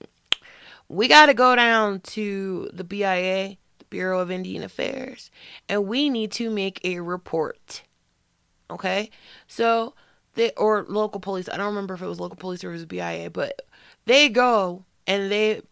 We 0.89 1.09
got 1.09 1.27
to 1.27 1.35
go 1.35 1.57
down 1.57 2.01
to 2.01 2.70
the 2.72 2.85
BIA, 2.85 3.57
the 3.79 3.85
Bureau 3.91 4.20
of 4.20 4.31
Indian 4.31 4.62
Affairs, 4.62 5.31
and 5.68 5.87
we 5.87 6.09
need 6.09 6.31
to 6.33 6.51
make 6.51 6.81
a 6.85 7.01
report. 7.01 7.83
Okay. 8.70 9.11
So 9.49 9.95
they 10.35 10.53
or 10.53 10.85
local 10.89 11.20
police. 11.20 11.49
I 11.49 11.57
don't 11.57 11.66
remember 11.66 11.95
if 11.95 12.03
it 12.03 12.07
was 12.07 12.20
local 12.20 12.37
police 12.37 12.62
or 12.62 12.70
it 12.70 12.75
was 12.75 12.87
BIA, 12.87 13.31
but 13.31 13.62
they 14.07 14.29
go 14.29 14.85
and 15.07 15.31
they 15.31 15.63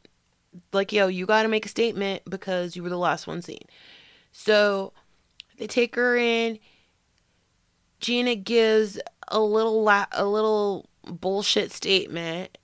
like, 0.73 0.93
yo, 0.93 1.07
you 1.07 1.27
got 1.27 1.43
to 1.43 1.49
make 1.49 1.67
a 1.67 1.69
statement 1.69 2.23
because 2.29 2.77
you 2.77 2.83
were 2.83 2.89
the 2.89 2.99
last 2.99 3.27
one 3.27 3.43
seen. 3.43 3.65
So 4.33 4.93
they 5.59 5.67
take 5.67 5.95
her 5.97 6.17
in 6.17 6.59
Gina 8.01 8.35
gives 8.35 8.99
a 9.29 9.41
little 9.41 9.83
la- 9.83 10.07
a 10.13 10.27
little 10.27 10.89
bullshit 11.05 11.73
statement, 11.73 12.59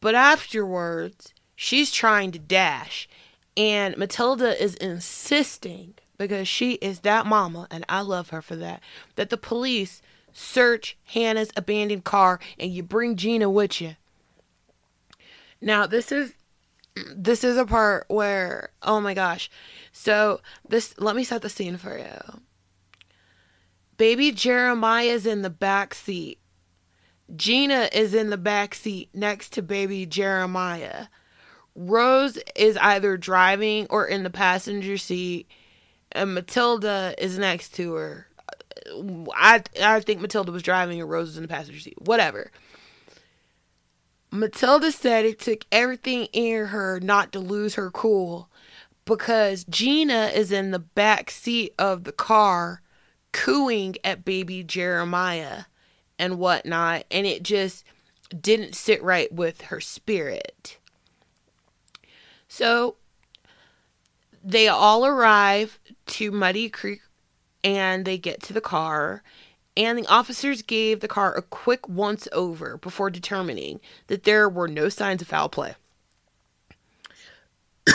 but 0.00 0.14
afterwards 0.14 1.34
she's 1.56 1.90
trying 1.90 2.30
to 2.32 2.38
dash, 2.38 3.08
and 3.56 3.96
Matilda 3.96 4.60
is 4.62 4.74
insisting 4.76 5.94
because 6.16 6.46
she 6.46 6.74
is 6.74 7.00
that 7.00 7.26
mama, 7.26 7.66
and 7.70 7.84
I 7.88 8.02
love 8.02 8.30
her 8.30 8.40
for 8.40 8.54
that. 8.56 8.80
That 9.16 9.30
the 9.30 9.36
police 9.36 10.00
search 10.32 10.96
Hannah's 11.06 11.50
abandoned 11.56 12.04
car 12.04 12.38
and 12.58 12.72
you 12.72 12.82
bring 12.82 13.16
Gina 13.16 13.50
with 13.50 13.80
you. 13.80 13.96
Now 15.62 15.86
this 15.86 16.12
is 16.12 16.34
this 17.16 17.42
is 17.44 17.56
a 17.56 17.64
part 17.64 18.04
where 18.08 18.70
oh 18.82 19.00
my 19.00 19.14
gosh. 19.14 19.48
So 19.92 20.40
this 20.68 20.94
let 20.98 21.16
me 21.16 21.24
set 21.24 21.40
the 21.40 21.48
scene 21.48 21.78
for 21.78 21.96
you. 21.96 22.40
Baby 23.96 24.32
Jeremiah 24.32 25.04
is 25.04 25.24
in 25.24 25.42
the 25.42 25.50
back 25.50 25.94
seat. 25.94 26.40
Gina 27.34 27.88
is 27.92 28.12
in 28.12 28.30
the 28.30 28.36
back 28.36 28.74
seat 28.74 29.08
next 29.14 29.52
to 29.54 29.62
baby 29.62 30.04
Jeremiah. 30.04 31.06
Rose 31.74 32.38
is 32.54 32.76
either 32.78 33.16
driving 33.16 33.86
or 33.88 34.06
in 34.06 34.24
the 34.24 34.30
passenger 34.30 34.98
seat, 34.98 35.48
and 36.10 36.34
Matilda 36.34 37.14
is 37.16 37.38
next 37.38 37.70
to 37.76 37.94
her. 37.94 38.26
I 39.34 39.62
I 39.80 40.00
think 40.00 40.20
Matilda 40.20 40.52
was 40.52 40.62
driving 40.62 41.00
and 41.00 41.08
Rose 41.08 41.28
was 41.28 41.36
in 41.36 41.42
the 41.42 41.48
passenger 41.48 41.80
seat. 41.80 41.94
Whatever. 42.02 42.50
Matilda 44.32 44.90
said 44.90 45.24
it 45.24 45.38
took 45.38 45.64
everything 45.70 46.24
in 46.32 46.66
her 46.66 46.98
not 47.00 47.32
to 47.32 47.38
lose 47.38 47.74
her 47.74 47.90
cool 47.90 48.48
because 49.04 49.64
Gina 49.64 50.30
is 50.34 50.50
in 50.50 50.70
the 50.70 50.78
back 50.78 51.30
seat 51.30 51.74
of 51.78 52.04
the 52.04 52.12
car 52.12 52.80
cooing 53.32 53.96
at 54.02 54.24
baby 54.24 54.64
Jeremiah 54.64 55.64
and 56.18 56.38
whatnot. 56.38 57.04
And 57.10 57.26
it 57.26 57.42
just, 57.42 57.84
didn't 58.32 58.74
sit 58.74 59.02
right 59.02 59.32
with 59.32 59.62
her 59.62 59.80
spirit. 59.80 60.78
So 62.48 62.96
they 64.42 64.68
all 64.68 65.06
arrive 65.06 65.78
to 66.06 66.30
Muddy 66.30 66.68
Creek 66.68 67.00
and 67.62 68.04
they 68.04 68.18
get 68.18 68.42
to 68.42 68.52
the 68.52 68.60
car. 68.60 69.22
And 69.76 69.98
the 69.98 70.06
officers 70.06 70.60
gave 70.62 71.00
the 71.00 71.08
car 71.08 71.34
a 71.34 71.42
quick 71.42 71.88
once 71.88 72.28
over 72.32 72.76
before 72.76 73.08
determining 73.08 73.80
that 74.08 74.24
there 74.24 74.48
were 74.48 74.68
no 74.68 74.88
signs 74.88 75.22
of 75.22 75.28
foul 75.28 75.48
play. 75.48 75.74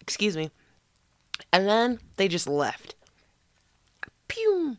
Excuse 0.00 0.36
me. 0.36 0.50
And 1.52 1.68
then 1.68 1.98
they 2.16 2.28
just 2.28 2.48
left. 2.48 2.94
Pew! 4.28 4.78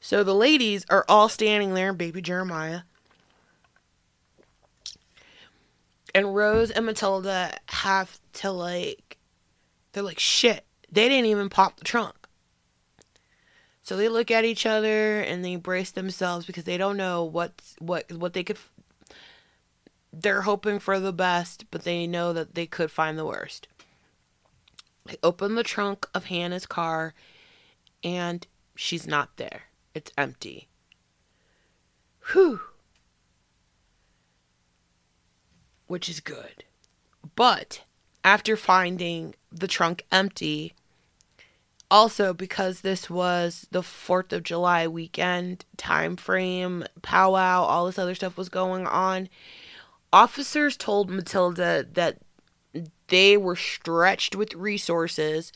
So 0.00 0.24
the 0.24 0.34
ladies 0.34 0.84
are 0.90 1.04
all 1.08 1.28
standing 1.28 1.74
there, 1.74 1.92
baby 1.92 2.20
Jeremiah. 2.20 2.80
And 6.14 6.34
Rose 6.34 6.70
and 6.70 6.84
Matilda 6.84 7.56
have 7.66 8.18
to 8.34 8.50
like, 8.50 9.16
they're 9.92 10.02
like, 10.02 10.18
shit, 10.18 10.64
they 10.90 11.08
didn't 11.08 11.26
even 11.26 11.48
pop 11.48 11.78
the 11.78 11.84
trunk. 11.84 12.21
So 13.92 13.98
they 13.98 14.08
look 14.08 14.30
at 14.30 14.46
each 14.46 14.64
other 14.64 15.20
and 15.20 15.44
they 15.44 15.56
brace 15.56 15.90
themselves 15.90 16.46
because 16.46 16.64
they 16.64 16.78
don't 16.78 16.96
know 16.96 17.24
what 17.24 17.60
what 17.78 18.10
what 18.10 18.32
they 18.32 18.42
could. 18.42 18.56
They're 20.14 20.40
hoping 20.40 20.78
for 20.78 20.98
the 20.98 21.12
best, 21.12 21.66
but 21.70 21.84
they 21.84 22.06
know 22.06 22.32
that 22.32 22.54
they 22.54 22.64
could 22.64 22.90
find 22.90 23.18
the 23.18 23.26
worst. 23.26 23.68
They 25.04 25.18
open 25.22 25.56
the 25.56 25.62
trunk 25.62 26.08
of 26.14 26.24
Hannah's 26.24 26.64
car, 26.64 27.12
and 28.02 28.46
she's 28.74 29.06
not 29.06 29.36
there. 29.36 29.64
It's 29.94 30.10
empty. 30.16 30.68
Whew. 32.32 32.60
Which 35.86 36.08
is 36.08 36.20
good. 36.20 36.64
But 37.36 37.82
after 38.24 38.56
finding 38.56 39.34
the 39.50 39.68
trunk 39.68 40.06
empty, 40.10 40.72
also 41.92 42.32
because 42.32 42.80
this 42.80 43.10
was 43.10 43.66
the 43.70 43.82
4th 43.82 44.32
of 44.32 44.42
July 44.42 44.88
weekend 44.88 45.66
time 45.76 46.16
frame, 46.16 46.86
powwow, 47.02 47.62
all 47.64 47.84
this 47.84 47.98
other 47.98 48.14
stuff 48.14 48.38
was 48.38 48.48
going 48.48 48.86
on, 48.86 49.28
officers 50.10 50.78
told 50.78 51.10
Matilda 51.10 51.86
that 51.92 52.16
they 53.08 53.36
were 53.36 53.56
stretched 53.56 54.34
with 54.34 54.54
resources. 54.54 55.52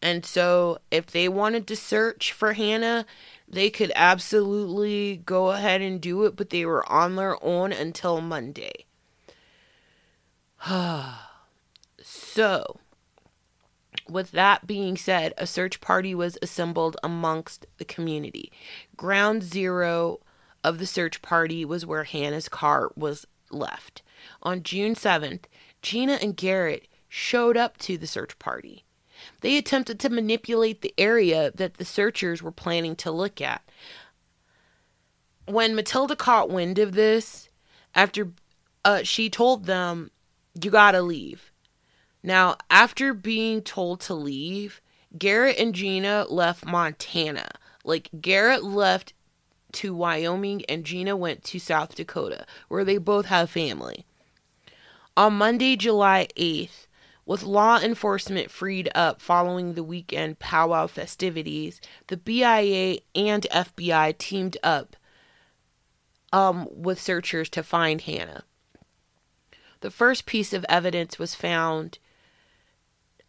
And 0.00 0.24
so 0.24 0.78
if 0.90 1.08
they 1.08 1.28
wanted 1.28 1.66
to 1.66 1.76
search 1.76 2.32
for 2.32 2.54
Hannah, 2.54 3.04
they 3.46 3.68
could 3.68 3.92
absolutely 3.94 5.18
go 5.26 5.50
ahead 5.50 5.82
and 5.82 6.00
do 6.00 6.24
it, 6.24 6.34
but 6.34 6.48
they 6.48 6.64
were 6.64 6.90
on 6.90 7.16
their 7.16 7.36
own 7.44 7.72
until 7.72 8.22
Monday. 8.22 8.86
so, 12.02 12.80
with 14.08 14.32
that 14.32 14.66
being 14.66 14.96
said, 14.96 15.34
a 15.36 15.46
search 15.46 15.80
party 15.80 16.14
was 16.14 16.38
assembled 16.42 16.96
amongst 17.02 17.66
the 17.78 17.84
community. 17.84 18.50
Ground 18.96 19.42
zero 19.42 20.20
of 20.64 20.78
the 20.78 20.86
search 20.86 21.22
party 21.22 21.64
was 21.64 21.86
where 21.86 22.04
Hannah's 22.04 22.48
car 22.48 22.90
was 22.96 23.26
left. 23.50 24.02
On 24.42 24.62
June 24.62 24.94
7th, 24.94 25.44
Gina 25.82 26.14
and 26.14 26.36
Garrett 26.36 26.88
showed 27.08 27.56
up 27.56 27.78
to 27.78 27.96
the 27.96 28.06
search 28.06 28.38
party. 28.38 28.84
They 29.40 29.56
attempted 29.56 29.98
to 30.00 30.10
manipulate 30.10 30.82
the 30.82 30.94
area 30.98 31.50
that 31.54 31.74
the 31.74 31.84
searchers 31.84 32.42
were 32.42 32.52
planning 32.52 32.96
to 32.96 33.10
look 33.10 33.40
at. 33.40 33.62
When 35.46 35.74
Matilda 35.74 36.14
caught 36.14 36.50
wind 36.50 36.78
of 36.78 36.92
this, 36.92 37.48
after 37.94 38.32
uh, 38.84 39.02
she 39.02 39.30
told 39.30 39.64
them, 39.64 40.10
You 40.60 40.70
gotta 40.70 41.02
leave. 41.02 41.52
Now, 42.22 42.56
after 42.68 43.14
being 43.14 43.62
told 43.62 44.00
to 44.02 44.14
leave, 44.14 44.80
Garrett 45.16 45.58
and 45.58 45.74
Gina 45.74 46.26
left 46.28 46.66
Montana. 46.66 47.48
Like, 47.84 48.10
Garrett 48.20 48.64
left 48.64 49.12
to 49.72 49.94
Wyoming 49.94 50.64
and 50.66 50.84
Gina 50.84 51.16
went 51.16 51.44
to 51.44 51.58
South 51.58 51.94
Dakota, 51.94 52.46
where 52.68 52.84
they 52.84 52.98
both 52.98 53.26
have 53.26 53.50
family. 53.50 54.04
On 55.16 55.34
Monday, 55.34 55.76
July 55.76 56.28
8th, 56.36 56.86
with 57.26 57.42
law 57.42 57.78
enforcement 57.78 58.50
freed 58.50 58.88
up 58.94 59.20
following 59.20 59.74
the 59.74 59.84
weekend 59.84 60.38
powwow 60.38 60.86
festivities, 60.86 61.80
the 62.06 62.16
BIA 62.16 63.00
and 63.14 63.46
FBI 63.52 64.16
teamed 64.16 64.56
up 64.62 64.96
um, 66.32 66.68
with 66.70 67.00
searchers 67.00 67.50
to 67.50 67.62
find 67.62 68.00
Hannah. 68.00 68.44
The 69.80 69.90
first 69.90 70.24
piece 70.24 70.52
of 70.52 70.64
evidence 70.68 71.18
was 71.18 71.34
found. 71.34 71.98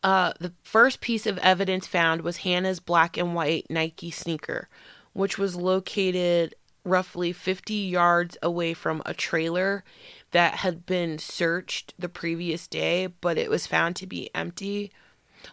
Uh, 0.03 0.33
the 0.39 0.53
first 0.63 1.01
piece 1.01 1.25
of 1.25 1.37
evidence 1.39 1.85
found 1.85 2.21
was 2.21 2.37
Hannah's 2.37 2.79
black 2.79 3.17
and 3.17 3.35
white 3.35 3.65
Nike 3.69 4.11
sneaker, 4.11 4.69
which 5.13 5.37
was 5.37 5.55
located 5.55 6.55
roughly 6.85 7.33
50 7.33 7.73
yards 7.73 8.37
away 8.41 8.73
from 8.73 9.01
a 9.05 9.13
trailer 9.13 9.83
that 10.31 10.55
had 10.55 10.85
been 10.85 11.19
searched 11.19 11.93
the 11.99 12.09
previous 12.09 12.67
day, 12.67 13.07
but 13.07 13.37
it 13.37 13.49
was 13.49 13.67
found 13.67 13.95
to 13.97 14.07
be 14.07 14.29
empty. 14.33 14.91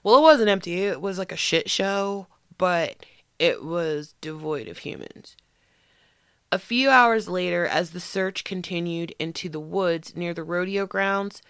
Well, 0.03 0.19
it 0.19 0.23
wasn't 0.23 0.49
empty, 0.49 0.85
it 0.85 1.01
was 1.01 1.19
like 1.19 1.33
a 1.33 1.37
shit 1.37 1.69
show, 1.69 2.29
but 2.59 3.05
it 3.39 3.65
was 3.65 4.15
devoid 4.21 4.69
of 4.69 4.79
humans. 4.79 5.37
A 6.53 6.59
few 6.59 6.91
hours 6.91 7.29
later, 7.29 7.67
as 7.67 7.91
the 7.91 8.01
search 8.01 8.45
continued 8.45 9.15
into 9.19 9.49
the 9.49 9.61
woods 9.61 10.15
near 10.15 10.33
the 10.33 10.45
rodeo 10.45 10.87
grounds, 10.87 11.43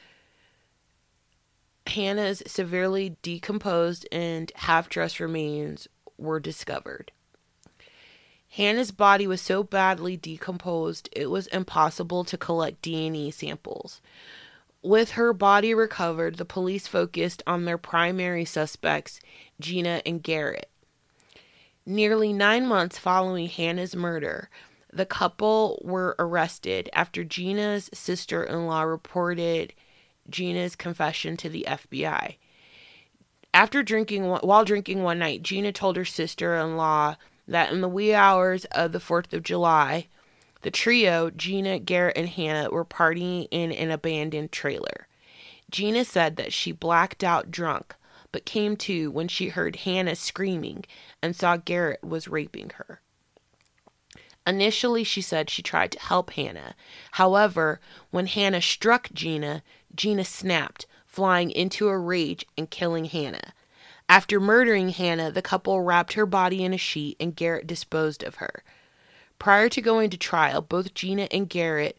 Hannah's 1.89 2.43
severely 2.47 3.17
decomposed 3.23 4.07
and 4.11 4.51
half 4.57 4.89
dressed 4.89 5.21
remains 5.21 5.89
were 6.19 6.41
discovered. 6.41 7.13
Hannah's 8.51 8.91
body 8.91 9.27
was 9.27 9.43
so 9.43 9.63
badly 9.63 10.17
decomposed 10.17 11.09
it 11.13 11.31
was 11.31 11.47
impossible 11.49 12.25
to 12.25 12.39
collect 12.39 12.83
DNA 12.83 13.33
samples. 13.33 14.01
With 14.83 15.13
her 15.13 15.33
body 15.33 15.75
recovered, 15.75 16.37
the 16.37 16.45
police 16.45 16.87
focused 16.87 17.43
on 17.47 17.65
their 17.65 17.79
primary 17.79 18.45
suspects, 18.45 19.21
Gina 19.61 20.01
and 20.07 20.23
Garrett. 20.23 20.71
Nearly 21.85 22.33
nine 22.33 22.67
months 22.67 22.99
following 22.99 23.49
Hannah's 23.49 23.95
murder, 23.95 24.49
the 24.93 25.07
couple 25.07 25.81
were 25.85 26.17
arrested 26.19 26.89
after 26.93 27.25
Gina's 27.25 27.91
sister 27.93 28.43
in 28.43 28.67
law 28.67 28.83
reported 28.83 29.75
Gina's 30.31 30.77
confession 30.77 31.37
to 31.39 31.49
the 31.49 31.67
FBI. 31.69 32.37
After 33.55 33.83
drinking, 33.83 34.25
while 34.25 34.65
drinking 34.65 35.03
one 35.03 35.19
night, 35.19 35.43
Gina 35.43 35.73
told 35.73 35.97
her 35.97 36.05
sister 36.05 36.57
in 36.57 36.77
law 36.77 37.17
that 37.49 37.73
in 37.73 37.81
the 37.81 37.89
wee 37.89 38.13
hours 38.13 38.65
of 38.67 38.93
the 38.93 38.99
4th 38.99 39.33
of 39.33 39.43
July, 39.43 40.09
the 40.63 40.71
trio, 40.71 41.31
Gina, 41.31 41.79
Garrett, 41.79 42.17
and 42.17 42.29
Hannah, 42.29 42.71
were 42.71 42.85
partying 42.85 43.49
in 43.51 43.73
an 43.73 43.91
abandoned 43.91 44.53
trailer. 44.53 45.07
Gina 45.71 46.05
said 46.05 46.37
that 46.37 46.53
she 46.53 46.73
blacked 46.73 47.25
out 47.25 47.51
drunk, 47.51 47.95
but 48.33 48.45
came 48.45 48.77
to 48.77 49.11
when 49.11 49.29
she 49.29 49.49
heard 49.49 49.77
Hannah 49.77 50.17
screaming 50.17 50.85
and 51.23 51.35
saw 51.35 51.57
Garrett 51.57 52.03
was 52.05 52.29
raping 52.29 52.71
her. 52.77 53.01
Initially, 54.47 55.03
she 55.03 55.21
said 55.21 55.51
she 55.51 55.63
tried 55.63 55.91
to 55.93 55.99
help 55.99 56.31
Hannah. 56.31 56.77
However, 57.13 57.81
when 58.11 58.27
Hannah 58.27 58.63
struck 58.63 59.11
Gina, 59.13 59.63
Gina 59.95 60.25
snapped, 60.25 60.87
flying 61.05 61.51
into 61.51 61.89
a 61.89 61.99
rage 61.99 62.45
and 62.57 62.71
killing 62.71 63.07
Hannah. 63.07 63.53
After 64.09 64.39
murdering 64.39 64.91
Hannah, 64.91 65.33
the 65.33 65.43
couple 65.43 65.81
wrapped 65.81 66.13
her 66.13 66.27
body 66.27 66.65
in 66.65 66.73
a 66.73 66.79
sheet 66.79 67.17
and 67.19 67.35
Garrett 67.35 67.67
disposed 67.67 68.23
of 68.23 68.37
her. 68.37 68.63
Prior 69.39 69.69
to 69.69 69.81
going 69.81 70.11
to 70.11 70.17
trial, 70.17 70.63
both 70.63 70.95
Gina 70.95 71.29
and 71.31 71.49
Garrett, 71.49 71.99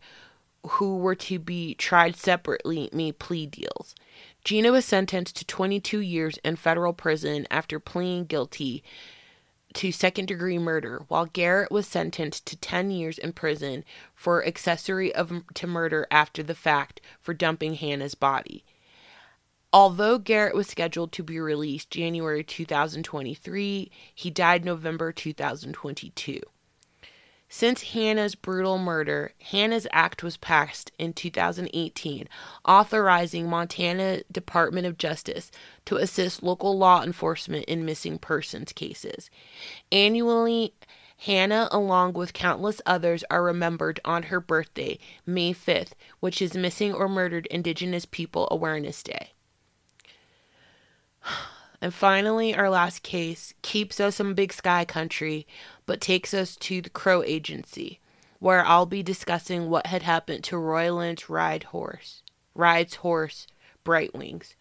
who 0.66 0.98
were 0.98 1.16
to 1.16 1.40
be 1.40 1.76
tried 1.76 2.16
separately, 2.16 2.90
made 2.94 3.20
plea 3.20 3.46
deals. 3.46 3.96
Gina 4.44 4.72
was 4.72 4.86
sentenced 4.86 5.36
to 5.38 5.46
22 5.46 6.00
years 6.00 6.40
in 6.44 6.56
federal 6.56 6.94
prison 6.94 7.46
after 7.52 7.80
pleading 7.80 8.26
guilty 8.26 8.84
to 9.74 9.92
second 9.92 10.28
degree 10.28 10.58
murder, 10.58 11.04
while 11.08 11.26
Garrett 11.26 11.72
was 11.72 11.88
sentenced 11.88 12.46
to 12.48 12.56
10 12.58 12.92
years 12.92 13.18
in 13.18 13.34
prison 13.34 13.84
for 14.16 14.46
accessory 14.46 15.14
of, 15.14 15.44
to 15.54 15.68
murder 15.68 16.08
after 16.10 16.42
the 16.42 16.56
fact 16.56 17.02
for 17.22 17.34
dumping 17.34 17.76
Hannah's 17.76 18.16
body. 18.16 18.64
Although 19.74 20.18
Garrett 20.18 20.56
was 20.56 20.68
scheduled 20.68 21.12
to 21.12 21.24
be 21.24 21.40
released 21.40 21.92
January 21.92 22.44
2023, 22.44 23.92
he 24.16 24.30
died 24.30 24.64
November 24.64 25.12
2022. 25.12 26.42
Since 27.50 27.94
Hannah's 27.94 28.36
brutal 28.36 28.78
murder, 28.78 29.32
Hannah's 29.52 29.88
Act 29.92 30.22
was 30.22 30.36
passed 30.36 30.92
in 31.00 31.14
2018, 31.14 32.28
authorizing 32.66 33.50
Montana 33.50 34.22
Department 34.30 34.86
of 34.86 34.98
Justice 34.98 35.50
to 35.86 35.96
assist 35.96 36.44
local 36.44 36.78
law 36.78 37.04
enforcement 37.04 37.64
in 37.66 37.86
missing 37.86 38.20
persons 38.20 38.74
cases. 38.74 39.30
Annually, 39.94 40.74
Hannah, 41.20 41.70
along 41.72 42.14
with 42.14 42.34
countless 42.34 42.82
others, 42.86 43.24
are 43.30 43.42
remembered 43.42 44.02
on 44.04 44.24
her 44.24 44.42
birthday, 44.42 45.00
May 45.26 45.54
5th, 45.54 45.94
which 46.20 46.42
is 46.42 46.54
Missing 46.54 46.94
or 46.94 47.08
Murdered 47.08 47.48
Indigenous 47.48 48.06
People 48.06 48.48
Awareness 48.52 49.02
Day. 49.02 49.32
And 51.82 51.94
finally, 51.94 52.56
our 52.56 52.70
last 52.70 53.04
case 53.04 53.54
keeps 53.62 54.00
us 54.00 54.20
in 54.20 54.34
big 54.34 54.52
sky 54.52 54.84
country, 54.84 55.46
but 55.86 56.02
takes 56.02 56.34
us 56.34 56.56
to 56.58 56.82
the 56.82 56.90
Crow 56.90 57.22
Agency, 57.24 58.00
where 58.40 58.66
I'll 58.66 58.88
be 58.88 59.04
discussing 59.04 59.70
what 59.70 59.88
had 59.88 60.02
happened 60.02 60.44
to 60.46 60.58
Roy 60.58 60.92
Lynn's 60.92 61.30
ride 61.30 61.66
horse, 61.66 62.24
ride's 62.56 62.96
horse, 62.96 63.46
Bright 63.84 64.16
Wings. 64.16 64.56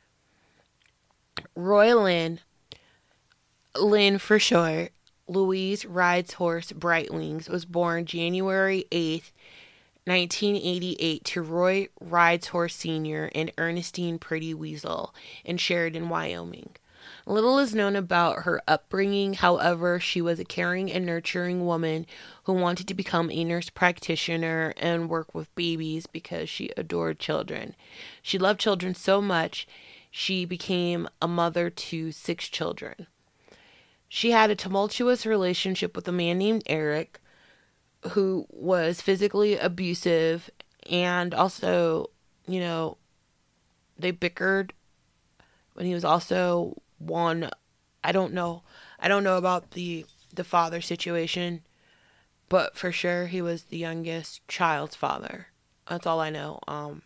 Roy 1.55 1.95
Lynn, 1.95 2.41
for 4.19 4.39
short, 4.39 4.93
Louise 5.27 5.85
rides 5.85 6.35
horse 6.35 6.71
Bright 6.73 7.13
Wings 7.13 7.49
was 7.49 7.65
born 7.65 8.05
January 8.07 8.85
8th, 8.93 9.33
1988 10.05 11.25
to 11.25 11.43
Roy 11.43 11.89
Rides 12.01 12.49
Horse 12.49 12.77
Sr. 12.77 13.31
and 13.35 13.51
Ernestine 13.59 14.21
Pretty 14.21 14.55
Weasel 14.55 15.13
in 15.45 15.57
Sheridan, 15.57 16.09
Wyoming. 16.09 16.77
Little 17.29 17.59
is 17.59 17.75
known 17.75 17.97
about 17.97 18.45
her 18.45 18.63
upbringing. 18.69 19.35
However, 19.35 19.99
she 19.99 20.21
was 20.21 20.39
a 20.39 20.45
caring 20.45 20.93
and 20.93 21.05
nurturing 21.05 21.67
woman 21.67 22.07
who 22.45 22.53
wanted 22.53 22.87
to 22.87 22.95
become 22.95 23.33
a 23.33 23.43
nurse 23.43 23.69
practitioner 23.69 24.73
and 24.77 25.11
work 25.11 25.35
with 25.35 25.53
babies 25.57 26.07
because 26.07 26.49
she 26.49 26.71
adored 26.77 27.19
children. 27.19 27.75
She 28.23 28.39
loved 28.39 28.61
children 28.61 28.95
so 28.95 29.21
much, 29.21 29.67
she 30.09 30.45
became 30.45 31.09
a 31.21 31.27
mother 31.27 31.69
to 31.69 32.13
six 32.13 32.49
children. 32.49 33.09
She 34.09 34.31
had 34.31 34.51
a 34.51 34.57
tumultuous 34.57 35.27
relationship 35.27 35.97
with 35.97 36.07
a 36.07 36.13
man 36.13 36.39
named 36.39 36.63
Eric 36.67 37.21
who 38.11 38.47
was 38.51 39.01
physically 39.01 39.59
abusive 39.59 40.49
and 40.89 41.35
also, 41.35 42.11
you 42.47 42.61
know, 42.61 42.99
they 43.99 44.13
bickered 44.13 44.71
when 45.75 45.87
he 45.87 45.95
was 45.95 46.05
also 46.05 46.81
one 46.99 47.51
I 48.03 48.13
don't 48.13 48.33
know. 48.33 48.63
I 49.01 49.09
don't 49.09 49.25
know 49.25 49.37
about 49.37 49.73
the 49.73 50.07
the 50.33 50.45
father 50.45 50.81
situation, 50.81 51.63
but 52.49 52.77
for 52.77 52.93
sure 52.93 53.27
he 53.27 53.43
was 53.43 53.65
the 53.65 53.79
youngest 53.79 54.47
child's 54.49 54.95
father. 54.95 55.49
That's 55.89 56.07
all 56.07 56.21
I 56.21 56.31
know. 56.31 56.61
Um 56.69 57.03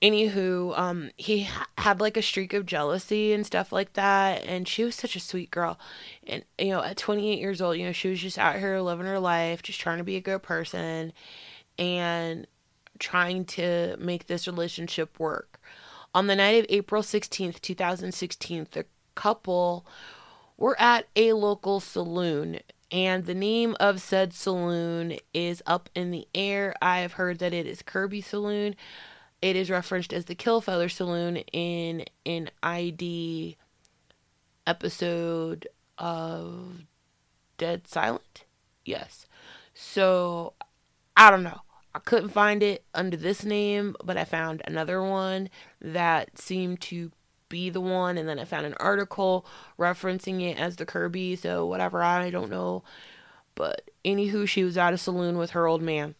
anywho, 0.00 0.76
um 0.78 1.10
he 1.16 1.48
had 1.78 2.00
like 2.00 2.16
a 2.16 2.22
streak 2.22 2.54
of 2.54 2.66
jealousy 2.66 3.32
and 3.32 3.44
stuff 3.46 3.72
like 3.72 3.92
that 3.92 4.44
and 4.44 4.66
she 4.66 4.84
was 4.84 4.94
such 4.94 5.16
a 5.16 5.20
sweet 5.20 5.50
girl. 5.50 5.78
And 6.26 6.44
you 6.58 6.70
know, 6.70 6.82
at 6.82 6.96
28 6.96 7.38
years 7.38 7.60
old, 7.60 7.76
you 7.76 7.84
know, 7.86 7.92
she 7.92 8.08
was 8.08 8.20
just 8.20 8.38
out 8.38 8.58
here 8.58 8.80
living 8.80 9.06
her 9.06 9.20
life, 9.20 9.62
just 9.62 9.80
trying 9.80 9.98
to 9.98 10.04
be 10.04 10.16
a 10.16 10.20
good 10.20 10.42
person 10.42 11.12
and 11.78 12.46
trying 12.98 13.44
to 13.44 13.96
make 13.98 14.26
this 14.26 14.46
relationship 14.46 15.18
work. 15.18 15.51
On 16.14 16.26
the 16.26 16.36
night 16.36 16.64
of 16.64 16.66
April 16.68 17.02
16th, 17.02 17.60
2016, 17.60 18.68
the 18.72 18.84
couple 19.14 19.86
were 20.58 20.78
at 20.80 21.06
a 21.16 21.32
local 21.32 21.80
saloon, 21.80 22.60
and 22.90 23.24
the 23.24 23.34
name 23.34 23.74
of 23.80 24.00
said 24.00 24.34
saloon 24.34 25.16
is 25.32 25.62
up 25.66 25.88
in 25.94 26.10
the 26.10 26.28
air. 26.34 26.74
I 26.82 26.98
have 27.00 27.14
heard 27.14 27.38
that 27.38 27.54
it 27.54 27.66
is 27.66 27.80
Kirby 27.80 28.20
Saloon. 28.20 28.76
It 29.40 29.56
is 29.56 29.70
referenced 29.70 30.12
as 30.12 30.26
the 30.26 30.34
Killfeather 30.34 30.90
Saloon 30.90 31.38
in 31.52 32.04
an 32.26 32.50
ID 32.62 33.56
episode 34.66 35.66
of 35.96 36.84
Dead 37.56 37.88
Silent. 37.88 38.44
Yes. 38.84 39.26
So, 39.74 40.52
I 41.16 41.30
don't 41.30 41.42
know. 41.42 41.62
I 41.94 41.98
couldn't 41.98 42.30
find 42.30 42.62
it 42.62 42.84
under 42.94 43.16
this 43.16 43.44
name, 43.44 43.96
but 44.02 44.16
I 44.16 44.24
found 44.24 44.62
another 44.66 45.02
one 45.02 45.50
that 45.80 46.38
seemed 46.38 46.80
to 46.82 47.12
be 47.48 47.68
the 47.68 47.82
one, 47.82 48.16
and 48.16 48.26
then 48.26 48.38
I 48.38 48.44
found 48.46 48.64
an 48.64 48.74
article 48.80 49.44
referencing 49.78 50.40
it 50.40 50.58
as 50.58 50.76
the 50.76 50.86
Kirby, 50.86 51.36
so 51.36 51.66
whatever, 51.66 52.02
I 52.02 52.30
don't 52.30 52.50
know. 52.50 52.82
But 53.54 53.90
anywho, 54.04 54.48
she 54.48 54.64
was 54.64 54.78
at 54.78 54.94
a 54.94 54.98
saloon 54.98 55.36
with 55.36 55.50
her 55.50 55.66
old 55.66 55.82
man. 55.82 56.14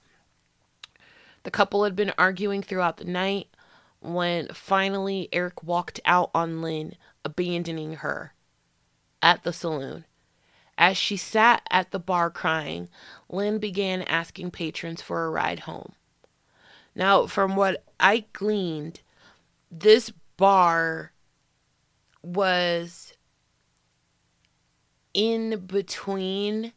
The 1.45 1.51
couple 1.51 1.85
had 1.85 1.97
been 1.97 2.13
arguing 2.19 2.63
throughout 2.63 2.99
the 2.99 3.05
night 3.05 3.49
when 4.01 4.49
finally 4.49 5.29
Eric 5.33 5.63
walked 5.63 6.01
out 6.05 6.31
on 6.35 6.61
Lynn, 6.61 6.97
abandoning 7.25 7.95
her 7.97 8.35
at 9.23 9.43
the 9.43 9.53
saloon. 9.53 10.05
As 10.83 10.97
she 10.97 11.17
sat 11.17 11.65
at 11.71 11.93
the 11.93 12.01
bar 12.01 12.29
crying, 12.29 12.89
Lynn 13.29 13.59
began 13.61 14.03
asking 14.03 14.51
patrons 14.51 15.01
for 15.01 15.25
a 15.25 15.31
ride 15.31 15.61
home. 15.61 15.93
Now, 16.93 17.27
from 17.29 17.55
what 17.55 17.85
I 18.01 18.25
gleaned, 18.33 19.01
this 19.71 20.11
bar 20.37 21.13
was 22.21 23.13
in 25.15 25.67
between 25.67 26.73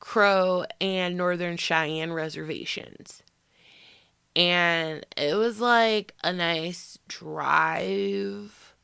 Crow 0.00 0.64
and 0.80 1.18
Northern 1.18 1.58
Cheyenne 1.58 2.14
reservations. 2.14 3.22
And 4.34 5.04
it 5.18 5.36
was 5.36 5.60
like 5.60 6.14
a 6.24 6.32
nice 6.32 6.98
drive 7.08 8.74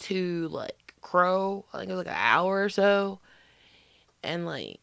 to 0.00 0.48
like 0.48 0.92
Crow. 1.00 1.64
I 1.72 1.78
think 1.78 1.88
it 1.88 1.94
was 1.94 2.04
like 2.04 2.14
an 2.14 2.20
hour 2.22 2.62
or 2.62 2.68
so 2.68 3.20
and 4.22 4.46
like 4.46 4.80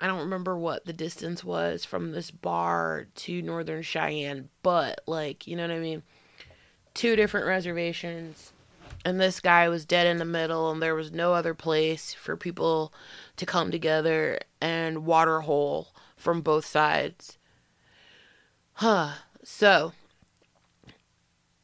I 0.00 0.06
don't 0.06 0.20
remember 0.20 0.56
what 0.58 0.84
the 0.84 0.92
distance 0.92 1.44
was 1.44 1.84
from 1.84 2.12
this 2.12 2.30
bar 2.30 3.06
to 3.14 3.42
Northern 3.42 3.82
Cheyenne, 3.82 4.50
but 4.62 5.00
like, 5.06 5.46
you 5.46 5.56
know 5.56 5.62
what 5.62 5.74
I 5.74 5.78
mean? 5.78 6.02
Two 6.92 7.16
different 7.16 7.46
reservations. 7.46 8.52
And 9.04 9.20
this 9.20 9.40
guy 9.40 9.68
was 9.68 9.84
dead 9.84 10.06
in 10.06 10.18
the 10.18 10.24
middle, 10.24 10.70
and 10.70 10.82
there 10.82 10.94
was 10.94 11.12
no 11.12 11.34
other 11.34 11.54
place 11.54 12.14
for 12.14 12.36
people 12.36 12.92
to 13.36 13.46
come 13.46 13.70
together 13.70 14.40
and 14.60 15.06
water 15.06 15.40
hole 15.40 15.88
from 16.16 16.40
both 16.40 16.64
sides. 16.64 17.38
Huh. 18.74 19.12
So, 19.42 19.92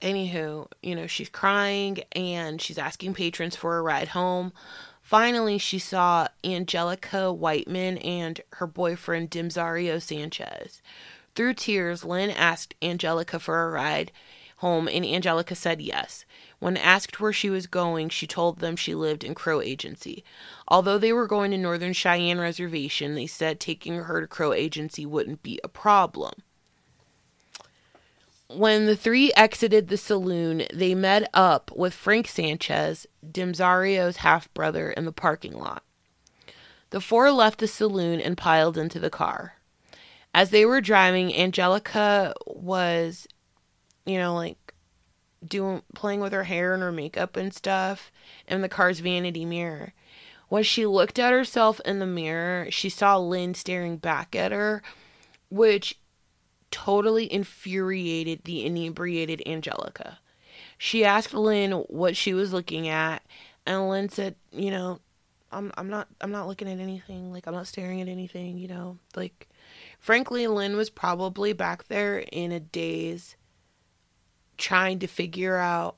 anywho, 0.00 0.66
you 0.82 0.94
know, 0.94 1.06
she's 1.06 1.28
crying 1.28 2.02
and 2.12 2.60
she's 2.60 2.78
asking 2.78 3.14
patrons 3.14 3.56
for 3.56 3.78
a 3.78 3.82
ride 3.82 4.08
home. 4.08 4.52
Finally, 5.10 5.58
she 5.58 5.76
saw 5.76 6.28
Angelica 6.44 7.32
Whiteman 7.32 7.98
and 7.98 8.40
her 8.52 8.66
boyfriend 8.68 9.28
Dimzario 9.28 10.00
Sanchez. 10.00 10.80
Through 11.34 11.54
tears, 11.54 12.04
Lynn 12.04 12.30
asked 12.30 12.76
Angelica 12.80 13.40
for 13.40 13.64
a 13.64 13.70
ride 13.70 14.12
home, 14.58 14.86
and 14.86 15.04
Angelica 15.04 15.56
said 15.56 15.80
yes. 15.80 16.24
When 16.60 16.76
asked 16.76 17.18
where 17.18 17.32
she 17.32 17.50
was 17.50 17.66
going, 17.66 18.10
she 18.10 18.28
told 18.28 18.60
them 18.60 18.76
she 18.76 18.94
lived 18.94 19.24
in 19.24 19.34
Crow 19.34 19.60
Agency. 19.60 20.22
Although 20.68 20.98
they 20.98 21.12
were 21.12 21.26
going 21.26 21.50
to 21.50 21.58
Northern 21.58 21.92
Cheyenne 21.92 22.38
Reservation, 22.38 23.16
they 23.16 23.26
said 23.26 23.58
taking 23.58 23.96
her 23.96 24.20
to 24.20 24.28
Crow 24.28 24.52
Agency 24.52 25.04
wouldn't 25.04 25.42
be 25.42 25.58
a 25.64 25.68
problem. 25.68 26.34
When 28.52 28.86
the 28.86 28.96
three 28.96 29.32
exited 29.36 29.88
the 29.88 29.96
saloon, 29.96 30.64
they 30.74 30.94
met 30.94 31.30
up 31.32 31.70
with 31.76 31.94
Frank 31.94 32.26
Sanchez, 32.26 33.06
Dimzario's 33.24 34.18
half 34.18 34.52
brother, 34.54 34.90
in 34.90 35.04
the 35.04 35.12
parking 35.12 35.52
lot. 35.52 35.84
The 36.90 37.00
four 37.00 37.30
left 37.30 37.60
the 37.60 37.68
saloon 37.68 38.20
and 38.20 38.36
piled 38.36 38.76
into 38.76 38.98
the 38.98 39.10
car. 39.10 39.54
As 40.34 40.50
they 40.50 40.64
were 40.64 40.80
driving, 40.80 41.32
Angelica 41.32 42.34
was, 42.44 43.28
you 44.04 44.18
know, 44.18 44.34
like 44.34 44.74
doing 45.46 45.82
playing 45.94 46.20
with 46.20 46.32
her 46.32 46.44
hair 46.44 46.74
and 46.74 46.82
her 46.82 46.92
makeup 46.92 47.36
and 47.36 47.54
stuff 47.54 48.10
in 48.48 48.62
the 48.62 48.68
car's 48.68 48.98
vanity 48.98 49.44
mirror. 49.44 49.92
When 50.48 50.64
she 50.64 50.86
looked 50.86 51.20
at 51.20 51.32
herself 51.32 51.80
in 51.84 52.00
the 52.00 52.06
mirror, 52.06 52.66
she 52.70 52.88
saw 52.88 53.16
Lynn 53.16 53.54
staring 53.54 53.96
back 53.96 54.34
at 54.34 54.50
her, 54.50 54.82
which 55.48 56.00
totally 56.70 57.32
infuriated 57.32 58.44
the 58.44 58.64
inebriated 58.64 59.42
Angelica. 59.46 60.18
She 60.78 61.04
asked 61.04 61.34
Lynn 61.34 61.72
what 61.72 62.16
she 62.16 62.32
was 62.34 62.52
looking 62.52 62.88
at, 62.88 63.22
and 63.66 63.88
Lynn 63.88 64.08
said, 64.08 64.36
"You 64.52 64.70
know, 64.70 65.00
I'm 65.52 65.72
I'm 65.76 65.90
not 65.90 66.08
I'm 66.20 66.32
not 66.32 66.46
looking 66.46 66.68
at 66.68 66.78
anything. 66.78 67.32
Like 67.32 67.46
I'm 67.46 67.54
not 67.54 67.66
staring 67.66 68.00
at 68.00 68.08
anything. 68.08 68.58
You 68.58 68.68
know, 68.68 68.98
like." 69.14 69.48
Frankly, 69.98 70.46
Lynn 70.46 70.76
was 70.76 70.88
probably 70.88 71.52
back 71.52 71.88
there 71.88 72.18
in 72.32 72.52
a 72.52 72.58
daze 72.58 73.36
trying 74.56 74.98
to 75.00 75.06
figure 75.06 75.56
out 75.56 75.96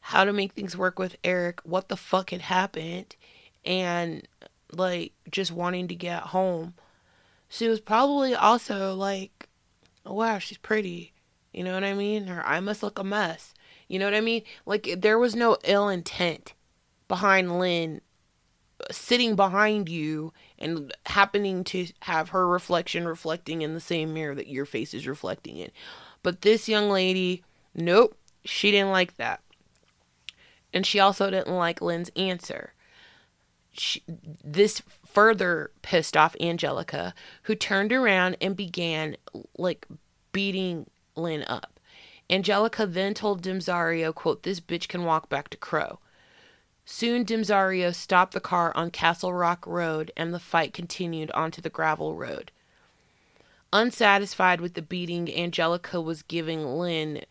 how 0.00 0.24
to 0.24 0.32
make 0.32 0.52
things 0.52 0.76
work 0.76 0.98
with 0.98 1.16
Eric, 1.24 1.60
what 1.64 1.88
the 1.88 1.96
fuck 1.96 2.30
had 2.30 2.42
happened, 2.42 3.16
and 3.64 4.26
like 4.72 5.12
just 5.30 5.52
wanting 5.52 5.88
to 5.88 5.94
get 5.94 6.22
home. 6.22 6.74
She 7.48 7.68
was 7.68 7.80
probably 7.80 8.34
also 8.34 8.94
like 8.94 9.31
oh 10.04 10.14
wow, 10.14 10.38
she's 10.38 10.58
pretty. 10.58 11.12
You 11.52 11.64
know 11.64 11.74
what 11.74 11.84
I 11.84 11.94
mean? 11.94 12.26
Her 12.26 12.44
eye 12.46 12.60
must 12.60 12.82
look 12.82 12.98
a 12.98 13.04
mess. 13.04 13.54
You 13.88 13.98
know 13.98 14.06
what 14.06 14.14
I 14.14 14.20
mean? 14.20 14.42
Like 14.64 14.88
there 14.98 15.18
was 15.18 15.36
no 15.36 15.58
ill 15.64 15.88
intent 15.88 16.54
behind 17.08 17.58
Lynn 17.58 18.00
uh, 18.80 18.92
sitting 18.92 19.36
behind 19.36 19.88
you 19.88 20.32
and 20.58 20.94
happening 21.06 21.62
to 21.64 21.88
have 22.00 22.30
her 22.30 22.48
reflection 22.48 23.06
reflecting 23.06 23.62
in 23.62 23.74
the 23.74 23.80
same 23.80 24.14
mirror 24.14 24.34
that 24.34 24.48
your 24.48 24.64
face 24.64 24.94
is 24.94 25.06
reflecting 25.06 25.58
in. 25.58 25.70
But 26.22 26.40
this 26.40 26.68
young 26.68 26.88
lady, 26.88 27.44
nope, 27.74 28.16
she 28.44 28.70
didn't 28.70 28.92
like 28.92 29.16
that. 29.16 29.42
And 30.72 30.86
she 30.86 30.98
also 30.98 31.28
didn't 31.28 31.54
like 31.54 31.82
Lynn's 31.82 32.10
answer. 32.16 32.72
She, 33.72 34.02
this 34.42 34.82
further 35.12 35.70
pissed 35.82 36.16
off 36.16 36.36
Angelica, 36.40 37.14
who 37.44 37.54
turned 37.54 37.92
around 37.92 38.36
and 38.40 38.56
began 38.56 39.16
like 39.58 39.86
beating 40.32 40.86
Lynn 41.16 41.44
up. 41.46 41.78
Angelica 42.30 42.86
then 42.86 43.12
told 43.12 43.42
Dimzario, 43.42 44.14
quote, 44.14 44.42
this 44.42 44.60
bitch 44.60 44.88
can 44.88 45.04
walk 45.04 45.28
back 45.28 45.48
to 45.50 45.56
Crow. 45.58 45.98
Soon 46.84 47.24
Dimzario 47.24 47.94
stopped 47.94 48.32
the 48.32 48.40
car 48.40 48.72
on 48.74 48.90
Castle 48.90 49.32
Rock 49.32 49.66
Road 49.66 50.10
and 50.16 50.32
the 50.32 50.40
fight 50.40 50.72
continued 50.72 51.30
onto 51.32 51.60
the 51.60 51.70
gravel 51.70 52.14
road. 52.16 52.50
Unsatisfied 53.72 54.60
with 54.60 54.74
the 54.74 54.82
beating 54.82 55.32
Angelica 55.32 56.00
was 56.00 56.22
giving 56.22 56.66
Lynn, 56.66 57.22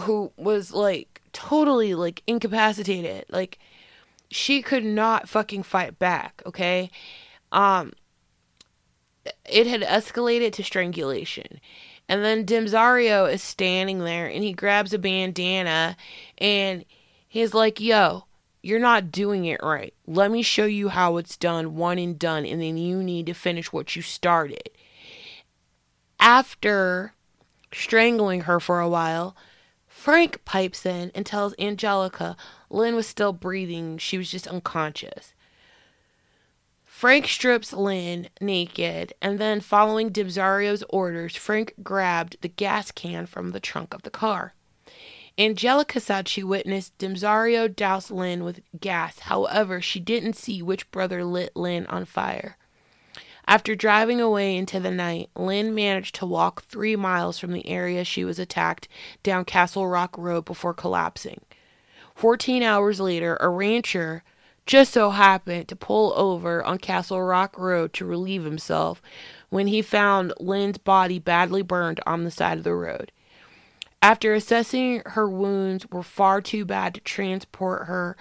who 0.00 0.32
was 0.36 0.72
like 0.72 1.20
totally 1.32 1.94
like 1.94 2.22
incapacitated, 2.26 3.24
like 3.30 3.58
she 4.32 4.62
could 4.62 4.84
not 4.84 5.28
fucking 5.28 5.62
fight 5.62 5.98
back, 5.98 6.42
okay? 6.46 6.90
Um 7.50 7.92
it 9.44 9.66
had 9.66 9.82
escalated 9.82 10.52
to 10.54 10.64
strangulation. 10.64 11.60
And 12.08 12.24
then 12.24 12.44
Dimzario 12.44 13.32
is 13.32 13.42
standing 13.42 14.00
there 14.00 14.26
and 14.26 14.42
he 14.42 14.52
grabs 14.52 14.92
a 14.92 14.98
bandana 14.98 15.96
and 16.38 16.84
he's 17.28 17.54
like, 17.54 17.80
Yo, 17.80 18.24
you're 18.62 18.78
not 18.78 19.10
doing 19.10 19.44
it 19.44 19.60
right. 19.62 19.94
Let 20.06 20.30
me 20.30 20.42
show 20.42 20.66
you 20.66 20.88
how 20.88 21.16
it's 21.16 21.36
done, 21.36 21.74
one 21.74 21.98
and 21.98 22.18
done, 22.18 22.46
and 22.46 22.62
then 22.62 22.76
you 22.76 23.02
need 23.02 23.26
to 23.26 23.34
finish 23.34 23.72
what 23.72 23.96
you 23.96 24.02
started. 24.02 24.70
After 26.20 27.14
strangling 27.72 28.42
her 28.42 28.60
for 28.60 28.80
a 28.80 28.88
while, 28.88 29.36
Frank 30.02 30.44
pipes 30.44 30.84
in 30.84 31.12
and 31.14 31.24
tells 31.24 31.54
Angelica 31.60 32.36
Lynn 32.68 32.96
was 32.96 33.06
still 33.06 33.32
breathing, 33.32 33.98
she 33.98 34.18
was 34.18 34.28
just 34.28 34.48
unconscious. 34.48 35.32
Frank 36.84 37.28
strips 37.28 37.72
Lynn 37.72 38.28
naked, 38.40 39.12
and 39.22 39.38
then, 39.38 39.60
following 39.60 40.10
Dimzario's 40.10 40.82
orders, 40.88 41.36
Frank 41.36 41.74
grabbed 41.84 42.36
the 42.40 42.48
gas 42.48 42.90
can 42.90 43.26
from 43.26 43.52
the 43.52 43.60
trunk 43.60 43.94
of 43.94 44.02
the 44.02 44.10
car. 44.10 44.54
Angelica 45.38 46.00
said 46.00 46.26
she 46.26 46.42
witnessed 46.42 46.98
Dimzario 46.98 47.72
douse 47.72 48.10
Lynn 48.10 48.42
with 48.42 48.60
gas. 48.80 49.20
However, 49.20 49.80
she 49.80 50.00
didn't 50.00 50.34
see 50.34 50.60
which 50.62 50.90
brother 50.90 51.24
lit 51.24 51.54
Lynn 51.54 51.86
on 51.86 52.06
fire. 52.06 52.56
After 53.52 53.74
driving 53.74 54.18
away 54.18 54.56
into 54.56 54.80
the 54.80 54.90
night, 54.90 55.28
Lynn 55.36 55.74
managed 55.74 56.14
to 56.14 56.24
walk 56.24 56.62
three 56.62 56.96
miles 56.96 57.38
from 57.38 57.52
the 57.52 57.68
area 57.68 58.02
she 58.02 58.24
was 58.24 58.38
attacked 58.38 58.88
down 59.22 59.44
Castle 59.44 59.86
Rock 59.86 60.16
Road 60.16 60.46
before 60.46 60.72
collapsing. 60.72 61.42
Fourteen 62.14 62.62
hours 62.62 62.98
later, 62.98 63.36
a 63.42 63.50
rancher 63.50 64.24
just 64.64 64.94
so 64.94 65.10
happened 65.10 65.68
to 65.68 65.76
pull 65.76 66.14
over 66.16 66.64
on 66.64 66.78
Castle 66.78 67.20
Rock 67.20 67.58
Road 67.58 67.92
to 67.92 68.06
relieve 68.06 68.44
himself 68.44 69.02
when 69.50 69.66
he 69.66 69.82
found 69.82 70.32
Lynn's 70.40 70.78
body 70.78 71.18
badly 71.18 71.60
burned 71.60 72.00
on 72.06 72.24
the 72.24 72.30
side 72.30 72.56
of 72.56 72.64
the 72.64 72.74
road. 72.74 73.12
After 74.00 74.32
assessing 74.32 75.02
her 75.04 75.28
wounds 75.28 75.86
were 75.90 76.02
far 76.02 76.40
too 76.40 76.64
bad 76.64 76.94
to 76.94 77.02
transport 77.02 77.86
her 77.86 78.16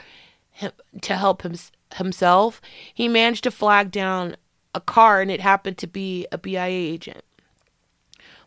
to 1.01 1.15
help 1.15 1.43
him, 1.43 1.55
himself, 1.95 2.59
he 2.93 3.07
managed 3.07 3.45
to 3.45 3.51
flag 3.51 3.91
down 3.91 4.36
a 4.74 4.82
car 4.82 5.22
and 5.22 5.32
it 5.32 5.41
happened 5.41 5.78
to 5.80 5.88
be 5.88 6.28
a 6.32 6.38
BIA 6.38 6.65
agent. 6.67 7.24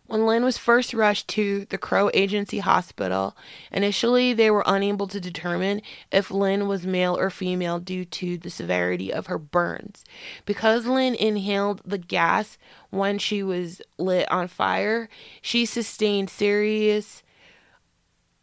When 0.06 0.26
Lynn 0.26 0.44
was 0.44 0.58
first 0.58 0.92
rushed 0.92 1.28
to 1.28 1.64
the 1.70 1.78
Crow 1.78 2.10
Agency 2.12 2.58
Hospital, 2.58 3.34
initially 3.72 4.34
they 4.34 4.50
were 4.50 4.62
unable 4.66 5.06
to 5.08 5.18
determine 5.18 5.80
if 6.12 6.30
Lynn 6.30 6.68
was 6.68 6.86
male 6.86 7.16
or 7.16 7.30
female 7.30 7.78
due 7.78 8.04
to 8.04 8.36
the 8.36 8.50
severity 8.50 9.10
of 9.10 9.26
her 9.28 9.38
burns. 9.38 10.04
Because 10.44 10.86
Lynn 10.86 11.14
inhaled 11.14 11.80
the 11.86 11.96
gas 11.96 12.58
when 12.90 13.18
she 13.18 13.42
was 13.42 13.80
lit 13.96 14.30
on 14.30 14.46
fire, 14.46 15.08
she 15.40 15.64
sustained 15.64 16.28
serious 16.28 17.23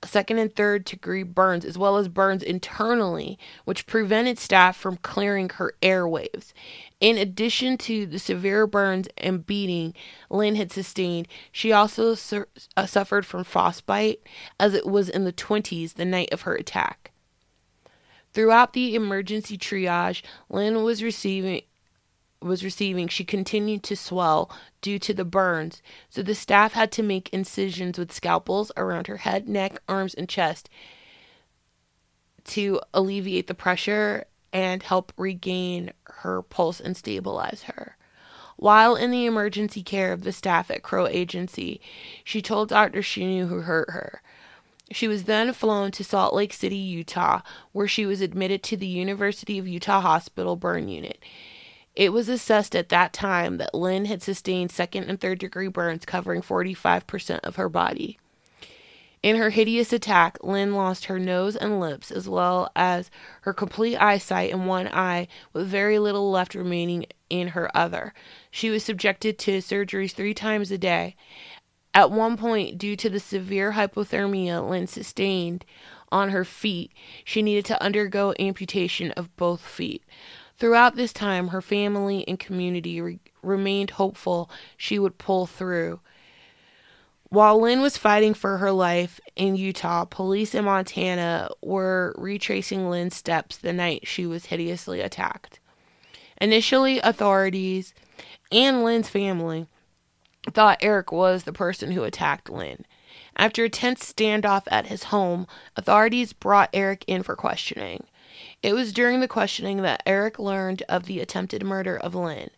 second 0.07 0.39
and 0.39 0.55
third 0.55 0.85
degree 0.85 1.23
burns, 1.23 1.63
as 1.63 1.77
well 1.77 1.97
as 1.97 2.07
burns 2.07 2.43
internally, 2.43 3.37
which 3.65 3.85
prevented 3.85 4.39
staff 4.39 4.75
from 4.75 4.97
clearing 4.97 5.49
her 5.49 5.73
airwaves. 5.81 6.53
In 6.99 7.17
addition 7.17 7.77
to 7.79 8.05
the 8.05 8.19
severe 8.19 8.65
burns 8.67 9.07
and 9.17 9.45
beating 9.45 9.93
Lynn 10.29 10.55
had 10.55 10.71
sustained, 10.71 11.27
she 11.51 11.71
also 11.71 12.11
uh, 12.77 12.85
suffered 12.85 13.25
from 13.25 13.43
frostbite, 13.43 14.21
as 14.59 14.73
it 14.73 14.85
was 14.85 15.09
in 15.09 15.23
the 15.23 15.33
20s 15.33 15.93
the 15.93 16.05
night 16.05 16.31
of 16.31 16.41
her 16.41 16.55
attack. 16.55 17.11
Throughout 18.33 18.73
the 18.73 18.95
emergency 18.95 19.57
triage, 19.57 20.21
Lynn 20.49 20.83
was 20.83 21.03
receiving 21.03 21.63
was 22.41 22.63
receiving, 22.63 23.07
she 23.07 23.23
continued 23.23 23.83
to 23.83 23.95
swell 23.95 24.51
due 24.81 24.99
to 24.99 25.13
the 25.13 25.25
burns, 25.25 25.81
so 26.09 26.23
the 26.23 26.35
staff 26.35 26.73
had 26.73 26.91
to 26.93 27.03
make 27.03 27.29
incisions 27.31 27.97
with 27.97 28.11
scalpels 28.11 28.71
around 28.75 29.07
her 29.07 29.17
head, 29.17 29.47
neck, 29.47 29.81
arms, 29.87 30.13
and 30.13 30.27
chest 30.27 30.69
to 32.43 32.81
alleviate 32.93 33.47
the 33.47 33.53
pressure 33.53 34.25
and 34.51 34.83
help 34.83 35.13
regain 35.17 35.91
her 36.03 36.41
pulse 36.41 36.79
and 36.79 36.97
stabilize 36.97 37.63
her. 37.63 37.95
While 38.57 38.95
in 38.95 39.11
the 39.11 39.25
emergency 39.25 39.81
care 39.81 40.13
of 40.13 40.23
the 40.23 40.31
staff 40.31 40.69
at 40.69 40.83
Crow 40.83 41.07
Agency, 41.07 41.81
she 42.23 42.41
told 42.41 42.69
doctors 42.69 43.05
she 43.05 43.25
knew 43.25 43.47
who 43.47 43.61
hurt 43.61 43.89
her. 43.91 44.21
She 44.91 45.07
was 45.07 45.23
then 45.23 45.53
flown 45.53 45.91
to 45.91 46.03
Salt 46.03 46.33
Lake 46.33 46.53
City, 46.53 46.75
Utah, 46.75 47.41
where 47.71 47.87
she 47.87 48.05
was 48.05 48.21
admitted 48.21 48.61
to 48.63 48.77
the 48.77 48.87
University 48.87 49.57
of 49.57 49.67
Utah 49.67 50.01
Hospital 50.01 50.55
burn 50.55 50.89
unit. 50.89 51.23
It 51.95 52.13
was 52.13 52.29
assessed 52.29 52.75
at 52.75 52.89
that 52.89 53.13
time 53.13 53.57
that 53.57 53.75
Lynn 53.75 54.05
had 54.05 54.23
sustained 54.23 54.71
second 54.71 55.05
and 55.05 55.19
third 55.19 55.39
degree 55.39 55.67
burns 55.67 56.05
covering 56.05 56.41
45% 56.41 57.39
of 57.39 57.57
her 57.57 57.69
body. 57.69 58.17
In 59.21 59.35
her 59.35 59.51
hideous 59.51 59.93
attack, 59.93 60.39
Lynn 60.41 60.73
lost 60.73 61.05
her 61.05 61.19
nose 61.19 61.55
and 61.55 61.79
lips, 61.79 62.09
as 62.09 62.27
well 62.27 62.71
as 62.75 63.11
her 63.41 63.53
complete 63.53 63.95
eyesight 63.97 64.49
in 64.49 64.65
one 64.65 64.87
eye, 64.87 65.27
with 65.53 65.67
very 65.67 65.99
little 65.99 66.31
left 66.31 66.55
remaining 66.55 67.05
in 67.29 67.49
her 67.49 67.75
other. 67.77 68.15
She 68.49 68.71
was 68.71 68.83
subjected 68.83 69.37
to 69.39 69.59
surgeries 69.59 70.13
three 70.13 70.33
times 70.33 70.71
a 70.71 70.77
day. 70.77 71.15
At 71.93 72.09
one 72.09 72.35
point, 72.35 72.79
due 72.79 72.95
to 72.95 73.09
the 73.09 73.19
severe 73.19 73.73
hypothermia 73.73 74.67
Lynn 74.67 74.87
sustained 74.87 75.65
on 76.11 76.29
her 76.29 76.43
feet, 76.43 76.91
she 77.23 77.43
needed 77.43 77.65
to 77.65 77.83
undergo 77.83 78.33
amputation 78.39 79.11
of 79.11 79.35
both 79.35 79.61
feet. 79.61 80.03
Throughout 80.61 80.95
this 80.95 81.11
time, 81.11 81.47
her 81.47 81.59
family 81.59 82.23
and 82.27 82.37
community 82.37 83.01
re- 83.01 83.17
remained 83.41 83.89
hopeful 83.89 84.47
she 84.77 84.99
would 84.99 85.17
pull 85.17 85.47
through. 85.47 86.01
While 87.29 87.59
Lynn 87.59 87.81
was 87.81 87.97
fighting 87.97 88.35
for 88.35 88.59
her 88.59 88.71
life 88.71 89.19
in 89.35 89.55
Utah, 89.55 90.05
police 90.05 90.53
in 90.53 90.65
Montana 90.65 91.49
were 91.63 92.13
retracing 92.15 92.87
Lynn's 92.87 93.15
steps 93.15 93.57
the 93.57 93.73
night 93.73 94.05
she 94.05 94.27
was 94.27 94.45
hideously 94.45 95.01
attacked. 95.01 95.59
Initially, 96.39 96.99
authorities 96.99 97.95
and 98.51 98.83
Lynn's 98.83 99.09
family 99.09 99.65
thought 100.47 100.77
Eric 100.83 101.11
was 101.11 101.45
the 101.45 101.53
person 101.53 101.93
who 101.93 102.03
attacked 102.03 102.51
Lynn. 102.51 102.85
After 103.35 103.63
a 103.63 103.69
tense 103.69 104.13
standoff 104.13 104.65
at 104.69 104.85
his 104.85 105.05
home, 105.05 105.47
authorities 105.75 106.33
brought 106.33 106.69
Eric 106.71 107.03
in 107.07 107.23
for 107.23 107.35
questioning. 107.35 108.03
It 108.63 108.73
was 108.73 108.93
during 108.93 109.19
the 109.19 109.27
questioning 109.27 109.81
that 109.81 110.03
Eric 110.05 110.37
learned 110.37 110.83
of 110.87 111.05
the 111.05 111.19
attempted 111.19 111.63
murder 111.63 111.97
of 111.97 112.13
Lynn. 112.13 112.51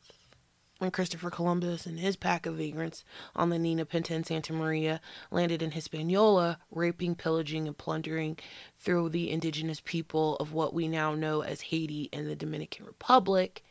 When 0.79 0.91
Christopher 0.91 1.31
Columbus 1.31 1.87
and 1.87 1.99
his 1.99 2.17
pack 2.17 2.45
of 2.45 2.57
vagrants 2.57 3.05
on 3.37 3.51
the 3.51 3.59
Nina 3.59 3.85
Pinta 3.85 4.15
and 4.15 4.27
Santa 4.27 4.53
Maria 4.53 5.01
landed 5.31 5.63
in 5.63 5.71
Hispaniola, 5.71 6.59
raping, 6.73 7.15
pillaging, 7.15 7.69
and 7.69 7.79
plundering 7.79 8.37
through 8.79 9.11
the 9.11 9.31
indigenous 9.31 9.81
people 9.81 10.37
of 10.37 10.53
what 10.53 10.75
we 10.75 10.89
now 10.89 11.15
know 11.15 11.43
as 11.43 11.61
Haiti 11.61 12.09
and 12.13 12.29
the 12.29 12.35
Dominican 12.35 12.85
Republic, 12.85 13.63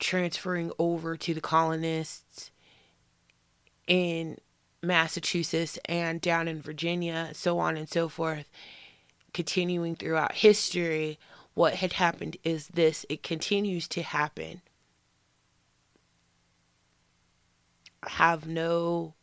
transferring 0.00 0.72
over 0.76 1.16
to 1.16 1.34
the 1.34 1.40
colonists 1.40 2.50
in 3.86 4.38
Massachusetts 4.82 5.78
and 5.84 6.20
down 6.20 6.48
in 6.48 6.62
Virginia, 6.62 7.30
so 7.34 7.58
on 7.58 7.76
and 7.76 7.88
so 7.88 8.08
forth, 8.08 8.48
continuing 9.32 9.94
throughout 9.94 10.32
history, 10.32 11.18
what 11.54 11.74
had 11.74 11.94
happened 11.94 12.36
is 12.44 12.68
this 12.68 13.04
it 13.08 13.22
continues 13.22 13.86
to 13.88 14.02
happen. 14.02 14.62
Have 18.06 18.46
no. 18.46 19.14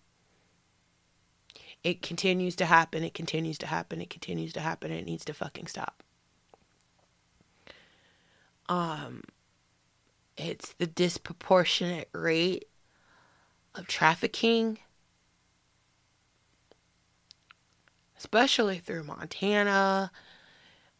It 1.83 2.01
continues 2.01 2.55
to 2.57 2.65
happen, 2.65 3.03
it 3.03 3.13
continues 3.13 3.57
to 3.59 3.67
happen, 3.67 4.01
it 4.01 4.09
continues 4.09 4.51
to 4.53 4.59
happen, 4.59 4.91
it 4.91 5.05
needs 5.05 5.23
to 5.25 5.33
fucking 5.33 5.67
stop. 5.67 6.03
Um, 8.67 9.23
it's 10.35 10.73
the 10.73 10.87
disproportionate 10.87 12.09
rate 12.13 12.65
of 13.73 13.87
trafficking, 13.87 14.79
especially 18.17 18.79
through 18.79 19.03
Montana. 19.03 20.11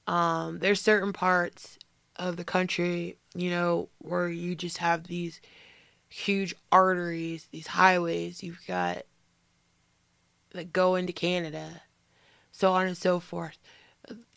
Um, 0.06 0.60
there's 0.60 0.82
certain 0.82 1.14
parts 1.14 1.78
of 2.16 2.38
the 2.38 2.44
country, 2.44 3.18
you 3.36 3.50
know, 3.50 3.90
where 4.00 4.30
you 4.30 4.56
just 4.56 4.78
have 4.78 5.06
these 5.06 5.42
huge 6.10 6.56
arteries, 6.72 7.48
these 7.52 7.68
highways. 7.68 8.44
You've 8.44 8.66
got 8.68 9.04
that 10.52 10.72
go 10.74 10.96
into 10.96 11.14
Canada, 11.14 11.82
so 12.52 12.74
on 12.74 12.88
and 12.88 12.98
so 12.98 13.20
forth. 13.20 13.58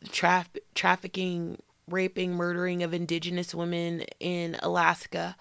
Traf- 0.07 0.59
trafficking, 0.75 1.63
raping, 1.89 2.35
murdering 2.35 2.83
of 2.83 2.93
indigenous 2.93 3.55
women 3.55 4.05
in 4.19 4.57
Alaska 4.63 5.37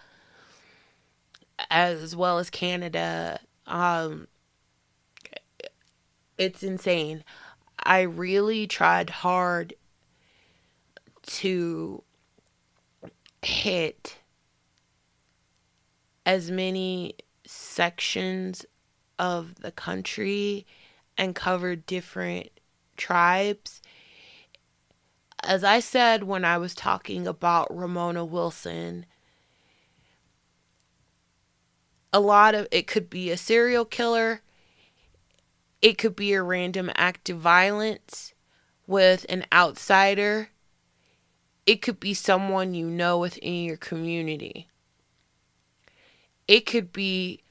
as 1.70 2.16
well 2.16 2.40
as 2.40 2.50
Canada. 2.50 3.40
Um, 3.68 4.28
it's 6.40 6.64
insane. 6.64 7.24
I 7.84 8.02
really 8.02 8.66
tried 8.66 9.10
hard 9.10 9.76
to 11.24 12.04
hit 13.44 14.18
as 16.26 16.50
many 16.50 17.16
sections 17.46 18.66
of 19.20 19.56
the 19.56 19.72
country 19.72 20.66
and 21.18 21.36
cover 21.36 21.76
different 21.76 22.50
tribes. 22.96 23.82
As 25.44 25.64
I 25.64 25.80
said 25.80 26.24
when 26.24 26.46
I 26.46 26.58
was 26.58 26.74
talking 26.74 27.28
about 27.28 27.76
Ramona 27.76 28.24
Wilson, 28.24 29.06
a 32.14 32.20
lot 32.20 32.56
of 32.56 32.68
it 32.72 32.88
could 32.88 33.10
be 33.10 33.30
a 33.30 33.38
serial 33.38 33.86
killer, 33.86 34.42
it 35.82 35.98
could 35.98 36.16
be 36.16 36.34
a 36.34 36.44
random 36.44 36.92
act 36.96 37.30
of 37.30 37.38
violence 37.38 38.34
with 38.88 39.26
an 39.30 39.46
outsider, 39.54 40.50
it 41.66 41.82
could 41.82 42.00
be 42.00 42.14
someone 42.14 42.74
you 42.74 42.88
know 42.88 43.20
within 43.20 43.64
your 43.64 43.78
community. 43.78 44.68
It 46.48 46.66
could 46.66 46.92
be 46.92 47.44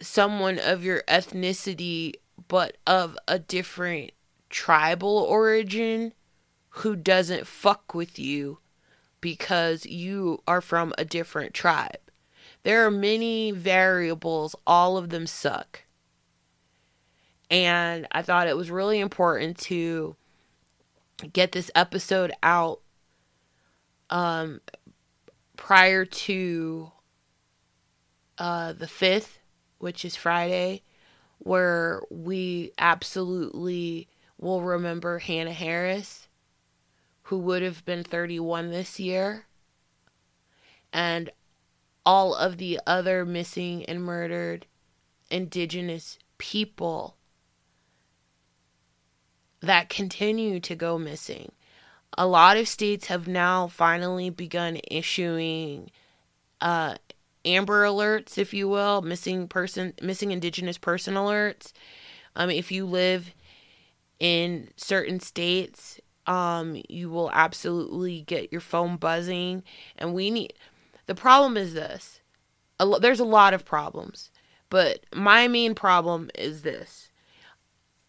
someone 0.00 0.58
of 0.58 0.82
your 0.82 1.02
ethnicity 1.06 2.14
but 2.48 2.76
of 2.86 3.16
a 3.28 3.38
different 3.38 4.12
tribal 4.50 5.18
origin 5.18 6.12
who 6.70 6.96
doesn't 6.96 7.46
fuck 7.46 7.94
with 7.94 8.18
you 8.18 8.58
because 9.20 9.86
you 9.86 10.42
are 10.46 10.60
from 10.60 10.92
a 10.98 11.04
different 11.04 11.54
tribe. 11.54 11.98
There 12.62 12.84
are 12.86 12.90
many 12.90 13.50
variables, 13.52 14.56
all 14.66 14.96
of 14.96 15.10
them 15.10 15.26
suck. 15.26 15.83
And 17.50 18.06
I 18.10 18.22
thought 18.22 18.48
it 18.48 18.56
was 18.56 18.70
really 18.70 19.00
important 19.00 19.58
to 19.58 20.16
get 21.32 21.52
this 21.52 21.70
episode 21.74 22.32
out 22.42 22.80
um, 24.10 24.60
prior 25.56 26.04
to 26.04 26.90
uh, 28.38 28.72
the 28.72 28.86
5th, 28.86 29.38
which 29.78 30.04
is 30.04 30.16
Friday, 30.16 30.82
where 31.38 32.02
we 32.10 32.72
absolutely 32.78 34.08
will 34.38 34.62
remember 34.62 35.18
Hanna 35.18 35.52
Harris, 35.52 36.28
who 37.24 37.38
would 37.38 37.62
have 37.62 37.84
been 37.84 38.02
31 38.02 38.70
this 38.70 38.98
year. 38.98 39.46
And 40.92 41.30
all 42.06 42.34
of 42.34 42.58
the 42.58 42.78
other 42.86 43.24
missing 43.24 43.84
and 43.86 44.02
murdered 44.02 44.66
indigenous 45.30 46.18
people 46.38 47.16
that 49.64 49.88
continue 49.88 50.60
to 50.60 50.74
go 50.74 50.98
missing. 50.98 51.52
A 52.16 52.26
lot 52.26 52.56
of 52.56 52.68
states 52.68 53.06
have 53.06 53.26
now 53.26 53.66
finally 53.66 54.30
begun 54.30 54.78
issuing 54.90 55.90
uh, 56.60 56.96
amber 57.44 57.84
alerts, 57.84 58.38
if 58.38 58.54
you 58.54 58.68
will, 58.68 59.02
missing 59.02 59.48
person, 59.48 59.92
missing 60.00 60.30
indigenous 60.30 60.78
person 60.78 61.14
alerts. 61.14 61.72
Um, 62.36 62.50
if 62.50 62.70
you 62.70 62.86
live 62.86 63.34
in 64.20 64.68
certain 64.76 65.20
states 65.20 66.00
Um, 66.26 66.80
you 66.88 67.10
will 67.10 67.30
absolutely 67.34 68.22
get 68.22 68.50
your 68.50 68.62
phone 68.62 68.96
buzzing, 68.96 69.62
and 69.98 70.14
we 70.14 70.30
need. 70.30 70.54
The 71.04 71.14
problem 71.14 71.58
is 71.58 71.74
this. 71.74 72.20
A 72.80 72.86
lo- 72.86 72.98
there's 72.98 73.20
a 73.20 73.26
lot 73.26 73.52
of 73.52 73.66
problems, 73.66 74.30
but 74.70 75.04
my 75.12 75.48
main 75.48 75.74
problem 75.74 76.30
is 76.34 76.62
this. 76.62 77.03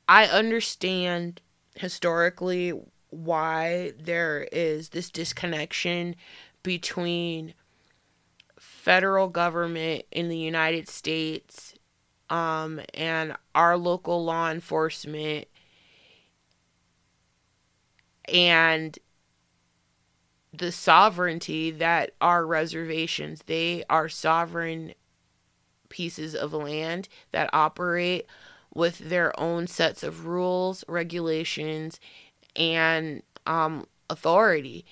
I 0.08 0.26
understand 0.26 1.42
historically 1.76 2.74
why 3.10 3.94
there 4.00 4.48
is 4.52 4.90
this 4.90 5.10
disconnection 5.10 6.16
between 6.64 7.54
federal 8.60 9.28
government 9.30 10.04
in 10.12 10.30
the 10.30 10.38
United 10.38 10.88
States 10.88 11.74
um, 12.30 12.82
and 12.94 13.36
our 13.54 13.78
local 13.78 14.24
law 14.24 14.52
enforcement 14.52 15.48
and 18.28 18.98
the 20.52 20.72
sovereignty 20.72 21.70
that 21.70 22.12
our 22.22 22.46
reservations 22.46 23.44
they 23.46 23.84
are 23.90 24.10
sovereign 24.10 24.94
pieces 25.90 26.34
of 26.34 26.54
land 26.54 27.08
that 27.32 27.50
operate 27.54 28.26
with 28.76 29.00
their 29.00 29.38
own 29.40 29.66
sets 29.66 30.04
of 30.04 30.28
rules 30.28 30.86
regulations 30.88 32.00
and 32.56 33.24
um, 33.48 33.88
authority 34.10 34.86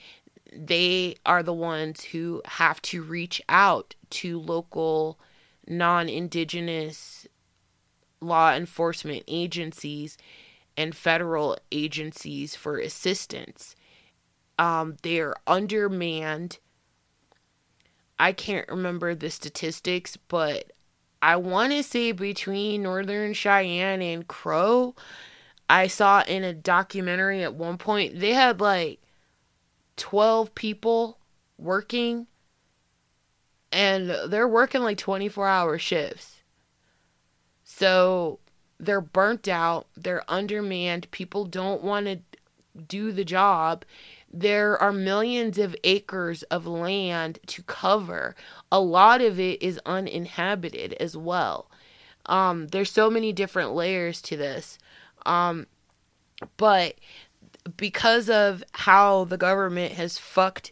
they 0.55 1.15
are 1.25 1.43
the 1.43 1.53
ones 1.53 2.03
who 2.05 2.41
have 2.45 2.81
to 2.81 3.01
reach 3.01 3.41
out 3.49 3.95
to 4.09 4.39
local 4.39 5.19
non-indigenous 5.67 7.27
law 8.21 8.53
enforcement 8.53 9.23
agencies 9.27 10.17
and 10.77 10.95
federal 10.95 11.57
agencies 11.71 12.55
for 12.55 12.77
assistance. 12.77 13.75
Um, 14.57 14.97
they're 15.01 15.35
undermanned. 15.47 16.59
I 18.19 18.31
can't 18.31 18.67
remember 18.69 19.15
the 19.15 19.29
statistics, 19.29 20.17
but 20.17 20.71
I 21.23 21.37
want 21.37 21.71
to 21.71 21.83
say 21.83 22.11
between 22.11 22.83
Northern 22.83 23.33
Cheyenne 23.33 24.01
and 24.01 24.27
Crow, 24.27 24.93
I 25.69 25.87
saw 25.87 26.21
in 26.27 26.43
a 26.43 26.53
documentary 26.53 27.41
at 27.43 27.53
one 27.53 27.77
point, 27.77 28.19
they 28.19 28.33
had 28.33 28.59
like 28.59 28.99
12 29.95 30.53
people 30.53 31.19
working 31.57 32.27
and 33.71 34.13
they're 34.27 34.49
working 34.49 34.81
like 34.81 34.97
24 34.97 35.47
hour 35.47 35.77
shifts. 35.77 36.43
So 37.63 38.39
they're 38.77 38.99
burnt 38.99 39.47
out, 39.47 39.87
they're 39.95 40.29
undermanned, 40.29 41.09
people 41.11 41.45
don't 41.45 41.81
want 41.81 42.05
to 42.07 42.19
do 42.85 43.13
the 43.13 43.23
job. 43.23 43.85
There 44.35 44.81
are 44.81 44.91
millions 44.91 45.59
of 45.59 45.75
acres 45.83 46.41
of 46.43 46.65
land 46.65 47.37
to 47.47 47.61
cover. 47.61 48.35
A 48.71 48.79
lot 48.79 49.21
of 49.21 49.39
it 49.39 49.61
is 49.61 49.79
uninhabited 49.85 50.93
as 50.93 51.15
well. 51.15 51.69
Um, 52.25 52.67
there's 52.67 52.91
so 52.91 53.11
many 53.11 53.31
different 53.31 53.73
layers 53.73 54.23
to 54.23 54.35
this. 54.35 54.79
Um, 55.27 55.67
but 56.57 56.95
because 57.77 58.27
of 58.27 58.63
how 58.71 59.25
the 59.25 59.37
government 59.37 59.93
has 59.93 60.17
fucked 60.17 60.71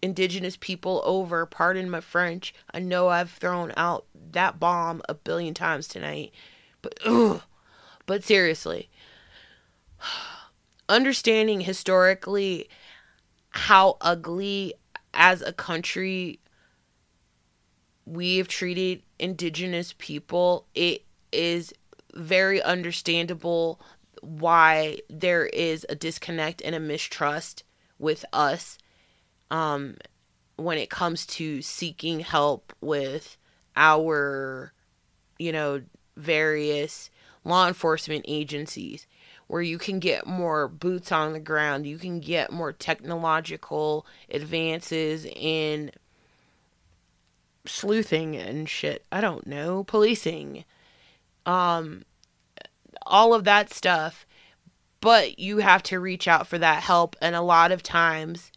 indigenous 0.00 0.56
people 0.56 1.02
over, 1.04 1.44
pardon 1.44 1.90
my 1.90 2.00
French, 2.00 2.54
I 2.72 2.78
know 2.78 3.08
I've 3.08 3.30
thrown 3.30 3.72
out 3.76 4.06
that 4.32 4.58
bomb 4.58 5.02
a 5.08 5.14
billion 5.14 5.52
times 5.52 5.88
tonight, 5.88 6.32
but 6.80 6.98
ugh, 7.04 7.42
but 8.06 8.24
seriously, 8.24 8.88
understanding 10.88 11.60
historically 11.60 12.68
how 13.54 13.96
ugly 14.00 14.74
as 15.12 15.40
a 15.40 15.52
country 15.52 16.40
we've 18.04 18.48
treated 18.48 19.02
indigenous 19.18 19.94
people, 19.96 20.66
it 20.74 21.04
is 21.32 21.72
very 22.14 22.60
understandable 22.60 23.80
why 24.22 24.98
there 25.08 25.46
is 25.46 25.86
a 25.88 25.94
disconnect 25.94 26.62
and 26.62 26.74
a 26.74 26.80
mistrust 26.80 27.62
with 27.98 28.24
us 28.32 28.76
um, 29.50 29.96
when 30.56 30.76
it 30.76 30.90
comes 30.90 31.24
to 31.24 31.62
seeking 31.62 32.20
help 32.20 32.72
with 32.80 33.36
our, 33.76 34.72
you 35.38 35.52
know, 35.52 35.82
various 36.16 37.08
law 37.44 37.68
enforcement 37.68 38.24
agencies 38.26 39.06
where 39.46 39.62
you 39.62 39.78
can 39.78 39.98
get 39.98 40.26
more 40.26 40.68
boots 40.68 41.12
on 41.12 41.32
the 41.32 41.40
ground, 41.40 41.86
you 41.86 41.98
can 41.98 42.20
get 42.20 42.52
more 42.52 42.72
technological 42.72 44.06
advances 44.30 45.26
in 45.26 45.90
sleuthing 47.66 48.36
and 48.36 48.68
shit. 48.68 49.04
I 49.10 49.20
don't 49.20 49.46
know, 49.46 49.84
policing. 49.84 50.64
Um 51.46 52.04
all 53.06 53.34
of 53.34 53.44
that 53.44 53.72
stuff. 53.72 54.26
But 55.00 55.38
you 55.38 55.58
have 55.58 55.82
to 55.84 56.00
reach 56.00 56.26
out 56.26 56.46
for 56.46 56.58
that 56.58 56.82
help. 56.82 57.14
And 57.20 57.36
a 57.36 57.42
lot 57.42 57.72
of 57.72 57.82
times 57.82 58.50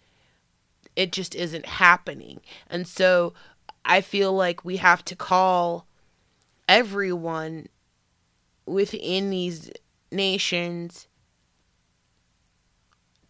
it 0.96 1.12
just 1.12 1.36
isn't 1.36 1.66
happening. 1.66 2.40
And 2.70 2.88
so 2.88 3.34
I 3.84 4.02
feel 4.02 4.34
like 4.34 4.64
we 4.64 4.78
have 4.78 5.04
to 5.06 5.16
call 5.16 5.88
everyone 6.68 7.68
within 8.66 9.30
these 9.30 9.72
nations 10.12 11.08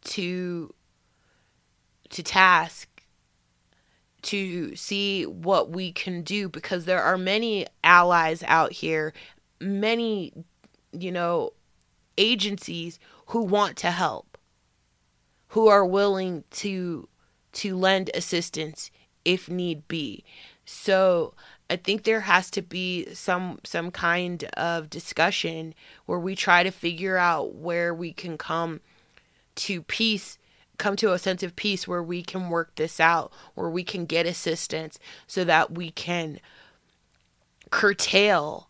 to 0.03 0.73
to 2.09 2.23
task 2.23 2.87
to 4.21 4.75
see 4.75 5.25
what 5.25 5.69
we 5.69 5.91
can 5.91 6.21
do 6.21 6.47
because 6.49 6.85
there 6.85 7.01
are 7.01 7.17
many 7.17 7.65
allies 7.83 8.43
out 8.43 8.71
here 8.71 9.13
many 9.59 10.33
you 10.91 11.11
know, 11.11 11.51
agencies 12.17 12.99
who 13.27 13.43
want 13.43 13.77
to 13.77 13.91
help, 13.91 14.37
who 15.49 15.67
are 15.67 15.85
willing 15.85 16.43
to 16.51 17.07
to 17.53 17.75
lend 17.75 18.11
assistance 18.13 18.91
if 19.25 19.49
need 19.49 19.87
be. 19.87 20.23
So 20.65 21.33
I 21.69 21.75
think 21.75 22.03
there 22.03 22.21
has 22.21 22.49
to 22.51 22.61
be 22.61 23.13
some 23.13 23.59
some 23.63 23.91
kind 23.91 24.43
of 24.55 24.89
discussion 24.89 25.73
where 26.05 26.19
we 26.19 26.35
try 26.35 26.63
to 26.63 26.71
figure 26.71 27.17
out 27.17 27.55
where 27.55 27.93
we 27.93 28.13
can 28.13 28.37
come 28.37 28.81
to 29.55 29.81
peace 29.83 30.37
come 30.77 30.95
to 30.95 31.11
a 31.11 31.17
sense 31.19 31.41
of 31.41 31.55
peace 31.55 31.87
where 31.87 32.03
we 32.03 32.21
can 32.21 32.49
work 32.49 32.75
this 32.75 32.99
out 32.99 33.31
where 33.55 33.69
we 33.69 33.83
can 33.83 34.05
get 34.05 34.25
assistance 34.25 34.99
so 35.25 35.43
that 35.43 35.71
we 35.71 35.89
can 35.89 36.39
curtail 37.71 38.69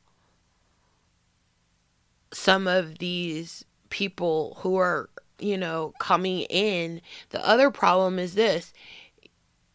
some 2.31 2.67
of 2.67 2.99
these 2.99 3.65
people 3.89 4.57
who 4.61 4.77
are, 4.77 5.09
you 5.39 5.57
know, 5.57 5.93
coming 5.99 6.41
in. 6.41 7.01
The 7.29 7.45
other 7.45 7.71
problem 7.71 8.19
is 8.19 8.35
this 8.35 8.73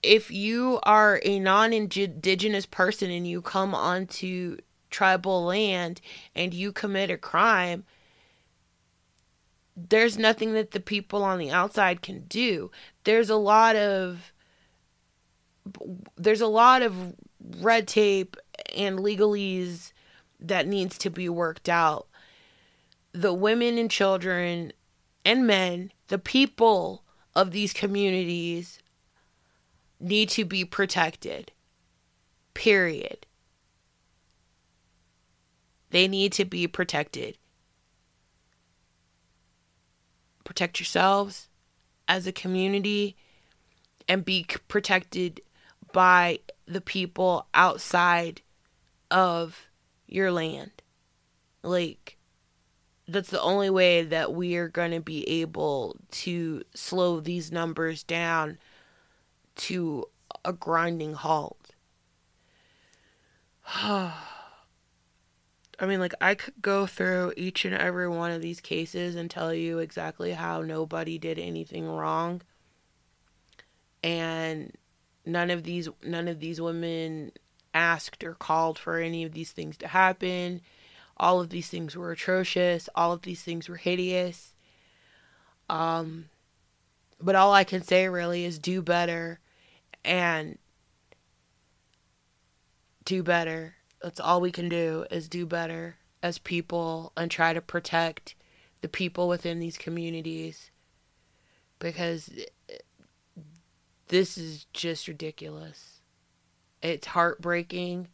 if 0.02 0.30
you 0.30 0.80
are 0.82 1.20
a 1.24 1.38
non 1.38 1.72
indigenous 1.72 2.66
person 2.66 3.10
and 3.10 3.26
you 3.26 3.42
come 3.42 3.74
onto 3.74 4.56
tribal 4.90 5.44
land 5.44 6.00
and 6.34 6.52
you 6.52 6.72
commit 6.72 7.10
a 7.10 7.16
crime, 7.16 7.84
there's 9.76 10.18
nothing 10.18 10.52
that 10.54 10.72
the 10.72 10.80
people 10.80 11.22
on 11.22 11.38
the 11.38 11.50
outside 11.50 12.02
can 12.02 12.24
do. 12.26 12.70
There's 13.04 13.30
a 13.30 13.36
lot 13.36 13.76
of 13.76 14.32
there's 16.16 16.40
a 16.40 16.46
lot 16.48 16.82
of 16.82 17.14
red 17.58 17.86
tape 17.86 18.36
and 18.76 18.98
legalese 18.98 19.92
that 20.40 20.66
needs 20.66 20.98
to 20.98 21.10
be 21.10 21.28
worked 21.28 21.68
out 21.68 22.08
the 23.12 23.32
women 23.32 23.78
and 23.78 23.90
children 23.90 24.72
and 25.24 25.46
men, 25.46 25.92
the 26.08 26.18
people 26.18 27.04
of 27.34 27.52
these 27.52 27.72
communities 27.72 28.78
need 30.02 30.28
to 30.30 30.44
be 30.44 30.64
protected. 30.64 31.52
Period. 32.54 33.26
They 35.90 36.08
need 36.08 36.32
to 36.32 36.44
be 36.44 36.66
protected. 36.66 37.38
Protect 40.44 40.80
yourselves 40.80 41.48
as 42.08 42.26
a 42.26 42.32
community 42.32 43.16
and 44.08 44.24
be 44.24 44.44
protected 44.68 45.40
by 45.92 46.40
the 46.66 46.80
people 46.80 47.46
outside 47.54 48.42
of 49.10 49.68
your 50.06 50.32
land. 50.32 50.82
Like, 51.62 52.18
that's 53.06 53.30
the 53.30 53.40
only 53.40 53.70
way 53.70 54.02
that 54.02 54.32
we 54.32 54.56
are 54.56 54.68
going 54.68 54.90
to 54.92 55.00
be 55.00 55.28
able 55.28 55.96
to 56.10 56.62
slow 56.74 57.20
these 57.20 57.52
numbers 57.52 58.02
down 58.02 58.58
to 59.56 60.06
a 60.44 60.52
grinding 60.52 61.14
halt. 61.14 61.70
I 65.82 65.86
mean, 65.86 66.00
like, 66.00 66.14
I 66.20 66.34
could 66.34 66.54
go 66.60 66.86
through 66.86 67.32
each 67.36 67.64
and 67.64 67.74
every 67.74 68.08
one 68.08 68.30
of 68.30 68.42
these 68.42 68.60
cases 68.60 69.16
and 69.16 69.30
tell 69.30 69.52
you 69.52 69.78
exactly 69.78 70.32
how 70.32 70.62
nobody 70.62 71.18
did 71.18 71.38
anything 71.38 71.88
wrong. 71.88 72.42
And 74.02 74.76
none 75.24 75.50
of 75.50 75.62
these 75.64 75.88
none 76.02 76.28
of 76.28 76.40
these 76.40 76.60
women 76.60 77.32
asked 77.74 78.24
or 78.24 78.34
called 78.34 78.78
for 78.78 78.98
any 78.98 79.24
of 79.24 79.32
these 79.32 79.52
things 79.52 79.76
to 79.78 79.88
happen. 79.88 80.60
All 81.16 81.40
of 81.40 81.50
these 81.50 81.68
things 81.68 81.96
were 81.96 82.12
atrocious. 82.12 82.88
All 82.94 83.12
of 83.12 83.22
these 83.22 83.42
things 83.42 83.68
were 83.68 83.76
hideous. 83.76 84.54
Um, 85.70 86.26
but 87.20 87.36
all 87.36 87.52
I 87.52 87.64
can 87.64 87.82
say 87.82 88.08
really 88.08 88.44
is 88.44 88.58
do 88.58 88.82
better 88.82 89.40
and 90.04 90.58
do 93.04 93.22
better. 93.22 93.74
That's 94.02 94.20
all 94.20 94.40
we 94.40 94.50
can 94.50 94.68
do 94.68 95.06
is 95.10 95.28
do 95.28 95.46
better 95.46 95.96
as 96.22 96.38
people 96.38 97.12
and 97.16 97.30
try 97.30 97.52
to 97.52 97.60
protect 97.60 98.34
the 98.80 98.88
people 98.88 99.28
within 99.28 99.60
these 99.60 99.78
communities 99.78 100.70
because 101.78 102.30
this 104.08 104.36
is 104.36 104.66
just 104.72 105.08
ridiculous. 105.08 106.00
It's 106.82 107.08
heartbreaking 107.08 108.08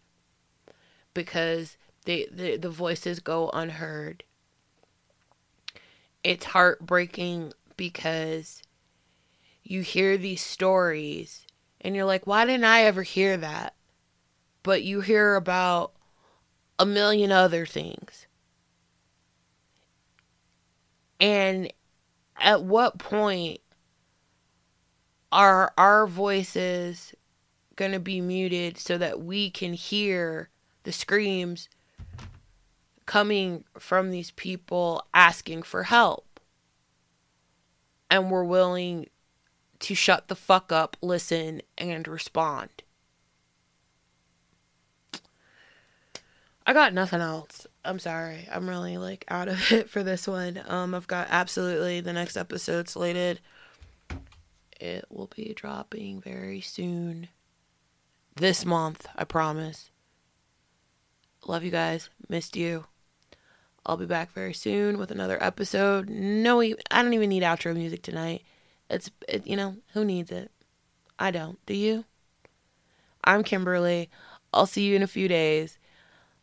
because 1.14 1.76
they, 2.04 2.28
the, 2.30 2.56
the 2.56 2.70
voices 2.70 3.20
go 3.20 3.50
unheard. 3.50 4.24
It's 6.22 6.46
heartbreaking 6.46 7.52
because 7.76 8.62
you 9.62 9.82
hear 9.82 10.16
these 10.16 10.42
stories 10.42 11.46
and 11.80 11.94
you're 11.94 12.04
like, 12.04 12.26
why 12.26 12.44
didn't 12.44 12.64
I 12.64 12.82
ever 12.82 13.02
hear 13.02 13.36
that? 13.36 13.74
But 14.62 14.82
you 14.82 15.00
hear 15.00 15.36
about 15.36 15.92
a 16.78 16.86
million 16.86 17.32
other 17.32 17.66
things. 17.66 18.26
And 21.20 21.72
at 22.36 22.62
what 22.62 22.98
point 22.98 23.60
are 25.32 25.72
our 25.76 26.06
voices 26.06 27.14
going 27.76 27.92
to 27.92 28.00
be 28.00 28.20
muted 28.20 28.78
so 28.78 28.98
that 28.98 29.20
we 29.20 29.50
can 29.50 29.72
hear 29.72 30.50
the 30.84 30.92
screams 30.92 31.68
coming 33.06 33.64
from 33.78 34.10
these 34.10 34.30
people 34.32 35.06
asking 35.14 35.62
for 35.62 35.84
help? 35.84 36.40
And 38.10 38.30
we're 38.30 38.44
willing 38.44 39.08
to 39.80 39.94
shut 39.94 40.28
the 40.28 40.34
fuck 40.34 40.72
up, 40.72 40.96
listen, 41.00 41.62
and 41.76 42.06
respond. 42.08 42.70
I 46.66 46.74
got 46.74 46.92
nothing 46.92 47.22
else. 47.22 47.66
I'm 47.82 47.98
sorry. 47.98 48.46
I'm 48.52 48.68
really 48.68 48.98
like 48.98 49.24
out 49.28 49.48
of 49.48 49.72
it 49.72 49.88
for 49.88 50.02
this 50.02 50.26
one. 50.26 50.60
Um 50.66 50.94
I've 50.94 51.06
got 51.06 51.28
absolutely 51.30 52.00
the 52.00 52.12
next 52.12 52.36
episode 52.36 52.88
slated. 52.88 53.40
It 54.78 55.06
will 55.08 55.30
be 55.34 55.54
dropping 55.54 56.20
very 56.20 56.60
soon. 56.60 57.28
This 58.36 58.64
month, 58.64 59.06
I 59.16 59.24
promise. 59.24 59.90
Love 61.46 61.64
you 61.64 61.70
guys. 61.70 62.10
Missed 62.28 62.54
you. 62.54 62.84
I'll 63.86 63.96
be 63.96 64.04
back 64.04 64.32
very 64.32 64.52
soon 64.52 64.98
with 64.98 65.10
another 65.10 65.42
episode. 65.42 66.10
No, 66.10 66.60
I 66.60 66.74
don't 66.90 67.14
even 67.14 67.30
need 67.30 67.42
outro 67.42 67.74
music 67.74 68.02
tonight. 68.02 68.42
It's, 68.90 69.10
it, 69.28 69.46
you 69.46 69.56
know, 69.56 69.76
who 69.92 70.04
needs 70.04 70.30
it? 70.30 70.50
I 71.18 71.30
don't. 71.30 71.64
Do 71.66 71.74
you? 71.74 72.04
I'm 73.22 73.42
Kimberly. 73.42 74.08
I'll 74.52 74.66
see 74.66 74.84
you 74.84 74.96
in 74.96 75.02
a 75.02 75.06
few 75.06 75.28
days. 75.28 75.78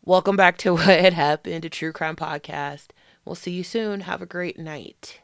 Welcome 0.04 0.36
back 0.36 0.58
to 0.60 0.74
What 0.74 0.86
Had 0.86 1.14
Happened, 1.14 1.66
a 1.66 1.70
true 1.70 1.92
crime 1.92 2.16
podcast. 2.16 2.88
We'll 3.24 3.36
see 3.36 3.52
you 3.52 3.64
soon. 3.64 4.02
Have 4.02 4.22
a 4.22 4.28
great 4.28 4.60
night. 4.60 5.22